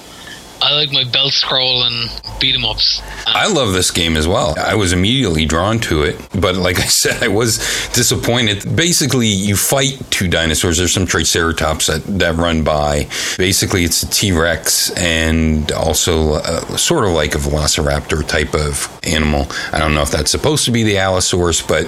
I 0.65 0.75
like 0.75 0.93
my 0.93 1.03
belt 1.05 1.33
scroll 1.33 1.83
and 1.83 2.09
beat 2.41 2.55
'em 2.55 2.65
ups. 2.65 3.03
I 3.27 3.49
love 3.49 3.73
this 3.73 3.91
game 3.91 4.17
as 4.17 4.29
well. 4.29 4.55
I 4.59 4.75
was 4.77 4.93
immediately 4.93 5.45
drawn 5.45 5.79
to 5.81 6.03
it, 6.03 6.17
but 6.41 6.55
like 6.57 6.79
I 6.79 6.85
said, 7.03 7.23
I 7.23 7.29
was 7.29 7.59
disappointed. 7.95 8.77
Basically, 8.77 9.27
you 9.27 9.57
fight 9.57 9.99
two 10.11 10.29
dinosaurs. 10.29 10.79
There's 10.79 10.93
some 10.93 11.07
Triceratops 11.07 11.87
that, 11.89 12.03
that 12.19 12.37
run 12.37 12.63
by. 12.63 13.09
Basically, 13.39 13.83
it's 13.85 14.03
a 14.05 14.09
T 14.11 14.31
Rex 14.33 14.91
and 14.91 15.71
also 15.73 16.35
uh 16.35 16.77
sort 16.77 17.05
of 17.05 17.11
like 17.11 17.35
a 17.35 17.39
Velociraptor 17.39 18.27
type 18.27 18.55
of 18.55 18.89
animal. 19.03 19.49
I 19.73 19.79
don't 19.81 19.95
know 19.95 20.03
if 20.03 20.11
that's 20.11 20.31
supposed 20.31 20.65
to 20.67 20.71
be 20.71 20.85
the 20.85 20.99
Allosaurus, 20.99 21.61
but 21.61 21.87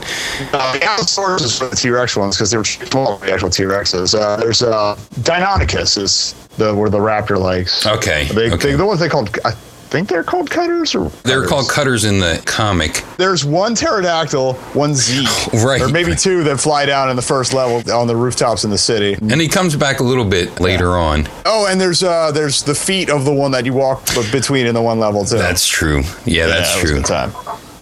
Uh, 0.52 0.72
the 0.72 0.82
Allosaurus 0.84 1.42
is 1.42 1.58
for 1.58 1.68
the 1.68 1.76
T 1.76 1.90
Rex 1.90 2.16
ones 2.16 2.36
because 2.36 2.50
they 2.50 2.56
were 2.56 2.64
small, 2.64 3.18
the 3.18 3.32
actual 3.32 3.50
T 3.50 3.62
Rexes. 3.62 4.18
Uh, 4.18 4.36
there's 4.36 4.62
uh, 4.62 4.96
Deinonychus 5.20 5.96
is 5.96 6.34
the 6.56 6.74
where 6.74 6.90
the 6.90 6.98
raptor 6.98 7.38
likes. 7.38 7.86
okay. 7.86 8.26
They, 8.32 8.50
okay. 8.52 8.70
they, 8.70 8.76
the 8.76 8.86
ones 8.86 9.00
they 9.00 9.08
called, 9.08 9.36
I 9.44 9.50
think 9.52 10.08
they're 10.08 10.24
called 10.24 10.50
cutters 10.50 10.94
or 10.96 11.08
They're 11.22 11.46
called 11.46 11.68
cutters 11.68 12.04
in 12.04 12.18
the 12.18 12.42
comic. 12.46 13.04
There's 13.16 13.44
one 13.44 13.76
pterodactyl, 13.76 14.54
one 14.72 14.94
Zeke, 14.94 15.28
Right. 15.64 15.80
or 15.80 15.88
maybe 15.88 16.16
two 16.16 16.42
that 16.44 16.58
fly 16.58 16.84
down 16.84 17.10
in 17.10 17.16
the 17.16 17.22
first 17.22 17.54
level 17.54 17.88
on 17.92 18.08
the 18.08 18.16
rooftops 18.16 18.64
in 18.64 18.70
the 18.70 18.78
city. 18.78 19.14
And 19.14 19.40
he 19.40 19.46
comes 19.46 19.76
back 19.76 20.00
a 20.00 20.02
little 20.04 20.24
bit 20.24 20.58
later 20.60 20.96
on. 20.96 21.28
Oh, 21.46 21.66
and 21.70 21.80
there's 21.80 22.02
uh, 22.02 22.32
there's 22.32 22.62
the 22.64 22.74
feet 22.74 23.08
of 23.08 23.24
the 23.24 23.32
one 23.32 23.52
that 23.52 23.64
you 23.66 23.72
walk 23.72 24.04
between 24.32 24.66
in 24.66 24.74
the 24.74 24.82
one 24.82 24.98
level 24.98 25.24
too. 25.24 25.38
That's 25.38 25.66
true. 25.68 26.00
Yeah, 26.24 26.46
Yeah, 26.46 26.46
that's 26.48 26.74
that 26.74 26.82
was 26.82 26.90
a 26.90 26.94
true. 26.94 27.02
good 27.02 27.06
time. 27.06 27.32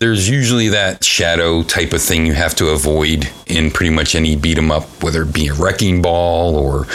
There's 0.03 0.29
usually 0.29 0.71
that 0.71 1.05
shadow 1.05 1.63
type 1.63 1.93
of 1.93 2.03
thing 2.03 2.27
you 2.27 2.33
have 2.33 2.57
to 2.57 2.71
avoid 2.71 3.31
in 3.47 3.71
pretty 3.71 3.91
much 3.91 4.17
any 4.17 4.35
beat 4.35 4.59
'em 4.59 4.73
up, 4.73 4.83
whether 5.01 5.23
it 5.23 5.33
be 5.33 5.47
a 5.47 5.55
wrecking 5.55 6.03
ball 6.03 6.57
or 6.57 6.89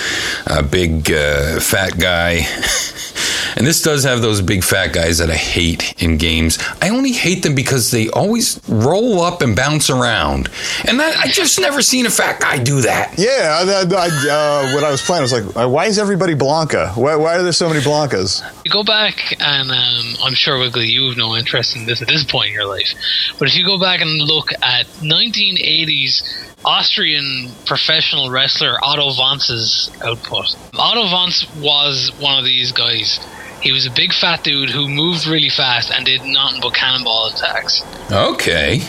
a 0.45 0.61
big 0.61 1.09
uh, 1.09 1.61
fat 1.61 1.97
guy. 1.97 2.45
and 3.57 3.65
this 3.65 3.81
does 3.81 4.03
have 4.03 4.21
those 4.21 4.41
big 4.41 4.63
fat 4.63 4.93
guys 4.93 5.17
that 5.17 5.31
I 5.31 5.35
hate 5.35 6.01
in 6.01 6.17
games. 6.17 6.59
I 6.81 6.89
only 6.89 7.11
hate 7.11 7.41
them 7.43 7.55
because 7.55 7.89
they 7.91 8.07
always 8.09 8.61
roll 8.67 9.21
up 9.21 9.41
and 9.41 9.55
bounce 9.55 9.89
around, 9.89 10.49
and 10.87 10.99
that, 10.99 11.17
I 11.17 11.27
just 11.27 11.59
never 11.59 11.81
seen 11.81 12.05
a 12.05 12.11
fat 12.11 12.39
guy 12.39 12.59
do 12.59 12.81
that. 12.81 13.15
Yeah, 13.17 13.59
I, 13.59 13.81
I, 13.81 14.07
uh, 14.29 14.75
when 14.75 14.83
I 14.83 14.91
was 14.91 15.01
playing, 15.01 15.19
I 15.19 15.23
was 15.23 15.33
like, 15.33 15.57
uh, 15.57 15.67
why 15.67 15.85
is 15.85 15.97
everybody 15.97 16.35
Blanka? 16.35 16.95
Why, 16.95 17.15
why 17.15 17.37
are 17.37 17.43
there 17.43 17.51
so 17.51 17.67
many 17.67 17.81
Blankas? 17.81 18.43
You 18.63 18.71
go 18.71 18.83
back, 18.83 19.35
and 19.39 19.71
um, 19.71 20.15
I'm 20.23 20.33
sure 20.35 20.59
Wiggly, 20.59 20.87
you 20.87 21.09
have 21.09 21.17
no 21.17 21.35
interest 21.35 21.75
in 21.75 21.85
this 21.85 22.01
at 22.01 22.07
this 22.07 22.23
point 22.23 22.49
in 22.49 22.53
your 22.53 22.65
life. 22.67 22.93
But 23.39 23.47
if 23.47 23.55
you 23.55 23.65
go 23.65 23.79
back 23.79 24.01
and 24.01 24.21
look 24.21 24.51
at 24.61 24.85
1980s 25.01 26.55
Austrian 26.63 27.49
professional 27.65 28.29
wrestler 28.29 28.77
Otto 28.83 29.13
Wanz's 29.13 29.89
output, 30.03 30.55
Otto 30.77 31.05
Wanz 31.05 31.47
was 31.61 32.11
one 32.19 32.37
of 32.37 32.45
these 32.45 32.71
guys. 32.71 33.19
He 33.61 33.71
was 33.71 33.85
a 33.85 33.91
big 33.91 34.13
fat 34.13 34.43
dude 34.43 34.69
who 34.69 34.87
moved 34.87 35.25
really 35.27 35.49
fast 35.49 35.91
and 35.91 36.05
did 36.05 36.21
nothing 36.23 36.61
but 36.61 36.73
cannonball 36.73 37.27
attacks. 37.33 37.83
Okay, 38.11 38.79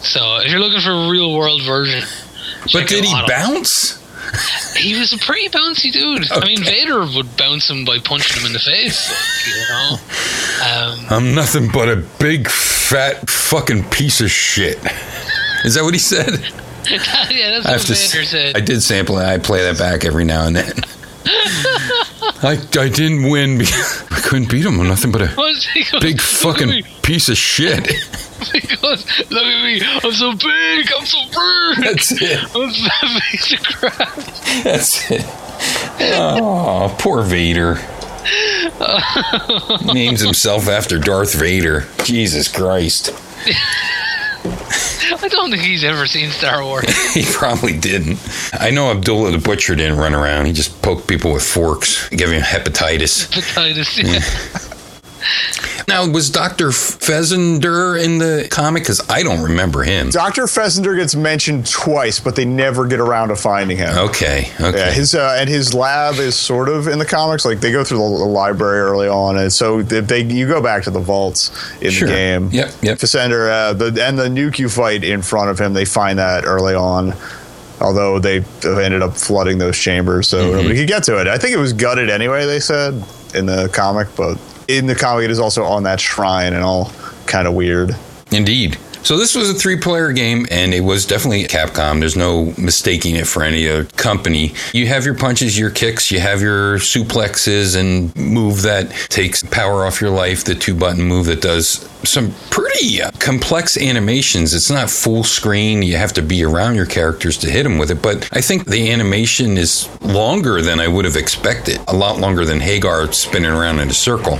So 0.00 0.36
if 0.36 0.50
you're 0.50 0.60
looking 0.60 0.80
for 0.80 0.90
a 0.90 1.08
real 1.10 1.34
world 1.34 1.62
version, 1.64 2.04
but 2.72 2.86
did 2.88 3.04
he 3.04 3.14
bounce? 3.26 3.96
He 4.76 4.98
was 4.98 5.12
a 5.12 5.18
pretty 5.18 5.48
bouncy 5.48 5.90
dude. 5.90 6.30
I 6.30 6.44
mean, 6.44 6.62
Vader 6.62 7.00
would 7.00 7.36
bounce 7.36 7.68
him 7.70 7.84
by 7.84 7.98
punching 7.98 8.38
him 8.40 8.46
in 8.46 8.52
the 8.52 8.58
face, 8.58 9.08
like, 9.10 9.56
you 9.56 9.62
know. 9.68 9.96
Um, 10.92 11.06
I'm 11.10 11.34
nothing 11.34 11.68
but 11.72 11.88
a 11.88 11.96
big 12.20 12.48
fat 12.48 13.28
fucking 13.30 13.84
piece 13.90 14.20
of 14.20 14.30
shit. 14.30 14.76
Is 15.64 15.74
that 15.74 15.82
what 15.82 15.94
he 15.94 15.98
said? 15.98 16.28
yeah, 16.88 17.60
that's 17.60 17.66
I 17.66 17.72
what. 17.72 17.82
Vader 17.82 18.20
s- 18.22 18.28
said. 18.30 18.56
I 18.56 18.60
did 18.60 18.82
sample 18.82 19.18
it. 19.18 19.24
I 19.24 19.38
play 19.38 19.62
that 19.62 19.78
back 19.78 20.04
every 20.04 20.24
now 20.24 20.46
and 20.46 20.54
then. 20.56 20.72
I, 22.42 22.52
I 22.78 22.88
didn't 22.88 23.28
win 23.30 23.58
because 23.58 24.02
I 24.10 24.20
couldn't 24.20 24.50
beat 24.50 24.64
him. 24.64 24.80
I'm 24.80 24.88
nothing 24.88 25.10
but 25.10 25.22
a 25.22 26.00
big 26.00 26.20
fucking 26.20 26.84
piece 27.02 27.28
of 27.28 27.36
shit. 27.36 27.84
Goes, 28.80 29.30
look 29.30 29.44
at 29.44 29.64
me. 29.64 29.82
I'm 29.82 30.12
so 30.12 30.32
big. 30.32 30.88
I'm 30.96 31.04
so 31.04 31.18
big. 31.24 31.84
That's 31.84 32.12
it. 32.12 32.38
I'm 32.54 32.68
a 32.68 32.72
fat 32.72 33.22
piece 33.30 33.52
of 33.52 33.62
crap. 33.64 34.16
That's 34.62 35.10
it. 35.10 35.24
Oh, 36.00 36.94
poor 37.00 37.22
Vader. 37.22 37.78
Names 39.92 40.20
himself 40.20 40.68
after 40.68 40.98
Darth 40.98 41.34
Vader. 41.34 41.86
Jesus 42.04 42.46
Christ. 42.46 43.10
I 45.22 45.28
don't 45.28 45.50
think 45.50 45.62
he's 45.62 45.82
ever 45.82 46.06
seen 46.06 46.30
Star 46.30 46.62
Wars. 46.64 46.86
He 47.14 47.24
probably 47.24 47.76
didn't. 47.76 48.18
I 48.52 48.70
know 48.70 48.90
Abdullah 48.90 49.32
the 49.32 49.38
Butcher 49.38 49.74
didn't 49.74 49.98
run 49.98 50.14
around. 50.14 50.46
He 50.46 50.52
just 50.52 50.80
poked 50.82 51.08
people 51.08 51.32
with 51.32 51.42
forks, 51.42 52.06
him 52.08 52.42
hepatitis. 52.42 53.28
Hepatitis. 53.30 53.98
Mm. 53.98 54.14
Yeah. 54.14 54.74
Now, 55.88 56.06
was 56.06 56.28
Dr. 56.30 56.70
Fessenden 56.70 57.62
in 57.98 58.18
the 58.18 58.46
comic? 58.50 58.82
Because 58.82 59.00
I 59.08 59.22
don't 59.22 59.42
remember 59.42 59.82
him. 59.82 60.10
Dr. 60.10 60.46
Fessenden 60.46 60.96
gets 60.96 61.16
mentioned 61.16 61.66
twice, 61.66 62.20
but 62.20 62.36
they 62.36 62.44
never 62.44 62.86
get 62.86 63.00
around 63.00 63.28
to 63.28 63.36
finding 63.36 63.78
him. 63.78 63.96
Okay, 63.96 64.50
okay. 64.60 64.78
Yeah, 64.78 64.90
his 64.90 65.14
uh, 65.14 65.36
and 65.40 65.48
his 65.48 65.72
lab 65.74 66.16
is 66.16 66.36
sort 66.36 66.68
of 66.68 66.86
in 66.88 66.98
the 66.98 67.06
comics. 67.06 67.44
Like 67.46 67.60
they 67.60 67.72
go 67.72 67.84
through 67.84 67.98
the, 67.98 68.18
the 68.18 68.24
library 68.24 68.80
early 68.80 69.08
on, 69.08 69.38
and 69.38 69.52
so 69.52 69.82
they 69.82 70.20
you 70.22 70.46
go 70.46 70.62
back 70.62 70.82
to 70.84 70.90
the 70.90 71.00
vaults 71.00 71.50
in 71.80 71.90
Sure. 71.90 72.06
the 72.06 72.14
game. 72.14 72.50
Yep, 72.52 72.70
yep. 72.82 72.98
Fessenden, 72.98 73.40
uh, 73.40 73.72
the 73.72 74.04
and 74.06 74.18
the 74.18 74.28
nuke 74.28 74.58
you 74.58 74.68
fight 74.68 75.02
in 75.04 75.22
front 75.22 75.48
of 75.50 75.58
him, 75.58 75.72
they 75.72 75.84
find 75.86 76.18
that 76.18 76.44
early 76.44 76.74
on. 76.74 77.14
Although 77.80 78.18
they 78.18 78.38
ended 78.64 79.02
up 79.02 79.16
flooding 79.16 79.58
those 79.58 79.78
chambers, 79.78 80.28
so 80.28 80.38
Mm-hmm. 80.38 80.56
nobody 80.56 80.74
could 80.76 80.88
get 80.88 81.04
to 81.04 81.20
it. 81.20 81.28
I 81.28 81.38
think 81.38 81.54
it 81.54 81.58
was 81.58 81.72
gutted 81.72 82.10
anyway. 82.10 82.44
They 82.44 82.58
said 82.60 83.02
in 83.34 83.46
the 83.46 83.70
comic, 83.72 84.08
but 84.16 84.36
in 84.68 84.86
the 84.86 84.94
comic, 84.94 85.24
it 85.24 85.30
is 85.30 85.40
also 85.40 85.64
on 85.64 85.82
that 85.84 86.00
shrine 86.00 86.52
and 86.52 86.62
all 86.62 86.92
kind 87.26 87.48
of 87.48 87.54
weird. 87.54 87.96
Indeed. 88.30 88.78
So 89.08 89.16
this 89.16 89.34
was 89.34 89.48
a 89.48 89.54
three-player 89.54 90.12
game, 90.12 90.46
and 90.50 90.74
it 90.74 90.82
was 90.82 91.06
definitely 91.06 91.44
Capcom. 91.44 91.98
There's 91.98 92.14
no 92.14 92.52
mistaking 92.58 93.16
it 93.16 93.26
for 93.26 93.42
any 93.42 93.66
other 93.66 93.86
company. 93.86 94.52
You 94.74 94.86
have 94.88 95.06
your 95.06 95.14
punches, 95.14 95.58
your 95.58 95.70
kicks, 95.70 96.10
you 96.10 96.20
have 96.20 96.42
your 96.42 96.76
suplexes, 96.76 97.74
and 97.74 98.14
move 98.14 98.60
that 98.64 98.90
takes 99.08 99.42
power 99.42 99.86
off 99.86 100.02
your 100.02 100.10
life. 100.10 100.44
The 100.44 100.54
two-button 100.54 101.02
move 101.02 101.24
that 101.24 101.40
does 101.40 101.88
some 102.04 102.32
pretty 102.50 103.02
uh, 103.02 103.10
complex 103.18 103.76
animations. 103.78 104.52
It's 104.52 104.70
not 104.70 104.90
full 104.90 105.24
screen. 105.24 105.82
You 105.82 105.96
have 105.96 106.12
to 106.12 106.22
be 106.22 106.44
around 106.44 106.76
your 106.76 106.86
characters 106.86 107.38
to 107.38 107.50
hit 107.50 107.64
them 107.64 107.78
with 107.78 107.90
it. 107.90 108.02
But 108.02 108.28
I 108.32 108.40
think 108.42 108.66
the 108.66 108.92
animation 108.92 109.56
is 109.56 109.88
longer 110.02 110.60
than 110.60 110.80
I 110.80 110.86
would 110.86 111.06
have 111.06 111.16
expected. 111.16 111.80
A 111.88 111.96
lot 111.96 112.20
longer 112.20 112.44
than 112.44 112.60
Haggar 112.60 113.12
spinning 113.14 113.50
around 113.50 113.80
in 113.80 113.88
a 113.88 113.94
circle, 113.94 114.38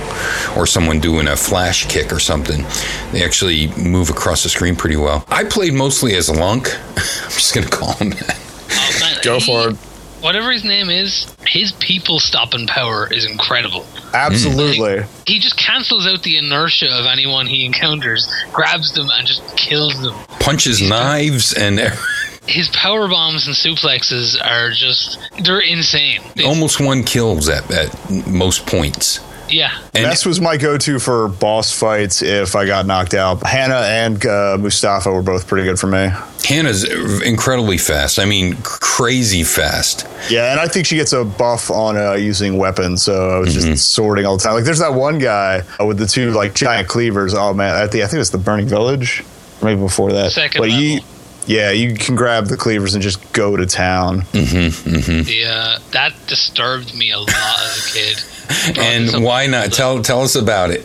or 0.55 0.67
someone 0.67 0.99
doing 0.99 1.27
a 1.27 1.35
flash 1.35 1.87
kick 1.87 2.13
or 2.13 2.19
something. 2.19 2.63
They 3.11 3.25
actually 3.25 3.67
move 3.75 4.11
across 4.11 4.43
the 4.43 4.49
screen 4.49 4.58
pretty 4.59 4.95
well. 4.97 5.25
I 5.29 5.43
played 5.43 5.73
mostly 5.73 6.15
as 6.15 6.29
lunk. 6.29 6.67
I'm 6.97 7.31
just 7.31 7.53
gonna 7.55 7.67
call 7.67 7.93
him 7.93 8.09
that. 8.11 8.37
Oh, 8.71 9.19
Go 9.23 9.39
he- 9.39 9.45
for 9.45 9.69
it. 9.71 9.75
Whatever 10.21 10.51
his 10.51 10.65
name 10.65 10.89
is, 10.89 11.33
his 11.47 11.71
people 11.73 12.19
stopping 12.19 12.67
power 12.67 13.07
is 13.09 13.25
incredible. 13.25 13.85
Absolutely. 14.13 15.05
He 15.25 15.39
just 15.39 15.55
cancels 15.57 16.05
out 16.05 16.23
the 16.23 16.37
inertia 16.37 16.89
of 16.91 17.05
anyone 17.05 17.47
he 17.47 17.65
encounters, 17.65 18.29
grabs 18.51 18.93
them, 18.93 19.07
and 19.13 19.25
just 19.25 19.55
kills 19.55 20.01
them. 20.01 20.13
Punches 20.41 20.81
knives 20.81 21.53
and 21.53 21.79
His 22.47 22.67
power 22.69 23.07
bombs 23.07 23.47
and 23.47 23.55
suplexes 23.55 24.35
are 24.43 24.71
just, 24.71 25.19
they're 25.43 25.59
insane. 25.61 26.19
They- 26.35 26.43
almost 26.43 26.81
one 26.81 27.03
kills 27.03 27.47
at, 27.47 27.71
at 27.71 28.09
most 28.27 28.65
points. 28.65 29.19
Yeah. 29.49 29.77
And 29.93 30.03
Mess 30.03 30.25
was 30.25 30.39
my 30.39 30.57
go-to 30.57 30.99
for 30.99 31.27
boss 31.27 31.77
fights 31.77 32.21
if 32.21 32.55
I 32.55 32.65
got 32.65 32.85
knocked 32.85 33.13
out. 33.13 33.45
Hannah 33.45 33.83
and 33.85 34.25
uh, 34.25 34.57
Mustafa 34.59 35.11
were 35.11 35.21
both 35.21 35.47
pretty 35.47 35.65
good 35.67 35.79
for 35.79 35.87
me. 35.87 36.09
Hannah's 36.43 36.83
incredibly 37.21 37.77
fast. 37.77 38.17
I 38.19 38.25
mean, 38.25 38.55
crazy 38.63 39.43
fast. 39.43 40.07
Yeah, 40.29 40.51
and 40.51 40.59
I 40.59 40.67
think 40.67 40.85
she 40.87 40.95
gets 40.95 41.13
a 41.13 41.23
buff 41.23 41.69
on 41.69 41.95
uh, 41.97 42.13
using 42.13 42.57
weapons, 42.57 43.03
so 43.03 43.29
I 43.29 43.39
was 43.39 43.49
Mm-hmm. 43.55 43.71
just 43.71 43.93
sorting 43.93 44.25
all 44.25 44.37
the 44.37 44.43
time. 44.43 44.53
Like, 44.53 44.63
there's 44.63 44.79
that 44.79 44.93
one 44.93 45.19
guy 45.19 45.63
uh, 45.79 45.85
with 45.85 45.97
the 45.97 46.05
two 46.07 46.31
like 46.31 46.55
giant 46.55 46.87
cleavers. 46.87 47.33
Oh 47.33 47.53
man, 47.53 47.75
I 47.75 47.87
think 47.87 48.03
I 48.03 48.07
think 48.07 48.21
it's 48.21 48.29
the 48.31 48.37
Burning 48.37 48.67
Village, 48.67 49.23
maybe 49.61 49.79
before 49.81 50.11
that. 50.13 50.31
Second 50.31 50.61
but 50.61 50.71
you, 50.71 50.95
level. 50.95 51.05
Yeah, 51.49 51.71
you 51.71 51.95
can 51.95 52.15
grab 52.15 52.45
the 52.45 52.55
cleavers 52.55 52.93
and 52.93 53.01
just 53.01 53.33
go 53.33 53.57
to 53.57 53.65
town. 53.65 54.21
Mm-hmm, 54.21 54.89
mm-hmm. 54.95 55.27
Yeah, 55.27 55.79
that 55.93 56.13
disturbed 56.27 56.95
me 56.95 57.09
a 57.09 57.17
lot 57.17 57.29
as 57.31 57.87
a 57.87 57.91
kid. 57.91 58.23
And 58.79 59.23
why 59.23 59.45
not? 59.45 59.71
Tell 59.71 60.01
tell 60.01 60.21
us 60.21 60.35
about 60.35 60.71
it. 60.71 60.83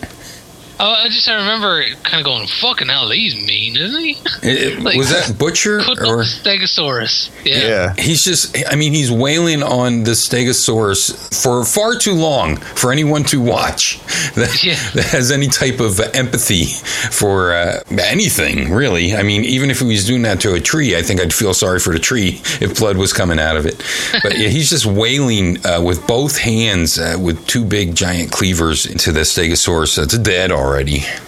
Oh, 0.80 0.90
I 0.90 1.08
just 1.08 1.28
I 1.28 1.34
remember 1.36 1.82
kind 2.02 2.18
of 2.20 2.24
going, 2.24 2.46
"Fucking 2.46 2.88
hell, 2.88 3.10
he's 3.10 3.34
mean, 3.34 3.76
isn't 3.76 4.00
he?" 4.00 4.16
It- 4.42 4.74
Like, 4.84 4.96
was 4.96 5.10
that 5.10 5.38
Butcher 5.38 5.78
or? 5.78 6.24
Stegosaurus. 6.24 7.30
Yeah. 7.44 7.66
Yeah. 7.68 7.94
He's 7.98 8.24
just, 8.24 8.56
I 8.70 8.76
mean, 8.76 8.92
he's 8.92 9.10
wailing 9.10 9.62
on 9.62 10.04
the 10.04 10.10
Stegosaurus 10.12 11.42
for 11.42 11.64
far 11.64 11.96
too 11.96 12.12
long 12.14 12.56
for 12.56 12.92
anyone 12.92 13.24
to 13.24 13.40
watch 13.40 13.98
that, 14.34 14.62
Yeah. 14.62 14.74
that 14.94 15.04
has 15.06 15.30
any 15.30 15.48
type 15.48 15.80
of 15.80 16.00
empathy 16.14 16.64
for 17.10 17.52
uh, 17.54 17.80
anything, 17.90 18.72
really. 18.72 19.14
I 19.14 19.22
mean, 19.22 19.44
even 19.44 19.70
if 19.70 19.80
he 19.80 19.86
was 19.86 20.06
doing 20.06 20.22
that 20.22 20.40
to 20.40 20.54
a 20.54 20.60
tree, 20.60 20.96
I 20.96 21.02
think 21.02 21.20
I'd 21.20 21.32
feel 21.32 21.54
sorry 21.54 21.78
for 21.80 21.92
the 21.92 21.98
tree 21.98 22.40
if 22.60 22.78
blood 22.78 22.96
was 22.96 23.12
coming 23.12 23.38
out 23.38 23.56
of 23.56 23.66
it. 23.66 23.82
But 24.22 24.38
yeah, 24.38 24.48
he's 24.48 24.70
just 24.70 24.86
wailing 24.86 25.64
uh, 25.66 25.82
with 25.82 26.06
both 26.06 26.38
hands 26.38 26.98
uh, 26.98 27.16
with 27.20 27.46
two 27.46 27.64
big 27.64 27.94
giant 27.94 28.30
cleavers 28.32 28.86
into 28.86 29.12
the 29.12 29.20
Stegosaurus 29.20 29.96
that's 29.96 30.16
dead 30.18 30.50
already. 30.50 30.63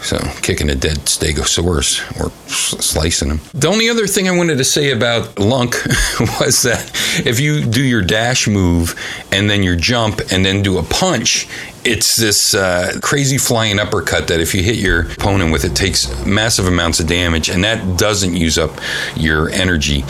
So, 0.02 0.18
kicking 0.42 0.70
a 0.70 0.74
dead 0.74 0.98
Stegosaurus 0.98 2.00
or 2.20 2.30
slicing 2.48 3.28
them. 3.28 3.40
The 3.54 3.68
only 3.68 3.88
other 3.88 4.06
thing 4.06 4.28
I 4.28 4.36
wanted 4.36 4.58
to 4.58 4.64
say 4.64 4.90
about 4.90 5.38
Lunk 5.38 5.74
was 6.40 6.62
that 6.62 6.90
if 7.24 7.40
you 7.40 7.64
do 7.64 7.82
your 7.82 8.02
dash 8.02 8.48
move 8.48 8.94
and 9.32 9.50
then 9.50 9.62
your 9.62 9.76
jump 9.76 10.20
and 10.30 10.44
then 10.44 10.62
do 10.62 10.78
a 10.78 10.82
punch, 10.82 11.48
it's 11.84 12.16
this 12.16 12.54
uh, 12.54 12.98
crazy 13.02 13.38
flying 13.38 13.78
uppercut 13.78 14.28
that 14.28 14.40
if 14.40 14.54
you 14.54 14.62
hit 14.62 14.76
your 14.76 15.10
opponent 15.12 15.52
with, 15.52 15.64
it 15.64 15.76
takes 15.76 16.24
massive 16.26 16.66
amounts 16.66 16.98
of 16.98 17.06
damage, 17.06 17.48
and 17.48 17.62
that 17.62 17.98
doesn't 17.98 18.34
use 18.34 18.58
up 18.58 18.72
your 19.16 19.48
energy. 19.50 20.04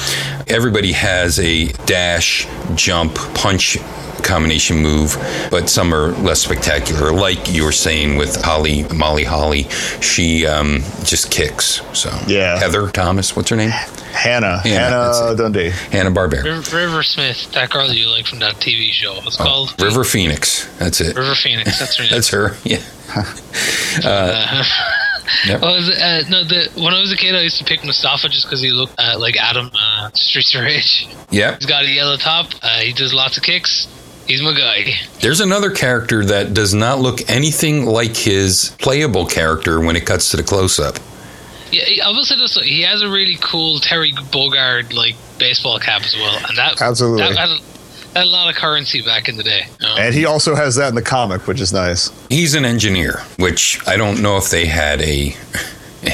Everybody 0.46 0.92
has 0.92 1.38
a 1.38 1.66
dash, 1.84 2.46
jump, 2.74 3.14
punch 3.34 3.76
combination 4.22 4.78
move, 4.78 5.16
but 5.50 5.68
some 5.68 5.92
are 5.94 6.08
less 6.12 6.40
spectacular. 6.40 7.12
Like 7.12 7.50
you 7.52 7.64
were 7.64 7.72
saying 7.72 8.16
with 8.16 8.40
Holly, 8.42 8.84
Molly 8.94 9.24
Holly, 9.24 9.64
she 10.00 10.46
um, 10.46 10.80
just 11.04 11.30
kicks. 11.30 11.80
So 11.92 12.10
Yeah. 12.26 12.58
Heather 12.58 12.88
Thomas, 12.90 13.34
what's 13.36 13.50
her 13.50 13.56
name? 13.56 13.70
Hannah, 13.70 14.62
Yeah, 14.64 14.88
that's 14.90 15.18
Hannah. 15.20 15.36
Dundee. 15.36 15.70
Hannah 15.90 16.10
Barbera. 16.10 16.42
River, 16.42 16.76
River 16.76 17.02
Smith, 17.02 17.50
that 17.52 17.70
girl 17.70 17.86
that 17.86 17.96
you 17.96 18.08
like 18.10 18.26
from 18.26 18.38
that 18.38 18.54
TV 18.56 18.90
show. 18.90 19.14
It's 19.24 19.38
it 19.38 19.42
called? 19.42 19.74
Oh, 19.78 19.84
River 19.84 20.04
Phoenix. 20.04 20.66
That's 20.78 21.00
it. 21.00 21.16
River 21.16 21.34
Phoenix. 21.34 21.78
That's 21.78 21.96
her 21.96 22.02
name. 22.04 22.10
That's 22.12 22.28
her. 22.30 22.56
Yeah. 22.64 22.82
Yep. 25.46 25.60
Oh, 25.62 25.74
is 25.74 25.88
it, 25.88 25.98
uh, 25.98 26.28
no, 26.28 26.44
the, 26.44 26.70
when 26.80 26.94
I 26.94 27.00
was 27.00 27.10
a 27.12 27.16
kid, 27.16 27.34
I 27.34 27.40
used 27.40 27.58
to 27.58 27.64
pick 27.64 27.84
Mustafa 27.84 28.28
just 28.28 28.46
because 28.46 28.60
he 28.60 28.70
looked 28.70 28.94
uh, 28.98 29.16
like 29.18 29.36
Adam, 29.36 29.70
uh, 29.74 30.10
Streets 30.14 30.54
of 30.54 30.62
Rage. 30.62 31.08
Yeah, 31.30 31.56
He's 31.56 31.66
got 31.66 31.82
a 31.84 31.88
yellow 31.88 32.16
top. 32.16 32.46
Uh, 32.62 32.78
he 32.80 32.92
does 32.92 33.12
lots 33.12 33.36
of 33.36 33.42
kicks. 33.42 33.88
He's 34.26 34.42
my 34.42 34.52
guy. 34.58 34.92
There's 35.20 35.40
another 35.40 35.70
character 35.70 36.24
that 36.24 36.52
does 36.52 36.74
not 36.74 36.98
look 36.98 37.28
anything 37.30 37.86
like 37.86 38.16
his 38.16 38.74
playable 38.78 39.26
character 39.26 39.80
when 39.80 39.94
it 39.96 40.04
cuts 40.04 40.30
to 40.32 40.36
the 40.36 40.42
close 40.42 40.78
up. 40.80 40.96
Yeah, 41.70 42.04
I 42.04 42.10
will 42.10 42.24
say 42.24 42.36
this: 42.36 42.54
he 42.60 42.82
has 42.82 43.02
a 43.02 43.08
really 43.08 43.38
cool 43.40 43.80
Terry 43.80 44.12
Bogard 44.12 44.92
like 44.94 45.14
baseball 45.38 45.78
cap 45.78 46.02
as 46.02 46.14
well, 46.14 46.38
and 46.48 46.56
that 46.58 46.80
Absolutely. 46.80 47.22
that 47.22 47.36
had, 47.36 47.60
had 48.14 48.24
a 48.24 48.30
lot 48.30 48.48
of 48.48 48.54
currency 48.56 49.02
back 49.02 49.28
in 49.28 49.36
the 49.36 49.42
day. 49.42 49.62
you 49.80 49.86
know. 49.86 49.96
And 49.96 50.14
he 50.14 50.24
also 50.24 50.54
has 50.54 50.76
that 50.76 50.88
in 50.88 50.94
the 50.94 51.02
comic, 51.02 51.46
which 51.46 51.60
is 51.60 51.72
nice. 51.72 52.10
He's 52.28 52.54
an 52.54 52.64
engineer, 52.64 53.20
which 53.38 53.80
I 53.86 53.96
don't 53.96 54.22
know 54.22 54.36
if 54.36 54.48
they 54.50 54.66
had 54.66 55.00
a 55.02 55.36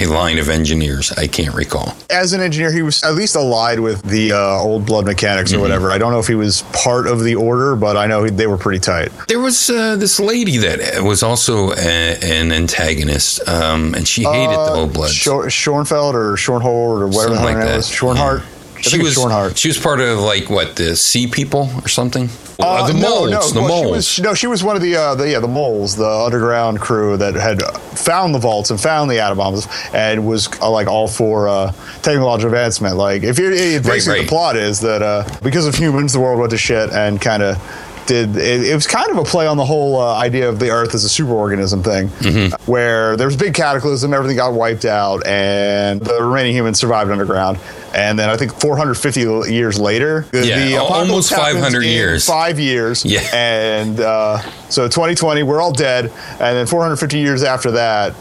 a 0.01 0.07
line 0.07 0.39
of 0.39 0.49
engineers. 0.49 1.13
I 1.13 1.27
can't 1.27 1.55
recall. 1.55 1.95
As 2.11 2.33
an 2.33 2.41
engineer, 2.41 2.73
he 2.73 2.83
was 2.83 3.03
at 3.03 3.15
least 3.15 3.37
allied 3.37 3.81
with 3.81 4.03
the 4.03 4.33
uh, 4.33 4.39
old 4.59 4.87
blood 4.87 5.07
mechanics 5.07 5.53
or 5.53 5.57
Mm-hmm. 5.57 5.63
whatever. 5.63 5.91
I 5.91 5.99
don't 5.99 6.13
know 6.13 6.19
if 6.19 6.27
he 6.27 6.35
was 6.35 6.63
part 6.73 7.07
of 7.07 7.23
the 7.23 7.35
order, 7.35 7.77
but 7.77 7.97
I 7.97 8.07
know 8.07 8.25
he, 8.25 8.31
they 8.31 8.47
were 8.47 8.57
pretty 8.59 8.81
tight. 8.81 9.11
There 9.29 9.41
was 9.41 9.69
uh, 9.71 9.97
this 9.97 10.19
lady 10.19 10.57
that 10.59 11.03
was 11.03 11.23
also 11.23 11.73
a, 11.73 12.19
an 12.23 12.53
antagonist, 12.53 13.47
um, 13.49 13.95
and 13.95 14.07
she 14.09 14.23
hated 14.25 14.51
the 14.57 14.73
old 14.75 14.93
blood. 14.93 15.11
Shor- 15.11 15.47
Schornfeld 15.47 16.15
or 16.15 16.35
Schornhold 16.35 16.65
or 17.01 17.07
whatever 17.07 17.35
Something 17.35 17.39
her 17.39 17.45
like 17.45 17.57
name 17.59 17.67
that. 17.67 17.77
was. 17.77 17.89
Schornhart. 17.89 18.43
I 18.43 18.45
She 18.83 18.99
was 18.99 19.13
it's 19.13 19.21
Schornhart. 19.21 19.57
she 19.57 19.69
was 19.69 19.79
part 19.79 20.01
of 20.01 20.19
like 20.19 20.51
what 20.51 20.77
the 20.77 20.97
sea 20.97 21.27
people 21.27 21.71
or 21.77 21.89
something. 21.89 22.29
Uh, 22.59 22.87
the 22.87 22.95
moles, 22.95 23.31
no, 23.31 23.49
the 23.49 23.61
well, 23.61 23.83
moles. 23.85 24.07
She 24.07 24.21
was, 24.21 24.29
no, 24.29 24.35
she 24.35 24.47
was 24.47 24.63
one 24.63 24.77
of 24.77 24.83
the, 24.83 24.95
uh, 24.95 25.15
the 25.15 25.31
yeah 25.31 25.41
the 25.41 25.49
moles, 25.49 25.97
the 25.97 26.09
underground 26.09 26.81
crew 26.81 27.17
that 27.17 27.35
had 27.35 27.63
found 27.99 28.35
the 28.35 28.39
vaults 28.39 28.71
and 28.71 28.81
found 28.81 29.11
the 29.11 29.19
atom 29.19 29.39
bombs 29.39 29.67
and 29.93 30.27
was 30.27 30.49
uh, 30.61 30.71
like 30.71 30.87
all 30.87 31.09
for 31.09 31.49
uh, 31.49 31.73
technological 32.03 32.51
advancement. 32.51 32.97
Like 32.97 33.23
if 33.23 33.39
you're 33.39 33.51
basically 33.51 34.21
right. 34.21 34.23
the 34.23 34.29
plot 34.29 34.57
is 34.57 34.81
that 34.81 35.03
uh, 35.03 35.29
because 35.43 35.67
of 35.67 35.75
humans, 35.75 36.13
the 36.13 36.21
world 36.21 36.39
went 36.39 36.51
to 36.51 36.59
shit 36.59 36.91
and 36.91 37.21
kind 37.21 37.43
of. 37.43 37.89
Did 38.07 38.37
it, 38.37 38.65
it 38.67 38.75
was 38.75 38.87
kind 38.87 39.11
of 39.11 39.17
a 39.19 39.23
play 39.25 39.47
on 39.47 39.57
the 39.57 39.65
whole 39.65 40.01
uh, 40.01 40.17
idea 40.19 40.49
of 40.49 40.59
the 40.59 40.71
Earth 40.71 40.95
as 40.95 41.05
a 41.05 41.09
superorganism 41.09 41.85
thing, 41.85 42.09
Mm-hmm. 42.09 42.71
where 42.71 43.17
there 43.17 43.27
was 43.27 43.37
a 43.37 43.39
big 43.39 43.55
cataclysm, 43.55 44.13
everything 44.13 44.37
got 44.37 44.55
wiped 44.55 44.85
out, 44.85 45.25
and 45.27 46.01
the 46.01 46.23
remaining 46.23 46.53
humans 46.55 46.79
survived 46.79 47.11
underground. 47.11 47.59
And 47.95 48.19
then 48.19 48.29
I 48.29 48.37
think 48.37 48.55
450 48.59 49.53
years 49.53 49.79
later, 49.79 50.27
the, 50.33 50.47
Yeah, 50.47 50.65
the 50.67 50.77
almost 50.79 51.31
happens 51.31 51.55
500 51.55 51.83
in 51.85 51.89
years. 51.91 52.27
Five 52.27 52.59
years. 52.59 53.05
Yeah. 53.05 53.21
And 53.33 54.01
uh, 54.01 54.39
so 54.71 54.89
2020, 54.89 55.43
we're 55.43 55.61
all 55.61 55.73
dead. 55.73 56.07
And 56.07 56.57
then 56.57 56.67
450 56.67 57.19
years 57.19 57.43
after 57.43 57.73
that, 57.73 58.15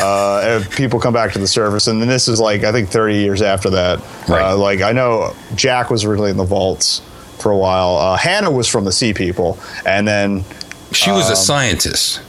uh, 0.00 0.62
people 0.70 0.98
come 0.98 1.12
back 1.12 1.32
to 1.34 1.38
the 1.38 1.46
surface. 1.46 1.86
And 1.88 2.00
then 2.00 2.08
this 2.08 2.26
is 2.26 2.40
like, 2.40 2.64
I 2.64 2.72
think 2.72 2.88
30 2.88 3.16
years 3.18 3.42
after 3.42 3.70
that. 3.70 3.98
Right. 4.28 4.50
Uh, 4.52 4.56
like, 4.56 4.80
I 4.80 4.92
know 4.92 5.34
Jack 5.54 5.90
was 5.90 6.04
originally 6.04 6.30
in 6.30 6.36
the 6.38 6.44
vaults 6.44 7.02
for 7.40 7.50
a 7.52 7.56
while. 7.56 7.96
Uh, 7.96 8.16
Hannah 8.16 8.50
was 8.50 8.68
from 8.68 8.84
the 8.84 8.92
Sea 8.92 9.12
People. 9.14 9.58
And 9.86 10.06
then, 10.06 10.44
she 10.92 11.10
um, 11.10 11.16
was 11.16 11.30
a 11.30 11.36
scientist. 11.36 12.20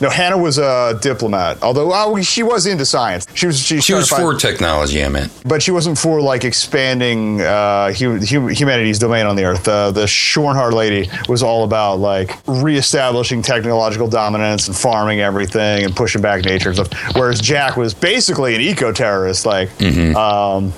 no, 0.00 0.08
Hannah 0.08 0.38
was 0.38 0.58
a 0.58 0.98
diplomat. 1.02 1.62
Although 1.62 1.90
uh, 1.90 2.22
she 2.22 2.42
was 2.42 2.66
into 2.66 2.86
science. 2.86 3.26
She 3.34 3.46
was, 3.46 3.58
she, 3.58 3.80
She 3.80 3.92
was 3.94 4.08
for 4.08 4.34
technology. 4.34 5.02
I 5.04 5.08
meant. 5.08 5.32
but 5.44 5.62
she 5.62 5.72
wasn't 5.72 5.98
for 5.98 6.20
like 6.20 6.44
expanding 6.44 7.40
uh, 7.42 7.92
hu- 7.92 8.18
hu- 8.18 8.46
humanity's 8.46 8.98
domain 8.98 9.26
on 9.26 9.34
the 9.36 9.44
earth. 9.44 9.66
Uh, 9.66 9.90
the 9.90 10.06
Schornhart 10.06 10.72
lady 10.72 11.10
was 11.28 11.42
all 11.42 11.64
about 11.64 11.96
like 11.96 12.36
reestablishing 12.46 13.42
technological 13.42 14.08
dominance 14.08 14.68
and 14.68 14.76
farming 14.76 15.20
everything 15.20 15.84
and 15.84 15.94
pushing 15.96 16.22
back 16.22 16.44
nature 16.44 16.70
and 16.70 16.78
stuff. 16.78 17.14
Whereas 17.16 17.40
Jack 17.40 17.76
was 17.76 17.92
basically 17.94 18.54
an 18.54 18.60
eco 18.60 18.92
terrorist. 18.92 19.46
Like, 19.46 19.68
Mm-hmm. 19.78 20.16
um, 20.16 20.72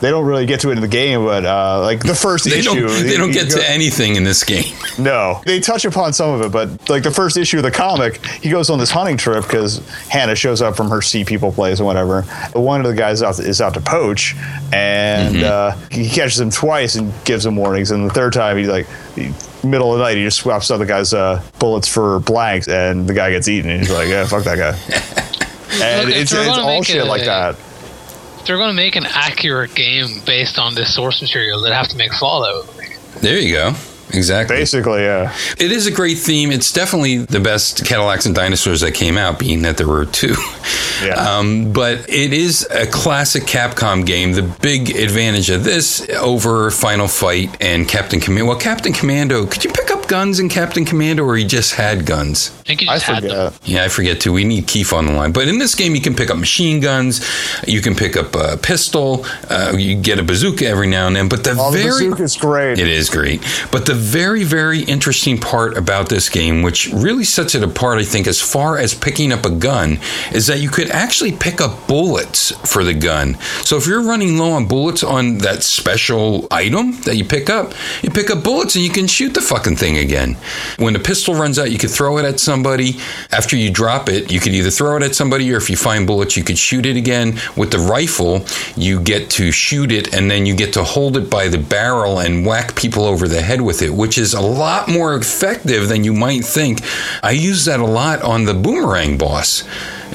they 0.00 0.10
don't 0.10 0.24
really 0.26 0.44
get 0.46 0.60
to 0.60 0.70
it 0.70 0.72
in 0.72 0.80
the 0.80 0.88
game, 0.88 1.24
but 1.24 1.44
uh, 1.44 1.80
like 1.80 2.00
the 2.00 2.14
first 2.14 2.44
They 2.44 2.58
issue, 2.58 2.86
don't. 2.86 3.06
They 3.06 3.16
don't 3.16 3.30
get 3.32 3.48
go- 3.50 3.56
to 3.58 3.70
anything 3.70 4.16
in 4.16 4.24
this 4.24 4.44
game. 4.44 4.74
no, 4.98 5.40
they 5.46 5.60
touch 5.60 5.84
upon 5.84 6.12
some 6.12 6.30
of 6.34 6.42
it, 6.42 6.52
but 6.52 6.88
like 6.90 7.02
the 7.02 7.10
first 7.10 7.36
issue 7.36 7.56
of 7.58 7.62
the 7.62 7.70
comic, 7.70 8.24
he 8.26 8.50
goes 8.50 8.70
on 8.70 8.78
this 8.78 8.90
hunting 8.90 9.16
trip 9.16 9.44
because 9.44 9.78
Hannah 10.08 10.34
shows 10.36 10.60
up 10.60 10.76
from 10.76 10.90
her 10.90 11.00
sea 11.00 11.24
people 11.24 11.52
place 11.52 11.80
or 11.80 11.84
whatever. 11.84 12.22
One 12.52 12.80
of 12.80 12.86
the 12.86 12.94
guys 12.96 13.22
out 13.22 13.38
is 13.38 13.60
out 13.60 13.74
to 13.74 13.80
poach, 13.80 14.34
and 14.72 15.42
uh, 15.42 15.76
he 15.90 16.08
catches 16.08 16.40
him 16.40 16.50
twice 16.50 16.96
and 16.96 17.12
gives 17.24 17.46
him 17.46 17.56
warnings. 17.56 17.90
And 17.90 18.08
the 18.08 18.12
third 18.12 18.32
time, 18.32 18.58
he's 18.58 18.68
like, 18.68 18.86
he- 19.14 19.32
middle 19.66 19.92
of 19.92 19.98
the 19.98 20.04
night, 20.04 20.16
he 20.18 20.24
just 20.24 20.38
swaps 20.40 20.70
out 20.70 20.76
the 20.76 20.86
guy's 20.86 21.14
uh, 21.14 21.42
bullets 21.58 21.88
for 21.88 22.18
blanks, 22.20 22.68
and 22.68 23.08
the 23.08 23.14
guy 23.14 23.30
gets 23.30 23.48
eaten. 23.48 23.70
And 23.70 23.80
he's 23.80 23.90
like, 23.90 24.08
yeah, 24.08 24.26
fuck 24.26 24.44
that 24.44 24.58
guy. 24.58 24.76
and 25.82 26.06
Look, 26.08 26.14
if 26.16 26.22
it's, 26.22 26.30
they're 26.32 26.46
it's 26.48 26.58
all 26.58 26.82
shit 26.82 26.96
it 26.96 27.04
like 27.06 27.24
that. 27.24 27.56
If 28.44 28.48
they're 28.48 28.58
going 28.58 28.68
to 28.68 28.74
make 28.74 28.94
an 28.94 29.06
accurate 29.06 29.74
game 29.74 30.20
based 30.26 30.58
on 30.58 30.74
this 30.74 30.94
source 30.94 31.22
material, 31.22 31.62
they'd 31.62 31.72
have 31.72 31.88
to 31.88 31.96
make 31.96 32.12
Fallout. 32.12 32.66
There 33.22 33.38
you 33.38 33.54
go. 33.54 33.72
Exactly. 34.12 34.56
Basically, 34.56 35.00
yeah. 35.00 35.34
It 35.58 35.72
is 35.72 35.86
a 35.86 35.90
great 35.90 36.18
theme. 36.18 36.52
It's 36.52 36.70
definitely 36.70 37.16
the 37.16 37.40
best 37.40 37.86
Cadillacs 37.86 38.26
and 38.26 38.34
Dinosaurs 38.34 38.82
that 38.82 38.92
came 38.92 39.16
out, 39.16 39.38
being 39.38 39.62
that 39.62 39.78
there 39.78 39.88
were 39.88 40.04
two. 40.04 40.34
Yeah. 41.02 41.14
Um, 41.34 41.72
but 41.72 42.08
it 42.08 42.32
is 42.32 42.68
a 42.70 42.86
classic 42.86 43.44
Capcom 43.44 44.06
game. 44.06 44.32
The 44.32 44.42
big 44.42 44.90
advantage 44.90 45.48
of 45.48 45.64
this 45.64 46.06
over 46.10 46.70
Final 46.70 47.08
Fight 47.08 47.56
and 47.62 47.88
Captain 47.88 48.20
Commando. 48.20 48.50
Well, 48.50 48.60
Captain 48.60 48.92
Commando, 48.92 49.46
could 49.46 49.64
you 49.64 49.72
pick 49.72 49.83
up 50.04 50.08
up 50.08 50.10
guns 50.10 50.38
in 50.40 50.48
Captain 50.48 50.84
Commando, 50.84 51.24
or 51.24 51.36
he 51.36 51.44
just 51.44 51.74
had 51.74 52.04
guns? 52.06 52.50
I 52.60 52.62
think 52.64 52.82
you 52.82 52.88
I 52.90 52.94
just 52.96 53.06
had 53.06 53.22
them. 53.22 53.50
forget. 53.52 53.68
Yeah, 53.68 53.84
I 53.84 53.88
forget 53.88 54.20
too. 54.20 54.32
We 54.32 54.44
need 54.44 54.66
Keith 54.66 54.92
on 54.92 55.06
the 55.06 55.12
line. 55.12 55.32
But 55.32 55.48
in 55.48 55.58
this 55.58 55.74
game, 55.74 55.94
you 55.94 56.00
can 56.00 56.14
pick 56.14 56.30
up 56.30 56.36
machine 56.38 56.80
guns, 56.80 57.24
you 57.66 57.80
can 57.80 57.94
pick 57.94 58.16
up 58.16 58.34
a 58.34 58.56
pistol, 58.56 59.24
uh, 59.50 59.74
you 59.76 59.94
get 60.00 60.18
a 60.18 60.22
bazooka 60.22 60.66
every 60.66 60.86
now 60.86 61.06
and 61.06 61.16
then. 61.16 61.28
But 61.28 61.44
the 61.44 61.54
Oh, 61.58 61.70
the 61.70 61.78
very 61.78 62.08
bazooka's 62.08 62.36
great. 62.36 62.78
it 62.78 62.88
is 62.88 63.08
great. 63.10 63.42
But 63.70 63.86
the 63.86 63.94
very, 63.94 64.44
very 64.44 64.80
interesting 64.82 65.38
part 65.38 65.76
about 65.76 66.08
this 66.08 66.28
game, 66.28 66.62
which 66.62 66.88
really 66.92 67.24
sets 67.24 67.54
it 67.54 67.62
apart, 67.62 67.98
I 67.98 68.04
think, 68.04 68.26
as 68.26 68.40
far 68.40 68.78
as 68.78 68.94
picking 68.94 69.32
up 69.32 69.44
a 69.46 69.50
gun, 69.50 69.98
is 70.32 70.46
that 70.48 70.60
you 70.60 70.68
could 70.68 70.90
actually 70.90 71.32
pick 71.32 71.60
up 71.60 71.86
bullets 71.86 72.50
for 72.70 72.84
the 72.84 72.94
gun. 72.94 73.36
So 73.62 73.76
if 73.76 73.86
you're 73.86 74.02
running 74.02 74.36
low 74.38 74.52
on 74.52 74.66
bullets 74.66 75.02
on 75.02 75.38
that 75.38 75.62
special 75.62 76.46
item 76.50 77.00
that 77.02 77.16
you 77.16 77.24
pick 77.24 77.48
up, 77.48 77.72
you 78.02 78.10
pick 78.10 78.30
up 78.30 78.42
bullets 78.44 78.74
and 78.74 78.84
you 78.84 78.90
can 78.90 79.06
shoot 79.06 79.32
the 79.34 79.40
fucking 79.40 79.76
thing 79.76 79.93
again. 79.98 80.36
When 80.78 80.92
the 80.92 80.98
pistol 80.98 81.34
runs 81.34 81.58
out, 81.58 81.70
you 81.70 81.78
could 81.78 81.90
throw 81.90 82.18
it 82.18 82.24
at 82.24 82.40
somebody. 82.40 82.96
After 83.30 83.56
you 83.56 83.70
drop 83.70 84.08
it, 84.08 84.32
you 84.32 84.40
could 84.40 84.52
either 84.52 84.70
throw 84.70 84.96
it 84.96 85.02
at 85.02 85.14
somebody 85.14 85.52
or 85.52 85.56
if 85.56 85.70
you 85.70 85.76
find 85.76 86.06
bullets, 86.06 86.36
you 86.36 86.44
could 86.44 86.58
shoot 86.58 86.86
it 86.86 86.96
again. 86.96 87.38
With 87.56 87.70
the 87.70 87.78
rifle, 87.78 88.44
you 88.76 89.00
get 89.00 89.30
to 89.30 89.50
shoot 89.52 89.92
it 89.92 90.14
and 90.14 90.30
then 90.30 90.46
you 90.46 90.54
get 90.54 90.72
to 90.74 90.84
hold 90.84 91.16
it 91.16 91.30
by 91.30 91.48
the 91.48 91.58
barrel 91.58 92.18
and 92.18 92.46
whack 92.46 92.76
people 92.76 93.04
over 93.04 93.28
the 93.28 93.42
head 93.42 93.60
with 93.60 93.82
it, 93.82 93.90
which 93.90 94.18
is 94.18 94.34
a 94.34 94.40
lot 94.40 94.88
more 94.88 95.14
effective 95.14 95.88
than 95.88 96.04
you 96.04 96.12
might 96.12 96.44
think. 96.44 96.80
I 97.22 97.32
use 97.32 97.64
that 97.64 97.80
a 97.80 97.86
lot 97.86 98.22
on 98.22 98.44
the 98.44 98.54
boomerang 98.54 99.18
boss. 99.18 99.64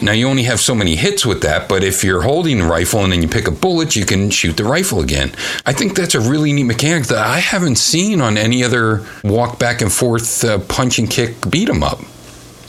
Now 0.02 0.14
you 0.14 0.30
only 0.30 0.44
have 0.44 0.62
so 0.62 0.74
many 0.74 0.96
hits 0.96 1.26
with 1.26 1.42
that, 1.42 1.68
but 1.68 1.84
if 1.84 2.06
you're 2.06 2.22
holding 2.22 2.60
the 2.60 2.66
rifle 2.66 3.04
and 3.04 3.12
then 3.12 3.22
you 3.22 3.28
pick 3.28 3.48
a 3.48 3.52
bullet, 3.52 3.98
you 3.98 4.06
can 4.06 4.30
shoot 4.30 4.56
the 4.56 4.64
rifle 4.64 5.02
again. 5.02 5.34
I 5.66 5.74
think 5.74 5.96
that's 5.96 6.16
a 6.16 6.22
really 6.22 6.54
neat 6.54 6.64
mechanic 6.64 7.08
that 7.08 7.18
I 7.18 7.40
haven't 7.40 7.76
seen 7.76 8.22
on 8.22 8.38
any 8.38 8.64
other 8.64 9.06
walk 9.26 9.60
back 9.60 9.69
and 9.82 9.92
forth 9.92 10.44
uh, 10.44 10.58
punch 10.60 11.00
and 11.00 11.10
kick 11.10 11.36
beat 11.50 11.52
beat 11.52 11.70
'em 11.70 11.84
up. 11.84 12.00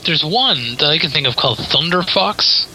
There's 0.05 0.23
one 0.23 0.75
that 0.79 0.85
I 0.89 0.97
can 0.97 1.09
think 1.11 1.27
of 1.27 1.35
called 1.35 1.57
Thunder 1.59 2.01
Fox 2.03 2.67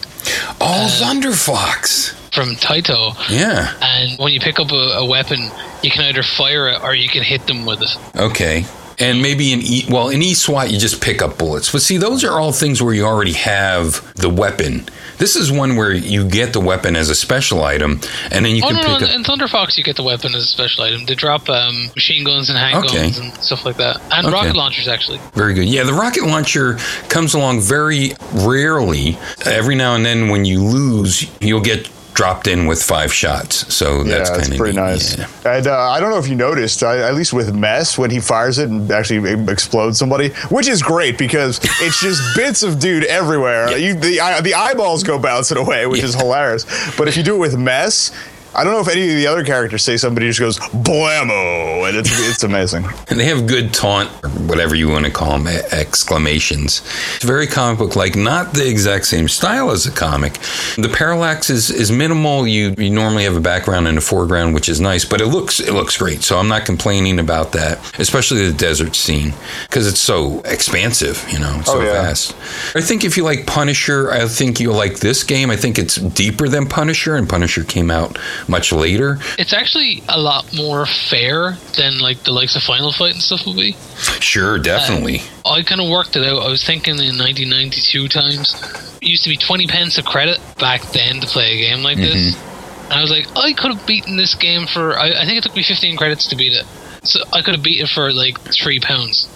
Oh, 0.59 0.87
Thunder 0.99 1.31
Fox. 1.33 2.13
from 2.33 2.55
Taito. 2.55 3.13
Yeah. 3.29 3.73
And 3.81 4.17
when 4.19 4.31
you 4.33 4.39
pick 4.39 4.59
up 4.59 4.71
a, 4.71 4.75
a 4.99 5.05
weapon, 5.05 5.39
you 5.83 5.89
can 5.91 6.03
either 6.05 6.21
fire 6.23 6.67
it 6.69 6.81
or 6.83 6.93
you 6.93 7.07
can 7.09 7.23
hit 7.23 7.47
them 7.47 7.65
with 7.65 7.81
it. 7.81 7.97
Okay. 8.15 8.65
And 8.99 9.21
maybe 9.21 9.53
in 9.53 9.61
E 9.61 9.85
well 9.89 10.09
in 10.09 10.21
E 10.23 10.33
SWAT 10.33 10.71
you 10.71 10.79
just 10.79 11.01
pick 11.01 11.21
up 11.21 11.37
bullets. 11.37 11.71
But 11.71 11.81
see, 11.83 11.97
those 11.97 12.23
are 12.23 12.39
all 12.39 12.51
things 12.51 12.81
where 12.81 12.93
you 12.95 13.05
already 13.05 13.33
have 13.33 14.01
the 14.15 14.29
weapon. 14.29 14.87
This 15.19 15.35
is 15.35 15.51
one 15.51 15.75
where 15.75 15.91
you 15.93 16.27
get 16.27 16.53
the 16.53 16.59
weapon 16.59 16.95
as 16.95 17.09
a 17.09 17.15
special 17.15 17.63
item, 17.63 18.01
and 18.31 18.45
then 18.45 18.55
you 18.55 18.61
oh 18.63 18.67
can 18.69 18.75
no, 18.75 18.81
pick 18.81 19.01
no! 19.01 19.07
up. 19.07 19.15
In 19.15 19.23
Thunder 19.23 19.47
Fox, 19.47 19.77
you 19.77 19.83
get 19.83 19.95
the 19.97 20.03
weapon 20.03 20.33
as 20.35 20.43
a 20.43 20.47
special 20.47 20.83
item. 20.83 21.05
They 21.05 21.15
drop 21.15 21.47
um, 21.49 21.87
machine 21.95 22.23
guns 22.23 22.49
and 22.49 22.57
handguns 22.57 22.89
Okay. 22.89 23.25
and 23.25 23.33
stuff 23.43 23.65
like 23.65 23.77
that, 23.77 23.99
and 24.11 24.27
Okay. 24.27 24.33
rocket 24.33 24.55
launchers 24.55 24.87
actually. 24.87 25.19
Very 25.33 25.53
good. 25.53 25.65
Yeah, 25.65 25.83
the 25.83 25.93
rocket 25.93 26.23
launcher 26.23 26.75
comes 27.09 27.33
along 27.33 27.61
very 27.61 28.13
rarely. 28.33 29.17
Every 29.45 29.75
now 29.75 29.95
and 29.95 30.05
then, 30.05 30.29
when 30.29 30.45
you 30.45 30.63
lose, 30.63 31.25
you'll 31.39 31.61
get 31.61 31.87
dropped 32.17 32.47
in 32.47 32.65
with 32.65 32.81
five 32.81 33.13
shots. 33.13 33.71
So 33.71 34.03
that's 34.03 34.27
yeah, 34.27 34.35
kind 34.35 34.39
it's 34.39 34.49
of 34.49 34.57
pretty 34.57 34.75
nice. 34.75 35.19
And 35.45 35.67
uh, 35.67 35.89
I 35.91 35.99
don't 35.99 36.09
know 36.09 36.17
if 36.17 36.27
you 36.27 36.35
noticed, 36.35 36.81
uh, 36.81 36.89
at 36.89 37.13
least 37.13 37.31
with 37.31 37.53
Mess, 37.53 37.95
when 37.95 38.09
he 38.09 38.19
fires 38.19 38.57
it 38.57 38.69
and 38.69 38.89
actually 38.91 39.31
explodes 39.51 39.99
somebody, 39.99 40.29
which 40.49 40.67
is 40.67 40.81
great 40.81 41.19
because 41.19 41.59
it's 41.63 42.01
just 42.01 42.35
bits 42.35 42.63
of 42.63 42.79
dude 42.79 43.03
everywhere. 43.03 43.77
You, 43.77 43.93
the 43.93 44.17
the 44.41 44.55
eyeballs 44.55 45.03
go 45.03 45.19
bouncing 45.19 45.59
away, 45.59 45.85
which 45.85 46.01
is 46.01 46.15
hilarious. 46.15 46.65
But 46.97 47.07
if 47.07 47.17
you 47.17 47.21
do 47.21 47.35
it 47.35 47.39
with 47.39 47.55
Mess, 47.55 48.11
I 48.57 48.63
don't 48.63 48.73
know 48.73 48.79
if 48.79 48.87
any 48.89 49.03
of 49.07 49.15
the 49.15 49.27
other 49.27 49.43
characters 49.45 49.83
say 49.83 49.97
somebody 49.97 50.27
just 50.31 50.39
goes 50.39 50.57
blammo, 50.57 51.87
and 51.87 51.95
it's 51.95 52.09
it's 52.29 52.43
amazing. 52.43 52.85
And 53.09 53.17
they 53.19 53.25
have 53.25 53.47
good 53.47 53.73
taunt, 53.73 54.09
or 54.23 54.29
whatever 54.29 54.75
you 54.75 54.89
want 54.89 55.05
to 55.05 55.11
call 55.11 55.37
them, 55.37 55.47
exclamations. 55.47 56.81
It's 57.15 57.23
very 57.23 57.47
comic 57.47 57.79
book 57.79 57.95
like, 57.95 58.15
not 58.15 58.53
the 58.53 58.67
exact 58.67 59.05
same 59.05 59.27
style 59.27 59.71
as 59.71 59.85
a 59.85 59.91
comic. 59.91 60.33
The 60.75 60.93
parallax 60.93 61.49
is, 61.49 61.69
is 61.69 61.89
minimal. 61.91 62.45
You, 62.47 62.75
you 62.77 62.89
normally 62.89 63.23
have 63.23 63.35
a 63.37 63.39
background 63.41 63.87
and 63.87 63.97
a 63.97 64.01
foreground, 64.01 64.53
which 64.53 64.67
is 64.69 64.81
nice, 64.81 65.05
but 65.05 65.21
it 65.21 65.27
looks 65.27 65.59
it 65.59 65.73
looks 65.73 65.95
great. 65.97 66.21
So 66.23 66.37
I'm 66.37 66.47
not 66.49 66.65
complaining 66.65 67.19
about 67.19 67.53
that, 67.53 67.79
especially 67.99 68.45
the 68.47 68.53
desert 68.57 68.95
scene 68.95 69.33
because 69.63 69.87
it's 69.87 69.99
so 70.01 70.41
expansive, 70.41 71.25
you 71.31 71.39
know, 71.39 71.55
oh, 71.59 71.61
so 71.63 71.77
Oh, 71.77 71.81
yeah. 71.83 71.91
vast. 71.93 72.35
I 72.75 72.81
think 72.81 73.03
if 73.05 73.15
you 73.17 73.23
like 73.23 73.45
Punisher, 73.45 74.11
I 74.11 74.27
think 74.27 74.59
you'll 74.59 74.75
like 74.75 74.99
this 74.99 75.23
game. 75.23 75.49
I 75.49 75.55
think 75.55 75.77
it's 75.79 75.95
deeper 75.95 76.49
than 76.49 76.65
Punisher, 76.67 77.15
and 77.15 77.29
Punisher 77.29 77.63
came 77.63 77.89
out 77.91 78.17
much 78.47 78.71
later. 78.71 79.19
It's 79.37 79.53
actually 79.53 80.03
a 80.09 80.19
lot 80.19 80.53
more 80.55 80.85
fair 80.85 81.57
than 81.75 81.99
like 81.99 82.23
the 82.23 82.31
likes 82.31 82.55
of 82.55 82.63
Final 82.63 82.91
Fight 82.91 83.13
and 83.13 83.21
stuff 83.21 83.45
would 83.45 83.55
be. 83.55 83.73
Sure, 84.19 84.55
uh, 84.55 84.61
definitely. 84.61 85.21
I 85.45 85.61
kind 85.63 85.81
of 85.81 85.89
worked 85.89 86.15
it 86.15 86.23
out. 86.23 86.41
I 86.41 86.49
was 86.49 86.63
thinking 86.63 86.95
in 86.95 87.17
1992 87.17 88.07
times, 88.07 88.53
it 89.01 89.07
used 89.07 89.23
to 89.23 89.29
be 89.29 89.37
20 89.37 89.67
pence 89.67 89.97
a 89.97 90.03
credit 90.03 90.39
back 90.59 90.81
then 90.91 91.19
to 91.21 91.27
play 91.27 91.55
a 91.55 91.69
game 91.69 91.83
like 91.83 91.97
this. 91.97 92.35
Mm-hmm. 92.35 92.83
And 92.85 92.93
I 92.93 93.01
was 93.01 93.11
like, 93.11 93.27
I 93.35 93.53
could 93.53 93.75
have 93.75 93.85
beaten 93.85 94.15
this 94.15 94.33
game 94.35 94.65
for, 94.65 94.97
I, 94.97 95.09
I 95.09 95.25
think 95.25 95.37
it 95.37 95.43
took 95.43 95.55
me 95.55 95.63
15 95.63 95.97
credits 95.97 96.27
to 96.27 96.35
beat 96.35 96.53
it. 96.53 96.65
So 97.03 97.19
I 97.33 97.41
could 97.41 97.55
have 97.55 97.63
beat 97.63 97.81
it 97.81 97.89
for 97.89 98.11
like 98.13 98.39
three 98.39 98.79
pounds. 98.79 99.27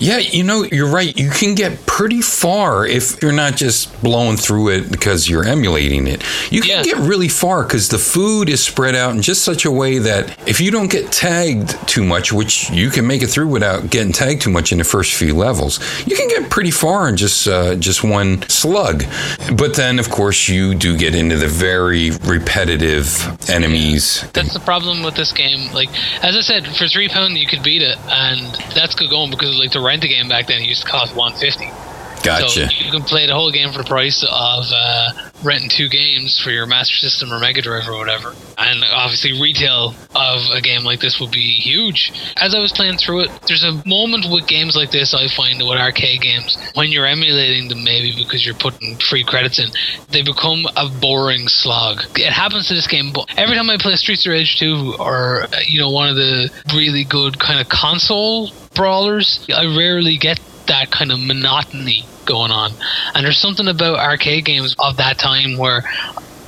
Yeah, 0.00 0.16
you 0.16 0.42
know, 0.44 0.64
you're 0.64 0.88
right. 0.90 1.14
You 1.14 1.28
can 1.28 1.54
get 1.54 1.84
pretty 1.84 2.22
far 2.22 2.86
if 2.86 3.20
you're 3.22 3.32
not 3.32 3.54
just 3.56 4.02
blowing 4.02 4.38
through 4.38 4.68
it 4.70 4.90
because 4.90 5.28
you're 5.28 5.44
emulating 5.46 6.06
it. 6.06 6.22
You 6.50 6.62
can 6.62 6.78
Yeah. 6.78 6.82
get 6.82 6.96
really 6.96 7.28
far 7.28 7.64
because 7.64 7.90
the 7.90 7.98
food 7.98 8.48
is 8.48 8.62
spread 8.64 8.94
out 8.94 9.14
in 9.14 9.20
just 9.20 9.42
such 9.44 9.66
a 9.66 9.70
way 9.70 9.98
that 9.98 10.38
if 10.46 10.58
you 10.58 10.70
don't 10.70 10.90
get 10.90 11.12
tagged 11.12 11.76
too 11.86 12.02
much, 12.02 12.32
which 12.32 12.70
you 12.70 12.88
can 12.88 13.06
make 13.06 13.20
it 13.22 13.26
through 13.26 13.48
without 13.48 13.90
getting 13.90 14.12
tagged 14.14 14.40
too 14.40 14.48
much 14.50 14.72
in 14.72 14.78
the 14.78 14.84
first 14.84 15.12
few 15.12 15.34
levels, 15.36 15.78
you 16.06 16.16
can 16.16 16.28
get 16.28 16.48
pretty 16.48 16.70
far 16.70 17.06
in 17.06 17.18
just 17.18 17.46
uh, 17.46 17.74
just 17.74 18.02
one 18.02 18.42
slug. 18.48 19.04
But 19.52 19.74
then, 19.74 19.98
of 19.98 20.08
course, 20.08 20.48
you 20.48 20.74
do 20.74 20.96
get 20.96 21.14
into 21.14 21.36
the 21.36 21.46
very 21.48 22.10
repetitive 22.24 23.22
enemies. 23.50 24.24
That's 24.32 24.54
the 24.54 24.60
problem 24.60 25.02
with 25.02 25.14
this 25.14 25.32
game. 25.32 25.70
Like, 25.74 25.90
as 26.22 26.34
I 26.36 26.40
said, 26.40 26.66
for 26.76 26.88
three 26.88 27.08
pounds 27.08 27.38
you 27.38 27.46
could 27.46 27.62
beat 27.62 27.82
it, 27.82 27.98
and 28.08 28.46
that's 28.74 28.94
good 28.94 29.10
going 29.10 29.30
because 29.30 29.58
like 29.58 29.72
to 29.72 29.80
rent 29.90 30.04
a 30.04 30.08
game 30.08 30.28
back 30.28 30.46
then 30.46 30.62
it 30.62 30.68
used 30.68 30.82
to 30.82 30.88
cost 30.88 31.16
150 31.16 31.89
Gotcha. 32.22 32.68
So 32.68 32.84
you 32.84 32.90
can 32.90 33.02
play 33.02 33.26
the 33.26 33.34
whole 33.34 33.50
game 33.50 33.72
for 33.72 33.78
the 33.78 33.88
price 33.88 34.22
of 34.22 34.64
uh, 34.72 35.30
renting 35.42 35.70
two 35.70 35.88
games 35.88 36.38
for 36.38 36.50
your 36.50 36.66
Master 36.66 36.96
System 36.96 37.32
or 37.32 37.38
Mega 37.38 37.62
Drive 37.62 37.88
or 37.88 37.96
whatever. 37.96 38.34
And 38.58 38.84
obviously, 38.84 39.40
retail 39.40 39.94
of 40.14 40.40
a 40.52 40.60
game 40.60 40.84
like 40.84 41.00
this 41.00 41.18
would 41.20 41.30
be 41.30 41.40
huge. 41.40 42.12
As 42.36 42.54
I 42.54 42.58
was 42.58 42.72
playing 42.72 42.98
through 42.98 43.20
it, 43.20 43.30
there's 43.48 43.64
a 43.64 43.82
moment 43.86 44.26
with 44.30 44.46
games 44.46 44.76
like 44.76 44.90
this 44.90 45.14
I 45.14 45.28
find 45.28 45.58
with 45.60 45.78
arcade 45.78 46.20
games 46.20 46.56
when 46.74 46.92
you're 46.92 47.06
emulating 47.06 47.68
them, 47.68 47.84
maybe 47.84 48.14
because 48.16 48.44
you're 48.44 48.54
putting 48.54 48.96
free 48.96 49.24
credits 49.24 49.58
in, 49.58 49.70
they 50.10 50.22
become 50.22 50.66
a 50.76 50.88
boring 51.00 51.48
slog. 51.48 52.02
It 52.18 52.32
happens 52.32 52.68
to 52.68 52.74
this 52.74 52.86
game, 52.86 53.12
but 53.12 53.26
every 53.36 53.56
time 53.56 53.70
I 53.70 53.78
play 53.78 53.96
Streets 53.96 54.26
of 54.26 54.32
Rage 54.32 54.58
2 54.58 54.96
or 54.98 55.42
uh, 55.44 55.48
you 55.66 55.80
know 55.80 55.90
one 55.90 56.08
of 56.08 56.16
the 56.16 56.50
really 56.74 57.04
good 57.04 57.38
kind 57.38 57.60
of 57.60 57.68
console 57.68 58.50
brawlers, 58.74 59.46
I 59.54 59.64
rarely 59.64 60.16
get 60.16 60.38
that 60.70 60.90
kind 60.92 61.10
of 61.10 61.18
monotony 61.18 62.04
going 62.26 62.52
on. 62.52 62.70
And 63.14 63.26
there's 63.26 63.38
something 63.38 63.66
about 63.66 63.98
arcade 63.98 64.44
games 64.44 64.76
of 64.78 64.98
that 64.98 65.18
time 65.18 65.58
where 65.58 65.82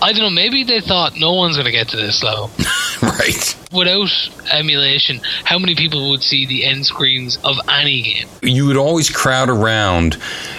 I 0.02 0.12
don't 0.12 0.22
know, 0.22 0.30
maybe 0.30 0.64
they 0.64 0.80
thought 0.80 1.16
no 1.16 1.32
one's 1.34 1.54
going 1.54 1.66
to 1.66 1.72
get 1.72 1.88
to 1.90 1.96
this 1.96 2.24
level. 2.24 2.50
right. 3.02 3.56
Without 3.72 4.10
emulation, 4.52 5.20
how 5.44 5.60
many 5.60 5.76
people 5.76 6.10
would 6.10 6.22
see 6.22 6.44
the 6.44 6.64
end 6.64 6.84
screens 6.84 7.38
of 7.44 7.56
any 7.68 8.02
game? 8.02 8.26
you 8.42 8.66
would 8.66 8.76
always 8.76 9.08
crowd 9.08 9.48
around 9.48 10.18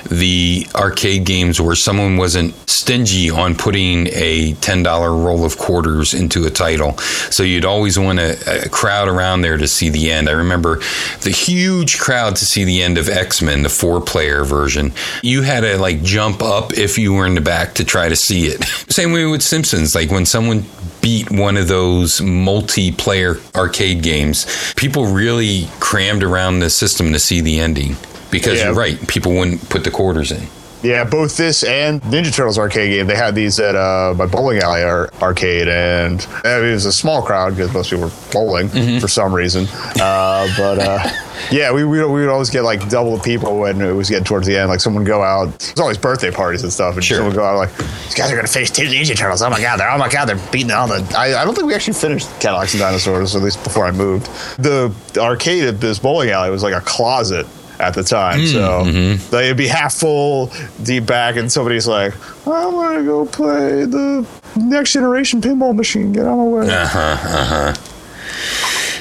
the 0.10 0.66
arcade 0.74 1.26
games 1.26 1.60
where 1.60 1.76
someone 1.76 2.18
wasn't 2.18 2.56
stingy 2.70 3.30
on 3.30 3.56
putting 3.56 4.08
a 4.08 4.54
$10 4.56 4.86
roll 5.26 5.46
of 5.46 5.58
quarters 5.58 6.14
into 6.14 6.46
a 6.46 6.50
title. 6.50 6.98
So 7.30 7.44
you'd 7.44 7.66
always 7.66 8.00
want 8.00 8.20
to 8.20 8.66
uh, 8.66 8.70
crowd 8.70 9.08
around 9.08 9.42
there 9.42 9.58
to 9.58 9.68
see 9.68 9.90
the 9.90 10.12
end. 10.12 10.30
I 10.30 10.34
remember 10.34 10.80
the 11.22 11.32
huge 11.32 12.00
crowd 12.00 12.36
to 12.38 12.46
see 12.46 12.64
the 12.64 12.82
end 12.82 12.98
of 12.98 13.10
X-Men, 13.10 13.64
the 13.64 13.70
four-player 13.70 14.44
version. 14.44 14.94
You 15.22 15.42
had 15.42 15.62
to 15.62 15.78
like 15.78 16.02
jump 16.04 16.42
up 16.42 16.74
if 16.74 16.98
you 16.98 17.14
were 17.14 17.26
in 17.26 17.36
the 17.36 17.42
back 17.42 17.76
to 17.76 17.86
try 17.86 18.10
to 18.10 18.16
see 18.16 18.46
it. 18.46 18.64
Same 18.90 19.12
way 19.12 19.26
with 19.34 19.42
Simpsons, 19.42 19.96
like 19.96 20.12
when 20.12 20.26
someone 20.26 20.64
beat 21.02 21.30
one 21.32 21.58
of 21.58 21.68
those 21.68 22.22
multiplayer 22.22 23.42
arcade 23.56 24.02
games, 24.04 24.46
people 24.76 25.08
really 25.08 25.68
crammed 25.80 26.24
around 26.24 26.60
the 26.60 26.70
system 26.70 27.12
to 27.14 27.20
see 27.20 27.42
the 27.42 27.60
ending. 27.60 27.98
Because 28.32 28.60
Yeah. 28.60 28.66
you're 28.66 28.74
right, 28.76 29.08
people 29.08 29.34
wouldn't 29.34 29.68
put 29.70 29.84
the 29.84 29.92
quarters 29.92 30.32
in. 30.32 30.48
Yeah, 30.84 31.06
both 31.06 31.38
this 31.38 31.64
and 31.64 32.02
Ninja 32.04 32.34
Turtles 32.34 32.60
arcade 32.60 32.92
game. 32.92 33.08
They 33.08 33.16
had 33.16 33.36
these 33.36 33.58
at 33.60 33.74
uh, 33.76 34.14
my 34.18 34.26
bowling 34.26 34.60
alley 34.60 34.84
ar- 34.84 35.10
arcade, 35.22 35.70
and 35.70 36.26
I 36.44 36.60
mean, 36.60 36.70
it 36.70 36.74
was 36.74 36.86
a 36.86 36.92
small 36.92 37.22
crowd 37.22 37.52
because 37.56 37.74
most 37.74 37.90
people 37.90 38.06
were 38.06 38.12
bowling 38.34 38.68
for 39.00 39.08
some 39.08 39.34
reason. 39.34 39.66
Uh, 40.02 40.48
but 40.58 40.80
uh, 40.80 41.00
yeah, 41.52 41.72
we, 41.72 41.86
we 41.86 42.00
we 42.04 42.22
would 42.22 42.28
always 42.30 42.50
get 42.50 42.64
like 42.64 42.90
double 42.90 43.16
the 43.16 43.24
people 43.24 43.60
when 43.60 43.80
it 43.80 43.94
was 43.94 44.10
getting 44.10 44.26
towards 44.26 44.46
the 44.46 44.58
end. 44.58 44.68
Like 44.68 44.82
someone 44.82 45.04
would 45.04 45.08
go 45.08 45.24
out. 45.24 45.58
There's 45.60 45.80
always 45.80 45.98
birthday 45.98 46.32
parties 46.32 46.64
and 46.64 46.74
stuff, 46.74 46.96
and 46.96 47.04
Sure. 47.04 47.16
someone 47.18 47.34
would 47.34 47.40
go 47.40 47.46
out 47.46 47.56
like, 47.56 47.76
"These 47.78 48.16
guys 48.16 48.30
are 48.30 48.36
gonna 48.36 48.48
face 48.50 48.70
two 48.70 48.84
Ninja 48.84 49.16
Turtles. 49.18 49.42
Oh 49.42 49.50
my 49.50 49.62
god, 49.62 49.78
they're 49.80 49.90
oh 49.90 49.98
my 49.98 50.10
god, 50.10 50.26
they're 50.26 50.52
beating 50.52 50.72
all 50.72 50.88
the." 50.90 50.96
I, 51.18 51.42
I 51.42 51.46
don't 51.46 51.56
think 51.56 51.66
we 51.66 51.74
actually 51.76 51.94
finished 51.94 52.28
Cadillacs 52.42 52.74
and 52.74 52.82
Dinosaurs, 52.82 53.38
at 53.38 53.42
least 53.42 53.64
before 53.64 53.86
I 53.86 53.92
moved. 53.92 54.26
The 54.62 54.94
arcade 55.18 55.64
at 55.64 55.80
this 55.80 55.98
bowling 56.00 56.30
alley 56.32 56.50
was 56.50 56.62
like 56.62 56.74
a 56.74 56.82
closet 56.82 57.48
at 57.80 57.94
the 57.94 58.04
time. 58.04 58.46
So 58.48 58.84
like, 59.32 59.46
it'd 59.46 59.58
be 59.58 59.68
half 59.68 59.94
full, 59.94 60.52
deep 60.84 61.06
back, 61.06 61.36
and 61.36 61.52
somebody's 61.52 61.88
like, 61.88 62.14
I 62.48 62.66
want 62.68 62.98
to 62.98 63.04
go 63.04 63.26
play 63.26 63.86
the 63.86 64.28
next 64.56 64.94
generation 64.94 65.42
pinball 65.42 65.76
machine. 65.76 66.12
Get 66.14 66.26
out 66.26 66.34
of 66.34 66.38
my 66.38 66.44
way. 66.44 66.70
Uh 66.70 66.88
huh. 66.88 67.00
Uh 67.00 67.74
huh. 67.74 67.74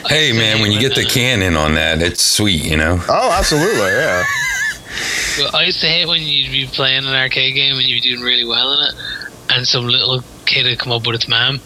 Hey 0.08 0.32
man, 0.32 0.60
when 0.60 0.72
you 0.72 0.80
get 0.80 0.94
the 0.94 1.04
can 1.04 1.42
in 1.42 1.56
on 1.56 1.74
that, 1.74 2.02
it's 2.02 2.22
sweet, 2.22 2.64
you 2.64 2.76
know. 2.76 3.00
Oh, 3.08 3.32
absolutely. 3.32 3.78
Yeah. 3.78 4.24
Well, 5.38 5.50
I 5.54 5.64
used 5.64 5.80
to 5.80 5.86
hate 5.86 6.06
when 6.06 6.20
you'd 6.22 6.50
be 6.50 6.66
playing 6.66 7.06
an 7.06 7.14
arcade 7.14 7.54
game 7.54 7.76
and 7.76 7.86
you'd 7.86 8.02
be 8.02 8.10
doing 8.10 8.20
really 8.22 8.44
well 8.44 8.72
in 8.74 8.88
it, 8.88 8.94
and 9.50 9.66
some 9.66 9.86
little 9.86 10.22
kid 10.44 10.66
would 10.66 10.78
come 10.78 10.92
up 10.92 11.06
with 11.06 11.14
its 11.14 11.28
mom. 11.28 11.60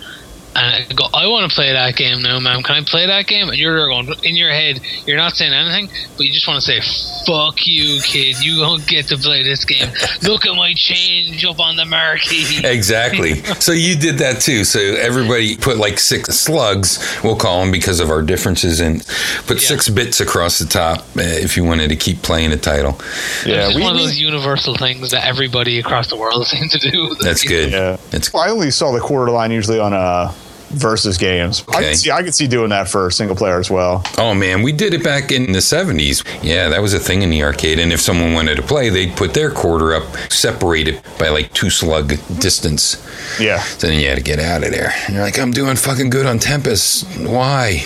And 0.59 0.75
I'd 0.75 0.97
go, 0.97 1.05
I 1.13 1.27
want 1.27 1.51
to 1.51 1.55
play 1.55 1.71
that 1.73 1.97
game 1.97 2.23
now, 2.23 2.41
ma'am. 2.41 2.63
Can 2.63 2.77
I 2.77 2.85
play 2.85 3.07
that 3.07 3.27
game? 3.27 3.49
And 3.49 3.59
you're 3.59 3.87
going 3.89 4.09
in 4.23 4.37
your 4.37 4.51
head. 4.51 4.81
You're 5.07 5.19
not 5.19 5.33
saying 5.35 5.53
anything, 5.53 5.89
but 6.17 6.25
you 6.25 6.33
just 6.33 6.49
want 6.49 6.63
to 6.63 6.67
say, 6.67 6.81
"Fuck 7.27 7.67
you, 7.67 8.01
kid! 8.03 8.43
You 8.43 8.61
don't 8.61 8.87
get 8.87 9.07
to 9.09 9.19
play 9.19 9.43
this 9.43 9.65
game. 9.67 9.89
Look 10.23 10.47
at 10.47 10.55
my 10.57 10.73
change 10.75 11.45
up 11.45 11.61
on 11.61 11.77
the 11.77 11.85
marquee." 11.85 12.61
Exactly. 12.65 13.35
so 13.61 13.73
you 13.73 13.97
did 13.97 14.19
that 14.19 14.41
too. 14.41 14.65
So 14.65 14.81
everybody 14.81 15.57
put 15.57 15.77
like 15.77 15.99
six 15.99 16.29
slugs, 16.39 16.99
we'll 17.23 17.37
call 17.37 17.61
them 17.61 17.71
because 17.71 18.01
of 18.01 18.11
our 18.11 18.23
differences, 18.23 18.81
and 18.81 19.05
put 19.47 19.61
Yeah. 19.61 19.69
six 19.69 19.89
bits 19.91 20.21
across 20.21 20.59
the 20.59 20.65
top 20.67 21.01
uh, 21.19 21.23
if 21.23 21.57
you 21.57 21.65
wanted 21.65 21.89
to 21.89 21.97
keep 21.97 22.23
playing 22.23 22.51
the 22.51 22.57
title. 22.57 22.99
Yeah. 23.45 23.67
it's 23.69 23.77
We, 23.77 23.83
one 23.83 23.93
of 23.95 23.99
those 24.01 24.19
universal 24.19 24.75
things 24.77 25.11
that 25.11 25.25
everybody 25.27 25.79
across 25.79 26.09
the 26.09 26.17
world 26.17 26.47
seems 26.53 26.73
to 26.73 26.79
do. 26.91 27.15
That's 27.21 27.43
good. 27.45 27.73
yeah. 27.73 27.97
It's 28.13 28.33
Well, 28.33 28.43
I 28.43 28.49
only 28.51 28.71
saw 28.71 28.93
the 28.93 29.01
quarter 29.01 29.31
line 29.31 29.51
usually 29.51 29.79
on 29.79 29.93
uh, 29.93 30.33
versus 30.77 31.19
games. 31.19 31.65
I 31.69 31.79
Okay. 31.79 31.89
could 31.91 31.99
see 31.99 32.11
I 32.11 32.23
could 32.23 32.35
see 32.35 32.47
doing 32.47 32.71
that 32.71 32.89
for 32.89 33.11
single 33.11 33.37
player 33.37 33.59
as 33.59 33.71
well. 33.71 34.03
Oh 34.19 34.35
man, 34.35 34.63
we 34.63 34.73
did 34.73 34.95
it 34.95 35.03
back 35.03 35.33
in 35.33 35.53
the 35.53 35.59
70s. 35.61 36.23
Yeah, 36.43 36.69
that 36.69 36.81
was 36.83 36.95
a 36.95 36.99
thing 37.01 37.23
in 37.23 37.31
the 37.31 37.43
arcade. 37.43 37.79
And 37.79 37.93
if 37.93 38.01
someone 38.01 38.33
wanted 38.35 38.57
to 38.57 38.63
play, 38.63 38.89
they'd 38.89 39.17
put 39.17 39.35
their 39.35 39.51
quarter 39.51 39.95
up, 39.95 40.05
separated 40.31 41.01
by 41.19 41.29
like 41.31 41.53
two 41.53 41.71
slug 41.71 42.09
distance. 42.39 42.97
Yeah. 43.41 43.61
So 43.61 43.87
then 43.89 44.01
you 44.01 44.09
had 44.09 44.19
to 44.19 44.23
get 44.25 44.39
out 44.39 44.63
of 44.65 44.71
there. 44.71 44.93
And 45.07 45.15
you're 45.15 45.25
like, 45.25 45.39
I'm 45.39 45.53
doing 45.53 45.77
fucking 45.77 46.11
good 46.11 46.27
on 46.27 46.39
Tempest. 46.39 47.05
Why? 47.21 47.85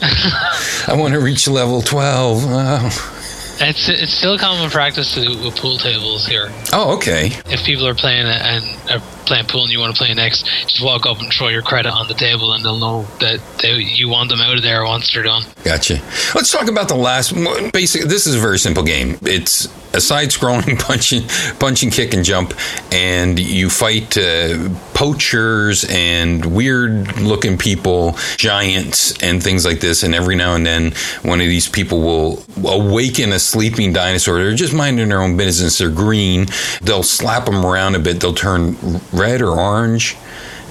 I 0.02 0.94
want 0.96 1.14
to 1.14 1.20
reach 1.20 1.46
level 1.48 1.82
12. 1.82 2.44
Oh, 2.46 3.16
It's 3.62 3.90
it's 3.90 4.14
still 4.14 4.32
a 4.36 4.38
common 4.38 4.70
practice 4.70 5.12
to 5.12 5.20
do 5.22 5.44
with 5.44 5.54
pool 5.56 5.76
tables 5.76 6.26
here. 6.26 6.50
oh 6.72 6.94
okay. 6.96 7.26
if 7.50 7.62
people 7.62 7.86
are 7.86 7.94
playing 7.94 8.26
it 8.26 8.40
and 8.40 8.64
are 8.90 9.02
playing 9.30 9.46
pool 9.46 9.62
and 9.62 9.72
you 9.72 9.78
want 9.78 9.94
to 9.94 9.98
play 9.98 10.12
next, 10.12 10.44
just 10.66 10.82
walk 10.82 11.06
up 11.06 11.20
and 11.20 11.32
throw 11.32 11.48
your 11.48 11.62
credit 11.62 11.90
on 11.90 12.08
the 12.08 12.14
table, 12.14 12.52
and 12.52 12.64
they'll 12.64 12.78
know 12.78 13.02
that 13.20 13.40
they, 13.62 13.78
you 13.78 14.08
want 14.08 14.28
them 14.28 14.40
out 14.40 14.56
of 14.56 14.62
there 14.62 14.84
once 14.84 15.12
they're 15.12 15.22
done. 15.22 15.44
Gotcha. 15.62 16.02
Let's 16.34 16.50
talk 16.50 16.68
about 16.68 16.88
the 16.88 16.96
last 16.96 17.32
one. 17.32 17.70
Basic. 17.70 18.02
This 18.02 18.26
is 18.26 18.34
a 18.34 18.40
very 18.40 18.58
simple 18.58 18.82
game. 18.82 19.18
It's 19.22 19.66
a 19.94 20.00
side-scrolling 20.00 20.78
punching, 21.60 21.86
and 21.86 21.92
kick, 21.92 22.12
and 22.12 22.24
jump, 22.24 22.54
and 22.90 23.38
you 23.38 23.70
fight 23.70 24.18
uh, 24.18 24.68
poachers 25.00 25.86
and 25.88 26.44
weird-looking 26.44 27.56
people, 27.56 28.18
giants, 28.36 29.16
and 29.22 29.42
things 29.42 29.64
like 29.64 29.80
this. 29.80 30.02
And 30.02 30.14
every 30.14 30.36
now 30.36 30.54
and 30.54 30.66
then, 30.66 30.92
one 31.22 31.40
of 31.40 31.46
these 31.46 31.70
people 31.70 32.02
will 32.02 32.44
awaken 32.70 33.32
a 33.32 33.38
sleeping 33.38 33.94
dinosaur. 33.94 34.36
They're 34.36 34.54
just 34.54 34.74
minding 34.74 35.08
their 35.08 35.22
own 35.22 35.38
business. 35.38 35.78
They're 35.78 35.88
green. 35.88 36.48
They'll 36.82 37.02
slap 37.02 37.46
them 37.46 37.64
around 37.64 37.94
a 37.94 37.98
bit. 37.98 38.20
They'll 38.20 38.34
turn 38.34 38.76
red 39.10 39.40
or 39.40 39.58
orange 39.58 40.18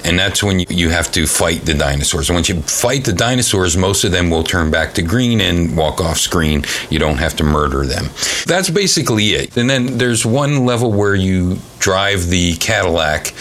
and 0.06 0.18
that's 0.18 0.42
when 0.44 0.60
you, 0.60 0.66
you 0.70 0.90
have 0.90 1.12
to 1.12 1.28
fight 1.28 1.62
the 1.62 1.74
dinosaurs. 1.74 2.30
And 2.30 2.36
once 2.36 2.50
you 2.50 2.62
fight 2.62 3.06
the 3.06 3.14
dinosaurs, 3.14 3.76
most 3.76 4.04
of 4.04 4.12
them 4.12 4.30
will 4.30 4.44
turn 4.44 4.72
back 4.72 4.94
to 4.94 5.02
green 5.02 5.42
and 5.42 5.76
walk 5.76 6.02
off 6.02 6.18
screen. 6.18 6.64
You 6.90 7.00
don't 7.00 7.18
have 7.18 7.36
to 7.38 7.44
murder 7.44 7.86
them. 7.86 8.06
That's 8.46 8.70
basically 8.70 9.30
it. 9.30 9.58
And 9.58 9.70
then 9.70 9.98
there's 9.98 10.26
one 10.26 10.66
level 10.66 10.92
where 10.92 11.16
you 11.16 11.60
drive 11.80 12.28
the 12.28 12.56
Cadillac, 12.56 13.34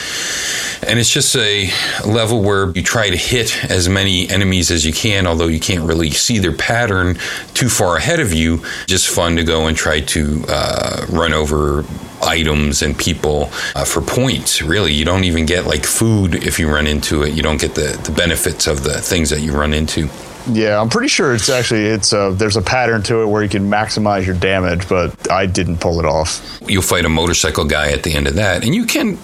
and 0.88 0.98
it's 0.98 1.10
just 1.10 1.36
a 1.36 1.70
level 2.06 2.42
where 2.42 2.70
you 2.70 2.82
try 2.82 3.10
to 3.10 3.16
hit 3.16 3.64
as 3.70 3.88
many 3.88 4.28
enemies 4.28 4.70
as 4.70 4.86
you 4.86 4.92
can, 4.92 5.26
although 5.26 5.46
you 5.46 5.60
can't 5.60 5.84
really 5.84 6.10
see 6.10 6.38
their 6.38 6.56
pattern 6.56 7.18
too 7.54 7.68
far 7.68 7.96
ahead 7.96 8.20
of 8.20 8.32
you. 8.32 8.62
Just 8.86 9.08
fun 9.08 9.36
to 9.36 9.44
go 9.44 9.66
and 9.66 9.76
try 9.76 10.00
to 10.00 10.44
uh, 10.48 11.06
run 11.10 11.34
over 11.34 11.84
items 12.22 12.82
and 12.82 12.98
people 12.98 13.50
uh, 13.76 13.84
for 13.84 14.00
points. 14.00 14.62
Really, 14.62 14.92
you 14.92 15.04
don't 15.04 15.24
even 15.24 15.44
get 15.46 15.66
like 15.66 15.84
food 15.84 16.34
if 16.34 16.58
you 16.58 16.72
run 16.72 16.86
into 16.86 17.22
it. 17.22 17.34
You 17.34 17.42
don't 17.42 17.60
get 17.60 17.74
the, 17.74 18.00
the 18.04 18.12
benefits 18.12 18.66
of 18.66 18.82
the 18.82 19.00
things 19.00 19.30
that 19.30 19.40
you 19.40 19.52
run 19.52 19.74
into. 19.74 20.08
Yeah, 20.50 20.80
I'm 20.80 20.88
pretty 20.88 21.08
sure 21.08 21.34
it's 21.34 21.50
actually 21.50 21.84
it's 21.84 22.14
uh, 22.14 22.30
there's 22.30 22.56
a 22.56 22.62
pattern 22.62 23.02
to 23.04 23.20
it 23.20 23.26
where 23.26 23.42
you 23.42 23.50
can 23.50 23.68
maximize 23.68 24.24
your 24.24 24.36
damage, 24.36 24.88
but 24.88 25.30
I 25.30 25.44
didn't 25.44 25.78
pull 25.78 26.00
it 26.00 26.06
off. 26.06 26.58
You'll 26.66 26.80
fight 26.80 27.04
a 27.04 27.10
motorcycle 27.10 27.66
guy 27.66 27.92
at 27.92 28.02
the 28.02 28.14
end 28.14 28.26
of 28.26 28.36
that, 28.36 28.64
and 28.64 28.74
you 28.74 28.86
can 28.86 29.18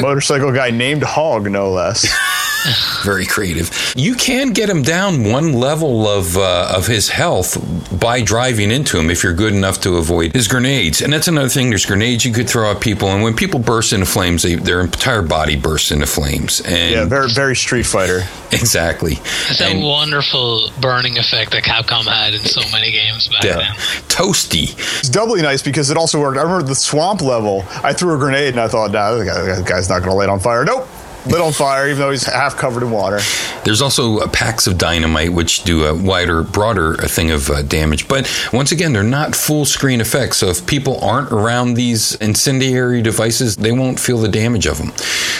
A 0.00 0.02
motorcycle 0.02 0.52
guy 0.52 0.70
named 0.70 1.02
Hogg, 1.02 1.50
no 1.50 1.70
less. 1.70 2.06
very 3.04 3.26
creative. 3.26 3.94
You 3.96 4.14
can 4.14 4.52
get 4.52 4.68
him 4.68 4.82
down 4.82 5.24
one 5.24 5.52
level 5.52 6.06
of 6.08 6.36
uh, 6.36 6.72
of 6.74 6.86
his 6.86 7.08
health 7.08 7.56
by 8.00 8.22
driving 8.22 8.70
into 8.70 8.98
him 8.98 9.10
if 9.10 9.22
you're 9.22 9.32
good 9.32 9.54
enough 9.54 9.80
to 9.82 9.96
avoid 9.96 10.32
his 10.32 10.48
grenades. 10.48 11.00
And 11.00 11.12
that's 11.12 11.28
another 11.28 11.48
thing. 11.48 11.70
There's 11.70 11.86
grenades 11.86 12.24
you 12.24 12.32
could 12.32 12.48
throw 12.48 12.70
at 12.72 12.80
people, 12.80 13.08
and 13.08 13.22
when 13.22 13.34
people 13.34 13.60
burst 13.60 13.92
into 13.92 14.06
flames, 14.06 14.42
they, 14.42 14.56
their 14.56 14.80
entire 14.80 15.22
body 15.22 15.56
bursts 15.56 15.90
into 15.90 16.06
flames. 16.06 16.60
And 16.62 16.92
yeah, 16.92 17.04
very 17.04 17.30
very 17.30 17.56
Street 17.56 17.86
Fighter. 17.86 18.22
exactly. 18.52 19.12
It's 19.48 19.58
that 19.58 19.72
And- 19.72 19.82
wonderful 19.84 20.70
burning 20.80 21.18
effect 21.18 21.50
that 21.52 21.62
Capcom 21.64 22.04
had 22.04 22.34
in 22.34 22.40
so 22.40 22.60
many 22.70 22.90
games 22.92 23.28
back 23.28 23.44
Yeah. 23.44 23.56
then. 23.58 23.74
Toasty. 24.08 24.72
It's 24.98 25.08
doubly 25.08 25.42
nice 25.42 25.62
because 25.62 25.90
it 25.90 25.96
also 25.96 26.20
worked. 26.20 26.38
I 26.38 26.42
remember 26.42 26.62
the 26.66 26.74
swamp 26.74 27.20
level. 27.22 27.64
I 27.82 27.92
threw 27.92 28.14
a 28.14 28.18
grenade 28.18 28.50
and 28.54 28.60
I 28.60 28.68
thought, 28.68 28.90
nah, 28.92 29.12
the 29.12 29.64
guy's 29.66 29.88
not 29.88 29.98
going 30.00 30.10
to 30.10 30.14
light 30.16 30.28
on 30.28 30.40
fire. 30.40 30.64
Nope, 30.64 30.88
lit 31.26 31.40
on 31.40 31.52
fire, 31.52 31.88
even 31.88 31.98
though 31.98 32.10
he's 32.10 32.24
half 32.24 32.56
covered 32.56 32.82
in 32.82 32.90
water. 32.90 33.20
There's 33.64 33.82
also 33.82 34.18
uh, 34.18 34.28
packs 34.28 34.66
of 34.66 34.78
dynamite, 34.78 35.32
which 35.32 35.64
do 35.64 35.84
a 35.86 35.94
wider, 35.94 36.42
broader 36.42 37.00
uh, 37.00 37.08
thing 37.08 37.30
of 37.30 37.50
uh, 37.50 37.62
damage. 37.62 38.08
But 38.08 38.30
once 38.52 38.72
again, 38.72 38.92
they're 38.92 39.02
not 39.02 39.34
full 39.34 39.64
screen 39.64 40.00
effects. 40.00 40.38
So 40.38 40.48
if 40.48 40.66
people 40.66 40.98
aren't 41.04 41.32
around 41.32 41.74
these 41.74 42.14
incendiary 42.16 43.02
devices, 43.02 43.56
they 43.56 43.72
won't 43.72 43.98
feel 43.98 44.18
the 44.18 44.28
damage 44.28 44.66
of 44.66 44.78
them. 44.78 44.92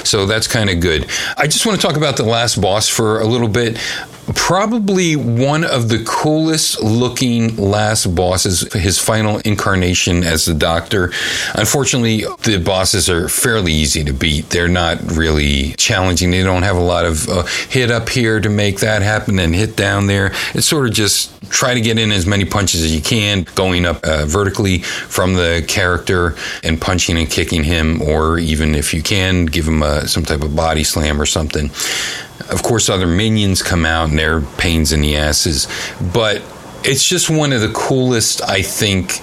So 0.04 0.26
that's 0.26 0.46
kind 0.46 0.70
of 0.70 0.80
good. 0.80 1.08
I 1.36 1.46
just 1.46 1.66
want 1.66 1.80
to 1.80 1.86
talk 1.86 1.96
about 1.96 2.16
the 2.16 2.24
last 2.24 2.60
boss 2.60 2.88
for 2.88 3.20
a 3.20 3.24
little 3.26 3.48
bit. 3.48 3.78
Probably 4.34 5.14
one 5.14 5.64
of 5.64 5.88
the 5.88 6.02
coolest 6.04 6.82
looking 6.82 7.56
last 7.56 8.12
bosses, 8.14 8.72
his 8.72 8.98
final 8.98 9.38
incarnation 9.40 10.24
as 10.24 10.44
the 10.44 10.54
Doctor. 10.54 11.12
Unfortunately, 11.54 12.24
the 12.42 12.58
bosses 12.58 13.08
are 13.08 13.28
fairly 13.28 13.72
easy 13.72 14.02
to 14.02 14.12
beat. 14.12 14.50
They're 14.50 14.66
not 14.68 14.98
really 15.12 15.74
challenging. 15.74 16.32
They 16.32 16.42
don't 16.42 16.64
have 16.64 16.76
a 16.76 16.80
lot 16.80 17.04
of 17.04 17.28
uh, 17.28 17.42
hit 17.68 17.90
up 17.90 18.08
here 18.08 18.40
to 18.40 18.48
make 18.48 18.80
that 18.80 19.02
happen 19.02 19.38
and 19.38 19.54
hit 19.54 19.76
down 19.76 20.08
there. 20.08 20.32
It's 20.54 20.66
sort 20.66 20.86
of 20.86 20.92
just 20.92 21.32
try 21.48 21.74
to 21.74 21.80
get 21.80 21.96
in 21.98 22.10
as 22.10 22.26
many 22.26 22.44
punches 22.44 22.82
as 22.82 22.94
you 22.94 23.02
can, 23.02 23.46
going 23.54 23.84
up 23.84 24.04
uh, 24.04 24.26
vertically 24.26 24.78
from 24.80 25.34
the 25.34 25.64
character 25.68 26.34
and 26.64 26.80
punching 26.80 27.16
and 27.16 27.30
kicking 27.30 27.62
him, 27.62 28.02
or 28.02 28.38
even 28.38 28.74
if 28.74 28.92
you 28.92 29.02
can, 29.02 29.46
give 29.46 29.68
him 29.68 29.82
a, 29.82 30.08
some 30.08 30.24
type 30.24 30.42
of 30.42 30.56
body 30.56 30.82
slam 30.82 31.20
or 31.20 31.26
something. 31.26 31.70
Of 32.50 32.62
course, 32.62 32.88
other 32.88 33.06
minions 33.06 33.62
come 33.62 33.84
out 33.84 34.10
and 34.10 34.18
they're 34.18 34.40
pains 34.40 34.92
in 34.92 35.00
the 35.00 35.16
asses, 35.16 35.68
but 36.12 36.42
it's 36.84 37.06
just 37.06 37.28
one 37.28 37.52
of 37.52 37.60
the 37.60 37.72
coolest, 37.72 38.42
I 38.42 38.62
think, 38.62 39.20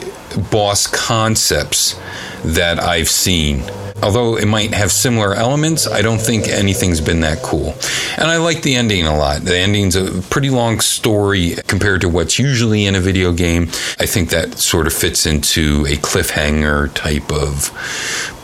boss 0.51 0.87
concepts 0.87 1.99
that 2.43 2.79
I've 2.79 3.09
seen. 3.09 3.63
Although 4.01 4.35
it 4.35 4.47
might 4.47 4.73
have 4.73 4.91
similar 4.91 5.33
elements, 5.33 5.87
I 5.87 6.01
don't 6.01 6.19
think 6.19 6.49
anything's 6.49 6.99
been 6.99 7.21
that 7.21 7.41
cool. 7.41 7.73
And 8.17 8.25
I 8.27 8.35
like 8.37 8.61
the 8.61 8.75
ending 8.75 9.07
a 9.07 9.15
lot. 9.15 9.43
The 9.43 9.55
ending's 9.55 9.95
a 9.95 10.21
pretty 10.23 10.49
long 10.49 10.81
story 10.81 11.55
compared 11.67 12.01
to 12.01 12.09
what's 12.09 12.37
usually 12.37 12.85
in 12.85 12.95
a 12.95 12.99
video 12.99 13.31
game. 13.31 13.69
I 13.99 14.05
think 14.05 14.29
that 14.31 14.57
sort 14.57 14.87
of 14.87 14.93
fits 14.93 15.25
into 15.25 15.85
a 15.85 15.95
cliffhanger 15.95 16.93
type 16.93 17.31
of 17.31 17.69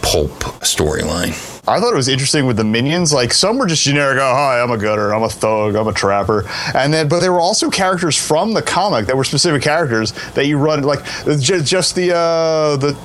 pulp 0.02 0.40
storyline. 0.62 1.59
I 1.70 1.80
thought 1.80 1.94
it 1.94 1.96
was 1.98 2.08
interesting 2.08 2.46
with 2.46 2.58
the 2.58 2.64
minions. 2.64 3.14
Like 3.14 3.34
some 3.34 3.58
were 3.58 3.68
just 3.68 3.84
generic. 3.84 4.18
Oh, 4.20 4.34
hi, 4.34 4.60
I'm 4.60 4.72
a 4.72 4.78
gutter. 4.78 5.14
I'm 5.14 5.24
a 5.24 5.30
thug. 5.30 5.76
I'm 5.76 5.88
a 5.88 5.94
trapper. 5.94 6.46
And 6.74 6.94
then, 6.94 7.08
but 7.08 7.20
there 7.20 7.32
were 7.32 7.40
also 7.40 7.70
characters 7.70 8.18
from 8.18 8.54
the 8.54 8.62
comic 8.62 9.06
that 9.06 9.16
were 9.16 9.24
specific 9.24 9.62
characters 9.62 10.12
that 10.34 10.48
you 10.48 10.58
run 10.58 10.82
like 10.82 11.04
just, 11.40 11.66
just 11.66 11.96
the 11.96 12.16
uh, 12.16 12.76
the 12.78 12.98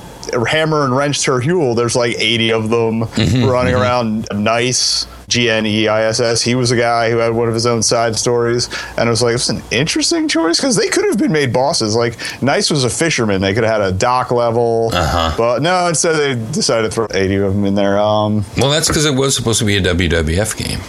hammer 0.47 0.83
and 0.83 0.95
wrench 0.95 1.23
Terhune. 1.23 1.75
There's 1.75 1.95
like 1.95 2.15
80 2.19 2.51
of 2.53 2.69
them 2.69 3.01
running 3.47 3.75
around. 3.75 4.27
Gneiss. 4.33 5.07
G 5.27 5.49
N 5.49 5.65
E 5.65 5.87
I 5.87 6.03
S 6.03 6.19
S. 6.19 6.43
He 6.43 6.53
was 6.53 6.69
a 6.69 6.75
guy 6.77 7.09
who 7.09 7.17
had 7.17 7.33
one 7.33 7.47
of 7.47 7.55
his 7.55 7.65
own 7.65 7.81
side 7.81 8.15
stories, 8.15 8.69
and 8.95 9.07
it 9.07 9.09
was 9.09 9.23
like 9.23 9.33
it's 9.33 9.49
an 9.49 9.59
interesting 9.71 10.27
choice 10.27 10.57
because 10.59 10.75
they 10.75 10.87
could 10.87 11.03
have 11.05 11.17
been 11.17 11.31
made 11.31 11.51
bosses. 11.51 11.95
Like 11.95 12.15
Nice 12.43 12.69
was 12.69 12.83
a 12.83 12.91
fisherman; 12.91 13.41
they 13.41 13.55
could 13.55 13.63
have 13.63 13.81
had 13.81 13.89
a 13.89 13.91
dock 13.91 14.29
level, 14.29 14.91
Uh-huh. 14.93 15.33
but 15.35 15.63
no. 15.63 15.87
Instead, 15.87 16.13
they 16.17 16.35
decided 16.53 16.89
to 16.89 16.93
throw 16.93 17.07
eighty 17.09 17.37
of 17.37 17.55
them 17.55 17.65
in 17.65 17.73
there. 17.73 17.97
Um, 17.97 18.45
Well, 18.59 18.69
that's 18.69 18.87
because 18.87 19.05
it 19.07 19.15
was 19.15 19.35
supposed 19.35 19.57
to 19.57 19.65
be 19.65 19.77
a 19.77 19.81
WWF 19.81 20.55
game 20.63 20.79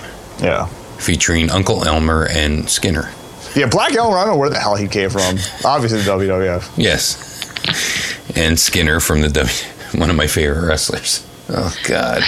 yeah, 0.43 0.67
featuring 0.99 1.51
Uncle 1.51 1.87
Elmer 1.87 2.27
and 2.31 2.69
Skinner. 2.69 3.09
yeah. 3.55 3.65
Black 3.69 3.95
Elmer, 3.95 4.19
I 4.19 4.27
don't 4.27 4.35
know 4.35 4.39
where 4.39 4.51
the 4.51 4.61
hell 4.61 4.77
he 4.77 4.87
came 4.87 5.09
from. 5.09 5.39
Obviously, 5.65 6.03
the 6.03 6.11
WWF. 6.11 6.73
Yes. 6.77 8.16
And 8.35 8.59
Skinner 8.59 9.01
from 9.01 9.21
the 9.23 9.29
W, 9.29 9.55
one 10.01 10.11
of 10.11 10.17
my 10.17 10.27
favorite 10.27 10.67
wrestlers. 10.67 11.27
Oh 11.49 11.75
God. 11.85 12.23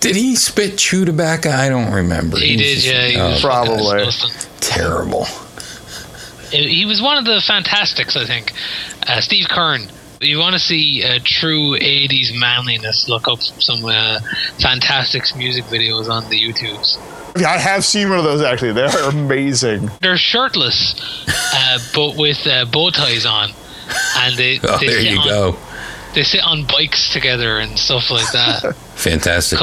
Did 0.00 0.16
he 0.16 0.34
spit 0.34 0.78
chew 0.78 1.04
tobacco? 1.04 1.50
I 1.50 1.68
don't 1.68 1.92
remember. 1.92 2.36
He 2.38 2.56
was 2.56 2.62
did, 2.66 2.74
just- 2.74 2.86
yeah. 2.86 3.06
He 3.06 3.16
oh, 3.16 3.30
was 3.30 3.40
Probably. 3.40 4.04
terrible. 4.60 5.26
He 6.50 6.84
was 6.84 7.00
one 7.00 7.16
of 7.16 7.24
the 7.24 7.40
Fantastics, 7.40 8.14
I 8.16 8.26
think. 8.26 8.52
Uh, 9.06 9.20
Steve 9.20 9.46
Keirn. 9.46 9.90
You 10.20 10.38
want 10.38 10.52
to 10.52 10.60
see 10.60 11.02
uh, 11.02 11.18
true 11.24 11.76
80s 11.78 12.38
manliness, 12.38 13.08
look 13.08 13.26
up 13.26 13.40
some 13.40 13.84
uh, 13.84 14.20
Fantastics 14.60 15.34
music 15.34 15.64
videos 15.64 16.08
on 16.08 16.28
the 16.30 16.38
YouTubes. 16.40 16.96
Yeah, 17.40 17.50
I 17.50 17.58
have 17.58 17.84
seen 17.84 18.08
one 18.10 18.18
of 18.18 18.24
those 18.24 18.42
actually. 18.42 18.72
They 18.72 18.82
are 18.82 19.08
amazing. 19.08 19.90
They're 20.00 20.16
shirtless, 20.18 20.94
uh, 21.54 21.78
but 21.94 22.16
with 22.16 22.46
uh, 22.46 22.66
bow 22.66 22.90
ties 22.90 23.24
on. 23.26 23.50
And 24.18 24.36
they, 24.36 24.60
Oh, 24.62 24.78
they, 24.78 24.86
there 24.86 25.00
sit 25.00 25.10
you 25.12 25.18
on, 25.18 25.28
go. 25.28 25.56
they 26.14 26.22
sit 26.22 26.42
on 26.44 26.64
bikes 26.66 27.12
together 27.12 27.58
and 27.58 27.78
stuff 27.78 28.10
like 28.10 28.30
that. 28.32 28.74
Fantastic. 29.02 29.58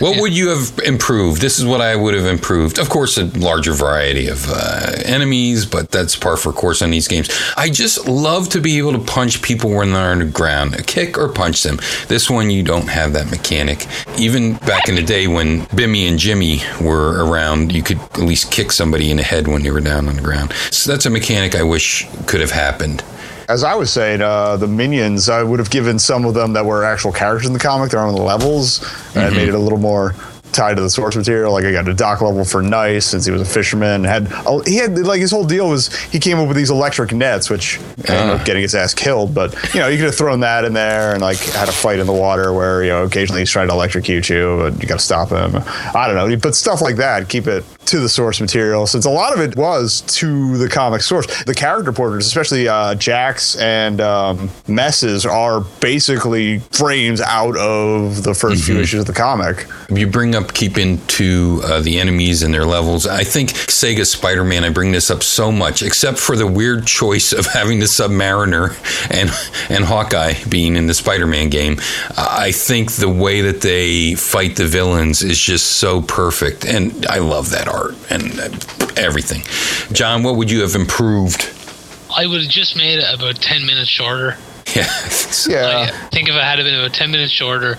What 0.00 0.20
would 0.20 0.36
you 0.36 0.48
have 0.50 0.78
improved? 0.84 1.40
This 1.40 1.58
is 1.58 1.64
what 1.64 1.80
I 1.80 1.96
would 1.96 2.12
have 2.12 2.26
improved. 2.26 2.78
Of 2.78 2.90
course, 2.90 3.16
a 3.16 3.24
larger 3.38 3.72
variety 3.72 4.28
of 4.28 4.44
uh, 4.50 4.92
enemies, 5.06 5.64
but 5.64 5.90
that's 5.90 6.14
par 6.14 6.36
for 6.36 6.52
course 6.52 6.82
on 6.82 6.90
these 6.90 7.08
games. 7.08 7.30
I 7.56 7.70
just 7.70 8.06
love 8.06 8.50
to 8.50 8.60
be 8.60 8.76
able 8.76 8.92
to 8.92 8.98
punch 8.98 9.40
people 9.40 9.70
when 9.70 9.92
they're 9.92 10.10
on 10.10 10.18
the 10.18 10.26
ground, 10.26 10.74
a 10.74 10.82
kick 10.82 11.16
or 11.16 11.28
punch 11.32 11.62
them. 11.62 11.78
This 12.08 12.28
one, 12.28 12.50
you 12.50 12.62
don't 12.62 12.88
have 12.88 13.14
that 13.14 13.30
mechanic. 13.30 13.86
Even 14.18 14.54
back 14.56 14.88
in 14.90 14.96
the 14.96 15.02
day 15.02 15.26
when 15.26 15.62
Bimmy 15.66 16.06
and 16.06 16.18
Jimmy 16.18 16.60
were 16.78 17.24
around, 17.24 17.72
you 17.72 17.82
could 17.82 17.98
at 17.98 18.18
least 18.18 18.52
kick 18.52 18.72
somebody 18.72 19.10
in 19.10 19.16
the 19.16 19.22
head 19.22 19.48
when 19.48 19.62
they 19.62 19.70
were 19.70 19.80
down 19.80 20.06
on 20.06 20.16
the 20.16 20.22
ground. 20.22 20.52
So 20.70 20.90
that's 20.92 21.06
a 21.06 21.10
mechanic 21.10 21.54
I 21.54 21.62
wish 21.62 22.06
could 22.26 22.40
have 22.42 22.50
happened. 22.50 23.02
As 23.48 23.64
I 23.64 23.74
was 23.74 23.92
saying, 23.92 24.22
uh, 24.22 24.56
the 24.56 24.66
minions, 24.66 25.28
I 25.28 25.42
would 25.42 25.58
have 25.58 25.70
given 25.70 25.98
some 25.98 26.24
of 26.24 26.34
them 26.34 26.52
that 26.54 26.64
were 26.64 26.84
actual 26.84 27.12
characters 27.12 27.46
in 27.46 27.52
the 27.52 27.58
comic 27.58 27.90
their 27.90 28.00
own 28.00 28.14
levels 28.14 28.80
and 29.14 29.26
mm-hmm. 29.26 29.36
made 29.36 29.48
it 29.48 29.54
a 29.54 29.58
little 29.58 29.78
more 29.78 30.14
tied 30.52 30.76
to 30.76 30.82
the 30.82 30.90
source 30.90 31.16
material. 31.16 31.52
Like 31.52 31.64
I 31.64 31.72
got 31.72 31.88
a 31.88 31.94
dock 31.94 32.20
level 32.20 32.44
for 32.44 32.62
Gneiss 32.62 33.06
since 33.06 33.24
he 33.24 33.32
was 33.32 33.42
a 33.42 33.46
fisherman. 33.46 34.04
Had 34.04 34.28
oh, 34.46 34.62
he 34.62 34.76
had 34.76 34.98
like 34.98 35.20
his 35.20 35.30
whole 35.30 35.44
deal 35.44 35.68
was 35.68 35.94
he 36.04 36.18
came 36.18 36.38
up 36.38 36.48
with 36.48 36.56
these 36.56 36.70
electric 36.70 37.12
nets, 37.12 37.50
which 37.50 37.78
ended 38.08 38.10
up 38.10 38.40
ah. 38.40 38.44
getting 38.44 38.62
his 38.62 38.74
ass 38.74 38.94
killed. 38.94 39.34
But 39.34 39.54
you 39.74 39.80
know 39.80 39.88
you 39.88 39.96
could 39.96 40.06
have 40.06 40.14
thrown 40.14 40.40
that 40.40 40.64
in 40.64 40.72
there 40.72 41.12
and 41.12 41.20
like 41.20 41.38
had 41.38 41.68
a 41.68 41.72
fight 41.72 41.98
in 41.98 42.06
the 42.06 42.12
water 42.12 42.52
where 42.52 42.84
you 42.84 42.90
know 42.90 43.04
occasionally 43.04 43.40
he's 43.40 43.50
trying 43.50 43.68
to 43.68 43.74
electrocute 43.74 44.28
you, 44.28 44.58
but 44.58 44.82
you 44.82 44.88
got 44.88 44.98
to 44.98 45.04
stop 45.04 45.30
him. 45.30 45.62
I 45.94 46.06
don't 46.06 46.16
know, 46.16 46.36
but 46.36 46.54
stuff 46.54 46.80
like 46.80 46.96
that. 46.96 47.28
Keep 47.28 47.46
it 47.46 47.64
to 47.86 48.00
the 48.00 48.08
source 48.08 48.40
material 48.40 48.86
since 48.86 49.04
a 49.04 49.10
lot 49.10 49.34
of 49.34 49.40
it 49.40 49.56
was 49.56 50.02
to 50.02 50.56
the 50.58 50.68
comic 50.68 51.02
source. 51.02 51.44
The 51.44 51.54
character 51.54 51.92
portraits, 51.92 52.26
especially 52.26 52.68
uh, 52.68 52.94
Jax 52.94 53.56
and 53.56 54.00
um, 54.00 54.50
Messes, 54.68 55.26
are 55.26 55.60
basically 55.80 56.60
frames 56.70 57.20
out 57.20 57.56
of 57.56 58.22
the 58.22 58.30
1st 58.32 58.64
few 58.64 58.80
issues 58.80 59.00
of 59.00 59.06
the 59.06 59.12
comic. 59.12 59.66
You 59.90 60.06
bring 60.06 60.34
up 60.34 60.54
keeping 60.54 61.04
to 61.08 61.60
uh, 61.64 61.80
the 61.80 61.98
enemies 61.98 62.42
and 62.42 62.52
their 62.52 62.64
levels. 62.64 63.06
I 63.06 63.24
think 63.24 63.50
Sega 63.50 64.06
Spider 64.06 64.44
Man, 64.44 64.64
I 64.64 64.70
bring 64.70 64.92
this 64.92 65.10
up 65.10 65.22
so 65.22 65.52
much, 65.52 65.82
except 65.82 66.18
for 66.18 66.36
the 66.36 66.46
weird 66.46 66.86
choice 66.86 67.32
of 67.32 67.46
having 67.52 67.78
the 67.78 67.86
Submariner 67.86 68.70
and, 69.10 69.30
and 69.70 69.84
Hawkeye 69.84 70.34
being 70.48 70.76
in 70.76 70.86
the 70.86 70.94
Spider 70.94 71.26
Man 71.26 71.50
game. 71.50 71.76
I 72.16 72.52
think 72.52 72.92
the 72.92 73.08
way 73.08 73.42
that 73.42 73.60
they 73.60 74.14
fight 74.14 74.56
the 74.56 74.66
villains 74.66 75.22
is 75.22 75.38
just 75.38 75.72
so 75.78 76.02
perfect. 76.02 76.64
And 76.64 77.06
I 77.06 77.18
love 77.18 77.50
that 77.50 77.68
art 77.72 77.94
and 78.10 78.38
uh, 78.38 78.48
everything. 78.96 79.42
John, 79.94 80.22
what 80.22 80.36
would 80.36 80.50
you 80.50 80.60
have 80.60 80.74
improved? 80.74 81.50
I 82.14 82.26
would 82.26 82.42
have 82.42 82.50
just 82.50 82.76
made 82.76 82.98
it 82.98 83.14
about 83.14 83.36
10 83.36 83.66
minutes 83.66 83.88
shorter. 83.88 84.36
Yeah. 84.74 84.88
Yeah. 85.46 85.90
I 85.90 86.08
think 86.08 86.30
if 86.30 86.34
it 86.34 86.42
had 86.42 86.56
been 86.56 86.74
about 86.74 86.94
10 86.94 87.10
minutes 87.10 87.30
shorter 87.30 87.76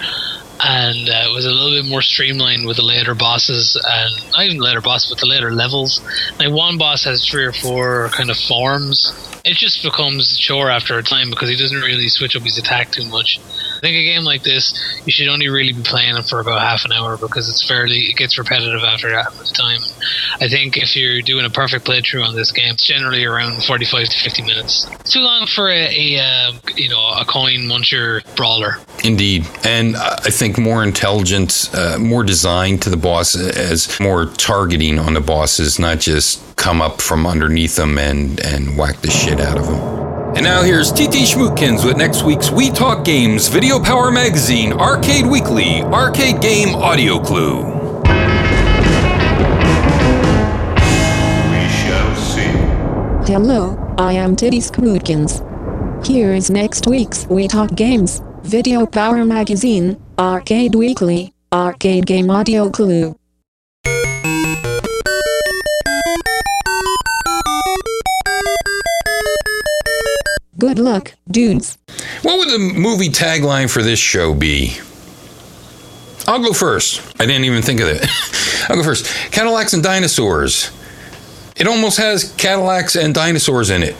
and 0.59 1.09
uh, 1.09 1.25
it 1.27 1.33
was 1.33 1.45
a 1.45 1.49
little 1.49 1.81
bit 1.81 1.89
more 1.89 2.01
streamlined 2.01 2.65
with 2.65 2.77
the 2.77 2.83
later 2.83 3.15
bosses 3.15 3.75
and 3.83 4.31
not 4.31 4.45
even 4.45 4.59
later 4.59 4.81
bosses 4.81 5.09
but 5.09 5.19
the 5.19 5.25
later 5.25 5.51
levels 5.51 6.01
like 6.39 6.51
one 6.51 6.77
boss 6.77 7.03
has 7.03 7.27
three 7.27 7.45
or 7.45 7.51
four 7.51 8.09
kind 8.09 8.29
of 8.29 8.37
forms 8.37 9.11
it 9.43 9.55
just 9.55 9.83
becomes 9.83 10.31
a 10.31 10.37
chore 10.37 10.69
after 10.69 10.97
a 10.97 11.03
time 11.03 11.29
because 11.29 11.49
he 11.49 11.55
doesn't 11.55 11.81
really 11.81 12.07
switch 12.07 12.35
up 12.35 12.43
his 12.43 12.57
attack 12.57 12.91
too 12.91 13.05
much 13.05 13.39
i 13.39 13.62
think 13.83 13.95
a 13.95 14.03
game 14.03 14.23
like 14.23 14.43
this 14.43 14.73
you 15.05 15.11
should 15.11 15.27
only 15.27 15.49
really 15.49 15.73
be 15.73 15.83
playing 15.83 16.15
it 16.15 16.23
for 16.23 16.39
about 16.39 16.61
half 16.61 16.85
an 16.85 16.91
hour 16.91 17.17
because 17.17 17.49
it's 17.49 17.65
fairly 17.67 17.99
it 18.09 18.15
gets 18.15 18.37
repetitive 18.37 18.83
after 18.83 19.11
that 19.11 19.31
time 19.53 19.81
i 20.41 20.47
think 20.47 20.77
if 20.77 20.95
you're 20.95 21.21
doing 21.21 21.45
a 21.45 21.49
perfect 21.49 21.85
playthrough 21.85 22.25
on 22.25 22.33
this 22.33 22.51
game 22.51 22.73
it's 22.73 22.87
generally 22.87 23.25
around 23.25 23.61
45 23.63 24.07
to 24.07 24.19
50 24.19 24.41
minutes 24.43 24.87
it's 24.99 25.11
too 25.11 25.19
long 25.19 25.45
for 25.45 25.69
a, 25.69 25.87
a 25.91 26.19
uh, 26.19 26.51
you 26.75 26.89
know 26.89 27.13
a 27.19 27.25
coin 27.25 27.67
muncher 27.67 28.23
brawler 28.35 28.77
Indeed. 29.03 29.45
And 29.65 29.97
I 29.97 30.29
think 30.29 30.57
more 30.57 30.81
intelligence, 30.81 31.73
uh, 31.73 31.97
more 31.99 32.23
design 32.23 32.77
to 32.79 32.89
the 32.89 32.97
boss 32.97 33.35
as 33.35 33.99
more 33.99 34.27
targeting 34.27 34.97
on 34.97 35.13
the 35.13 35.21
bosses, 35.21 35.77
not 35.77 35.99
just 35.99 36.55
come 36.55 36.81
up 36.81 37.01
from 37.01 37.27
underneath 37.27 37.75
them 37.75 37.97
and, 37.97 38.39
and 38.45 38.77
whack 38.77 39.01
the 39.01 39.11
shit 39.11 39.41
out 39.41 39.57
of 39.57 39.67
them. 39.67 40.02
And 40.35 40.43
now 40.43 40.63
here's 40.63 40.91
TT 40.91 41.29
Schmootkins 41.29 41.85
with 41.85 41.95
next 41.95 42.23
week's 42.23 42.49
We 42.49 42.71
Talk 42.71 43.05
Games 43.05 43.49
Video 43.49 43.79
Power 43.79 44.09
Magazine 44.09 44.73
Arcade 44.73 45.27
Weekly 45.27 45.83
Arcade 45.83 46.41
Game 46.41 46.69
Audio 46.69 47.19
Clue. 47.19 47.63
We 51.51 51.69
shall 51.69 52.15
see. 52.15 53.31
Hello, 53.31 53.77
I 53.99 54.13
am 54.13 54.35
Titty 54.35 54.57
Schmootkins. 54.57 55.45
Here 56.03 56.33
is 56.33 56.49
next 56.49 56.87
week's 56.87 57.27
We 57.27 57.47
Talk 57.47 57.75
Games, 57.75 58.19
Video 58.41 58.87
Power 58.87 59.23
Magazine, 59.23 60.01
Arcade 60.17 60.73
Weekly, 60.73 61.35
Arcade 61.53 62.07
Game 62.07 62.31
Audio 62.31 62.71
Clue. 62.71 63.15
Good 70.63 70.79
luck, 70.79 71.15
dudes. 71.29 71.77
What 72.21 72.37
would 72.37 72.47
the 72.47 72.57
movie 72.57 73.09
tagline 73.09 73.69
for 73.69 73.83
this 73.83 73.99
show 73.99 74.33
be? 74.33 74.77
I'll 76.25 76.41
go 76.41 76.53
first. 76.53 77.01
I 77.19 77.25
didn't 77.25 77.43
even 77.43 77.61
think 77.61 77.81
of 77.81 77.89
it. 77.89 78.05
I'll 78.69 78.77
go 78.77 78.83
first. 78.83 79.05
Cadillacs 79.33 79.73
and 79.73 79.83
dinosaurs. 79.83 80.71
It 81.57 81.67
almost 81.67 81.97
has 81.97 82.33
Cadillacs 82.37 82.95
and 82.95 83.13
dinosaurs 83.13 83.71
in 83.71 83.83
it. 83.83 83.97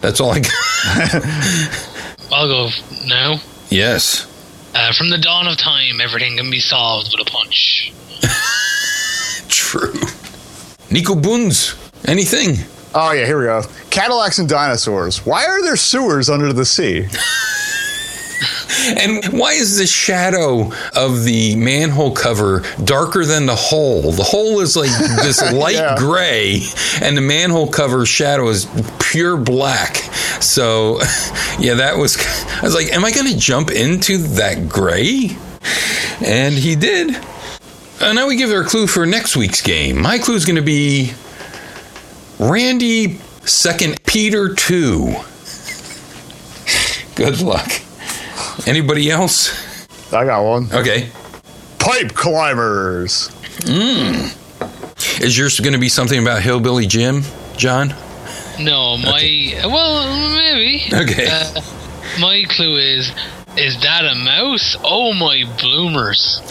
That's 0.00 0.20
all 0.20 0.32
I 0.32 0.40
got. 0.40 0.52
i'll 2.32 2.48
go 2.48 2.70
now 3.06 3.40
yes. 3.70 4.26
uh, 4.74 4.92
from 4.92 5.10
the 5.10 5.18
dawn 5.18 5.46
of 5.46 5.56
time 5.56 6.00
everything 6.00 6.38
can 6.38 6.50
be 6.50 6.58
solved 6.58 7.12
with 7.16 7.24
a 7.24 7.30
punch 7.30 7.92
True. 9.48 9.94
Nico 10.90 11.14
Boons, 11.14 11.76
Anything? 12.04 12.56
Oh 12.94 13.12
yeah, 13.12 13.24
here 13.24 13.38
we 13.38 13.44
go. 13.44 13.62
Cadillacs 13.90 14.38
and 14.38 14.48
dinosaurs. 14.48 15.24
Why 15.24 15.46
are 15.46 15.62
there 15.62 15.76
sewers 15.76 16.28
under 16.28 16.52
the 16.52 16.64
sea? 16.64 17.06
And 18.98 19.24
why 19.38 19.52
is 19.52 19.76
the 19.76 19.86
shadow 19.86 20.72
of 20.96 21.24
the 21.24 21.54
manhole 21.56 22.12
cover 22.12 22.62
darker 22.82 23.26
than 23.26 23.44
the 23.46 23.54
hole? 23.54 24.10
The 24.12 24.22
hole 24.22 24.60
is 24.60 24.74
like 24.74 24.90
this 25.22 25.40
light 25.52 25.74
Yeah. 25.74 25.96
gray, 25.98 26.62
and 27.02 27.16
the 27.16 27.20
manhole 27.20 27.68
cover 27.68 28.06
shadow 28.06 28.48
is 28.48 28.66
pure 28.98 29.36
black. 29.36 29.96
So, 30.40 30.98
yeah, 31.58 31.74
that 31.74 31.98
was. 31.98 32.16
I 32.56 32.62
was 32.62 32.74
like, 32.74 32.86
am 32.92 33.04
I 33.04 33.12
going 33.12 33.26
to 33.30 33.36
jump 33.38 33.70
into 33.70 34.16
that 34.36 34.68
gray? 34.68 35.36
And 36.24 36.54
he 36.54 36.74
did. 36.74 37.14
And 38.00 38.16
now 38.16 38.26
we 38.28 38.36
give 38.36 38.50
our 38.50 38.64
clue 38.64 38.86
for 38.86 39.04
next 39.04 39.36
week's 39.36 39.60
game. 39.60 40.00
My 40.00 40.18
clue 40.18 40.34
is 40.36 40.46
going 40.46 40.56
to 40.56 40.62
be 40.62 41.12
Randy 42.40 43.18
Second 43.44 44.02
Peter 44.06 44.54
2. 44.54 45.14
Good 47.14 47.40
luck. 47.42 47.68
Anybody 48.66 49.10
else? 49.10 49.86
I 50.12 50.24
got 50.24 50.42
one. 50.42 50.72
Okay. 50.72 51.10
Pipe 51.78 52.14
climbers. 52.14 53.30
Is 55.20 55.36
yours 55.36 55.60
going 55.60 55.74
to 55.74 55.78
be 55.78 55.88
something 55.90 56.20
about 56.20 56.42
Hillbilly 56.42 56.86
Jim, 56.86 57.22
John? 57.56 57.94
no 58.58 58.98
my 58.98 59.52
well 59.64 60.34
maybe 60.36 60.82
Okay. 60.92 61.26
uh, 61.30 61.62
my 62.20 62.44
clue 62.50 62.76
is 62.76 63.10
is 63.56 63.80
that 63.80 64.04
a 64.04 64.14
mouse? 64.14 64.76
Oh 64.84 65.14
my 65.14 65.44
bloomers. 65.58 66.40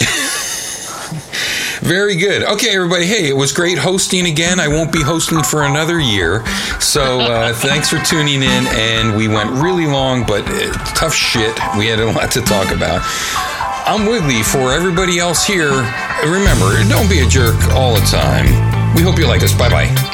Very 1.90 2.14
good. 2.14 2.44
Okay, 2.44 2.72
everybody. 2.72 3.04
Hey, 3.04 3.28
it 3.28 3.36
was 3.36 3.50
great 3.50 3.76
hosting 3.76 4.26
again. 4.26 4.60
I 4.60 4.68
won't 4.68 4.92
be 4.92 5.02
hosting 5.02 5.42
for 5.42 5.64
another 5.64 5.98
year. 5.98 6.46
So 6.78 7.18
uh, 7.18 7.52
thanks 7.56 7.90
for 7.90 7.98
tuning 7.98 8.44
in. 8.44 8.66
And 8.68 9.16
we 9.16 9.26
went 9.26 9.50
really 9.50 9.88
long, 9.88 10.24
but 10.24 10.44
uh, 10.46 10.72
tough 10.94 11.12
shit. 11.12 11.58
We 11.76 11.88
had 11.88 11.98
a 11.98 12.06
lot 12.06 12.30
to 12.30 12.42
talk 12.42 12.70
about. 12.70 13.02
I'm 13.88 14.06
Wiggly 14.06 14.44
for 14.44 14.72
everybody 14.72 15.18
else 15.18 15.44
here. 15.44 15.72
Remember, 16.22 16.80
don't 16.88 17.10
be 17.10 17.22
a 17.22 17.26
jerk 17.26 17.60
all 17.70 17.96
the 17.96 18.06
time. 18.06 18.46
We 18.94 19.02
hope 19.02 19.18
you 19.18 19.26
like 19.26 19.42
us. 19.42 19.52
Bye 19.52 19.68
bye. 19.68 20.09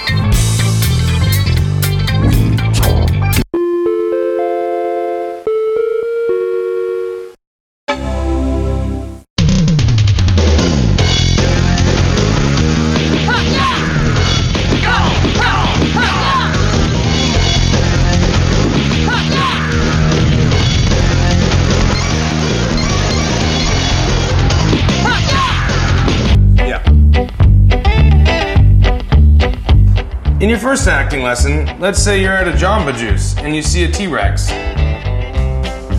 In 30.47 30.51
your 30.51 30.61
first 30.61 30.87
acting 30.87 31.25
lesson, 31.25 31.67
let's 31.81 32.01
say 32.01 32.23
you're 32.23 32.33
at 32.33 32.47
a 32.47 32.53
Jamba 32.53 32.97
Juice 32.97 33.37
and 33.39 33.53
you 33.53 33.63
see 33.63 33.83
a 33.83 33.91
T 33.91 34.07
Rex. 34.07 34.49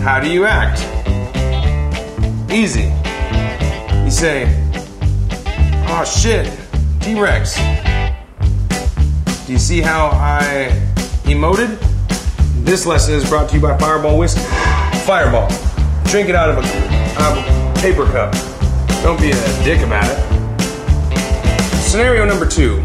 How 0.00 0.20
do 0.22 0.30
you 0.30 0.46
act? 0.46 0.80
Easy. 2.50 2.84
You 4.04 4.10
say, 4.10 4.46
oh 5.90 6.02
shit, 6.02 6.50
T 7.02 7.20
Rex. 7.20 7.58
Do 9.46 9.52
you 9.52 9.58
see 9.58 9.82
how 9.82 10.08
I 10.14 10.70
emoted? 11.24 11.78
This 12.64 12.86
lesson 12.86 13.12
is 13.12 13.28
brought 13.28 13.50
to 13.50 13.56
you 13.56 13.60
by 13.60 13.76
Fireball 13.76 14.16
Whiskey. 14.16 14.40
Fireball. 15.04 15.48
Drink 16.04 16.30
it 16.30 16.34
out 16.34 16.48
of 16.48 16.56
a, 16.56 16.66
out 17.20 17.36
of 17.36 17.76
a 17.76 17.80
paper 17.82 18.06
cup. 18.06 18.32
Don't 19.02 19.20
be 19.20 19.30
a 19.30 19.62
dick 19.62 19.86
about 19.86 20.06
it. 20.08 21.18
Scenario 21.82 22.24
number 22.24 22.46
two. 22.46 22.82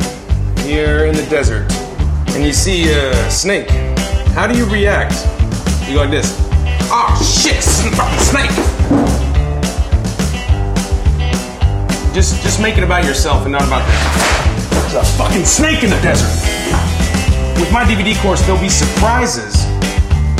You're 0.73 1.05
in 1.05 1.15
the 1.15 1.25
desert 1.29 1.71
and 2.33 2.43
you 2.43 2.51
see 2.51 2.89
a 2.91 3.29
snake. 3.29 3.69
How 4.33 4.47
do 4.47 4.57
you 4.57 4.65
react? 4.65 5.13
You 5.87 5.93
go 5.93 6.01
like 6.01 6.09
this. 6.09 6.35
Oh 6.89 7.13
shit, 7.21 7.61
snake! 7.61 8.49
Just 12.11 12.41
just 12.41 12.59
make 12.59 12.79
it 12.79 12.83
about 12.83 13.05
yourself 13.05 13.43
and 13.43 13.51
not 13.51 13.61
about 13.61 13.85
them. 13.85 14.99
A 14.99 15.05
fucking 15.15 15.45
snake 15.45 15.83
in 15.83 15.91
the 15.91 16.01
desert. 16.01 16.33
With 17.59 17.71
my 17.71 17.83
DVD 17.83 18.19
course, 18.23 18.41
there'll 18.41 18.59
be 18.59 18.67
surprises 18.67 19.53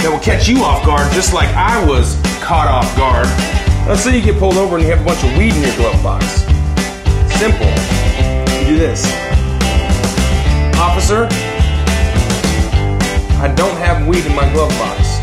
that 0.01 0.09
will 0.11 0.17
catch 0.17 0.47
you 0.47 0.63
off 0.63 0.83
guard, 0.83 1.11
just 1.13 1.35
like 1.35 1.49
I 1.49 1.85
was 1.85 2.19
caught 2.41 2.67
off 2.67 2.89
guard. 2.97 3.27
Let's 3.87 4.01
say 4.01 4.17
you 4.17 4.23
get 4.23 4.39
pulled 4.39 4.57
over 4.57 4.77
and 4.77 4.83
you 4.83 4.89
have 4.89 5.01
a 5.01 5.05
bunch 5.05 5.23
of 5.23 5.37
weed 5.37 5.53
in 5.53 5.61
your 5.61 5.75
glove 5.75 6.01
box. 6.01 6.25
Simple. 7.37 7.69
You 8.61 8.65
do 8.65 8.79
this. 8.79 9.32
Officer, 10.83 11.27
I 13.39 13.53
don't 13.55 13.77
have 13.77 14.05
weed 14.05 14.25
in 14.25 14.35
my 14.35 14.51
glove 14.51 14.69
box. 14.71 15.17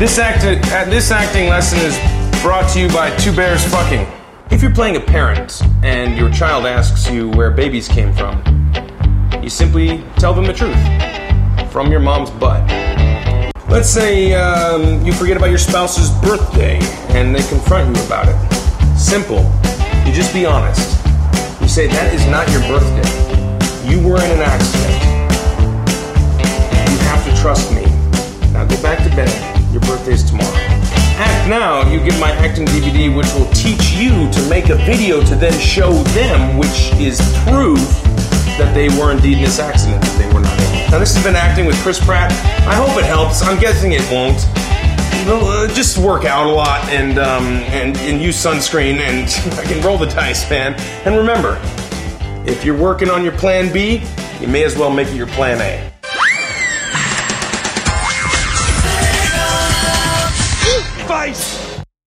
This 0.00 0.18
act, 0.18 0.42
uh, 0.42 0.90
this 0.90 1.10
acting 1.10 1.50
lesson 1.50 1.78
is 1.80 1.98
brought 2.40 2.66
to 2.72 2.80
you 2.80 2.88
by 2.88 3.14
Two 3.16 3.36
Bears 3.36 3.62
Fucking. 3.66 4.06
If 4.50 4.62
you're 4.62 4.72
playing 4.74 4.96
a 4.96 5.00
parent 5.00 5.60
and 5.82 6.16
your 6.16 6.30
child 6.30 6.64
asks 6.64 7.10
you 7.10 7.28
where 7.32 7.50
babies 7.50 7.88
came 7.88 8.10
from, 8.14 8.42
you 9.42 9.50
simply 9.50 10.02
tell 10.16 10.32
them 10.32 10.46
the 10.46 10.54
truth 10.54 11.70
from 11.70 11.90
your 11.90 12.00
mom's 12.00 12.30
butt. 12.30 12.66
Let's 13.68 13.90
say 13.90 14.32
um, 14.32 15.04
you 15.04 15.12
forget 15.12 15.36
about 15.36 15.50
your 15.50 15.58
spouse's 15.58 16.08
birthday 16.26 16.78
and 17.10 17.34
they 17.34 17.46
confront 17.48 17.94
you 17.94 18.02
about 18.06 18.28
it. 18.28 18.98
Simple. 18.98 19.42
You 20.06 20.12
just 20.14 20.32
be 20.32 20.46
honest. 20.46 21.04
You 21.60 21.68
say, 21.68 21.86
that 21.86 22.14
is 22.14 22.24
not 22.28 22.48
your 22.50 22.60
birthday. 22.62 23.25
You 23.86 24.00
were 24.00 24.16
in 24.16 24.30
an 24.32 24.40
accident. 24.40 25.00
You 26.90 26.98
have 27.06 27.24
to 27.24 27.40
trust 27.40 27.72
me. 27.72 27.84
Now 28.52 28.64
go 28.64 28.82
back 28.82 28.98
to 29.08 29.14
bed. 29.14 29.30
Your 29.72 29.80
birthday's 29.82 30.24
tomorrow. 30.28 30.52
Act 31.18 31.48
now, 31.48 31.88
you 31.88 32.00
get 32.00 32.18
my 32.18 32.32
acting 32.32 32.66
DVD, 32.66 33.14
which 33.16 33.32
will 33.34 33.48
teach 33.52 33.92
you 33.92 34.28
to 34.32 34.48
make 34.50 34.70
a 34.70 34.74
video 34.74 35.22
to 35.24 35.36
then 35.36 35.56
show 35.60 35.92
them, 36.18 36.58
which 36.58 36.90
is 36.94 37.20
proof 37.46 37.78
that 38.58 38.72
they 38.74 38.88
were 38.98 39.12
indeed 39.12 39.38
in 39.38 39.44
this 39.44 39.60
accident, 39.60 40.02
that 40.02 40.18
they 40.18 40.26
were 40.34 40.40
not 40.40 40.58
in. 40.58 40.90
Now, 40.90 40.98
this 40.98 41.14
has 41.14 41.22
been 41.22 41.36
acting 41.36 41.64
with 41.64 41.76
Chris 41.82 42.04
Pratt. 42.04 42.32
I 42.66 42.74
hope 42.74 42.98
it 42.98 43.04
helps. 43.04 43.42
I'm 43.42 43.60
guessing 43.60 43.92
it 43.92 44.02
won't. 44.10 44.44
Uh, 45.28 45.68
just 45.74 45.96
work 45.98 46.24
out 46.24 46.46
a 46.46 46.52
lot 46.52 46.84
and 46.88 47.18
um, 47.18 47.44
and, 47.72 47.96
and 47.98 48.20
use 48.20 48.36
sunscreen 48.36 48.98
and 48.98 49.28
I 49.58 49.64
can 49.64 49.80
roll 49.84 49.96
the 49.96 50.06
dice, 50.06 50.48
man. 50.50 50.74
And 51.04 51.16
remember, 51.16 51.60
if 52.46 52.64
you're 52.64 52.76
working 52.78 53.10
on 53.10 53.22
your 53.22 53.36
plan 53.36 53.72
B, 53.72 54.02
you 54.40 54.48
may 54.48 54.64
as 54.64 54.76
well 54.76 54.90
make 54.90 55.08
it 55.08 55.14
your 55.14 55.26
plan 55.28 55.60
A. 55.60 55.95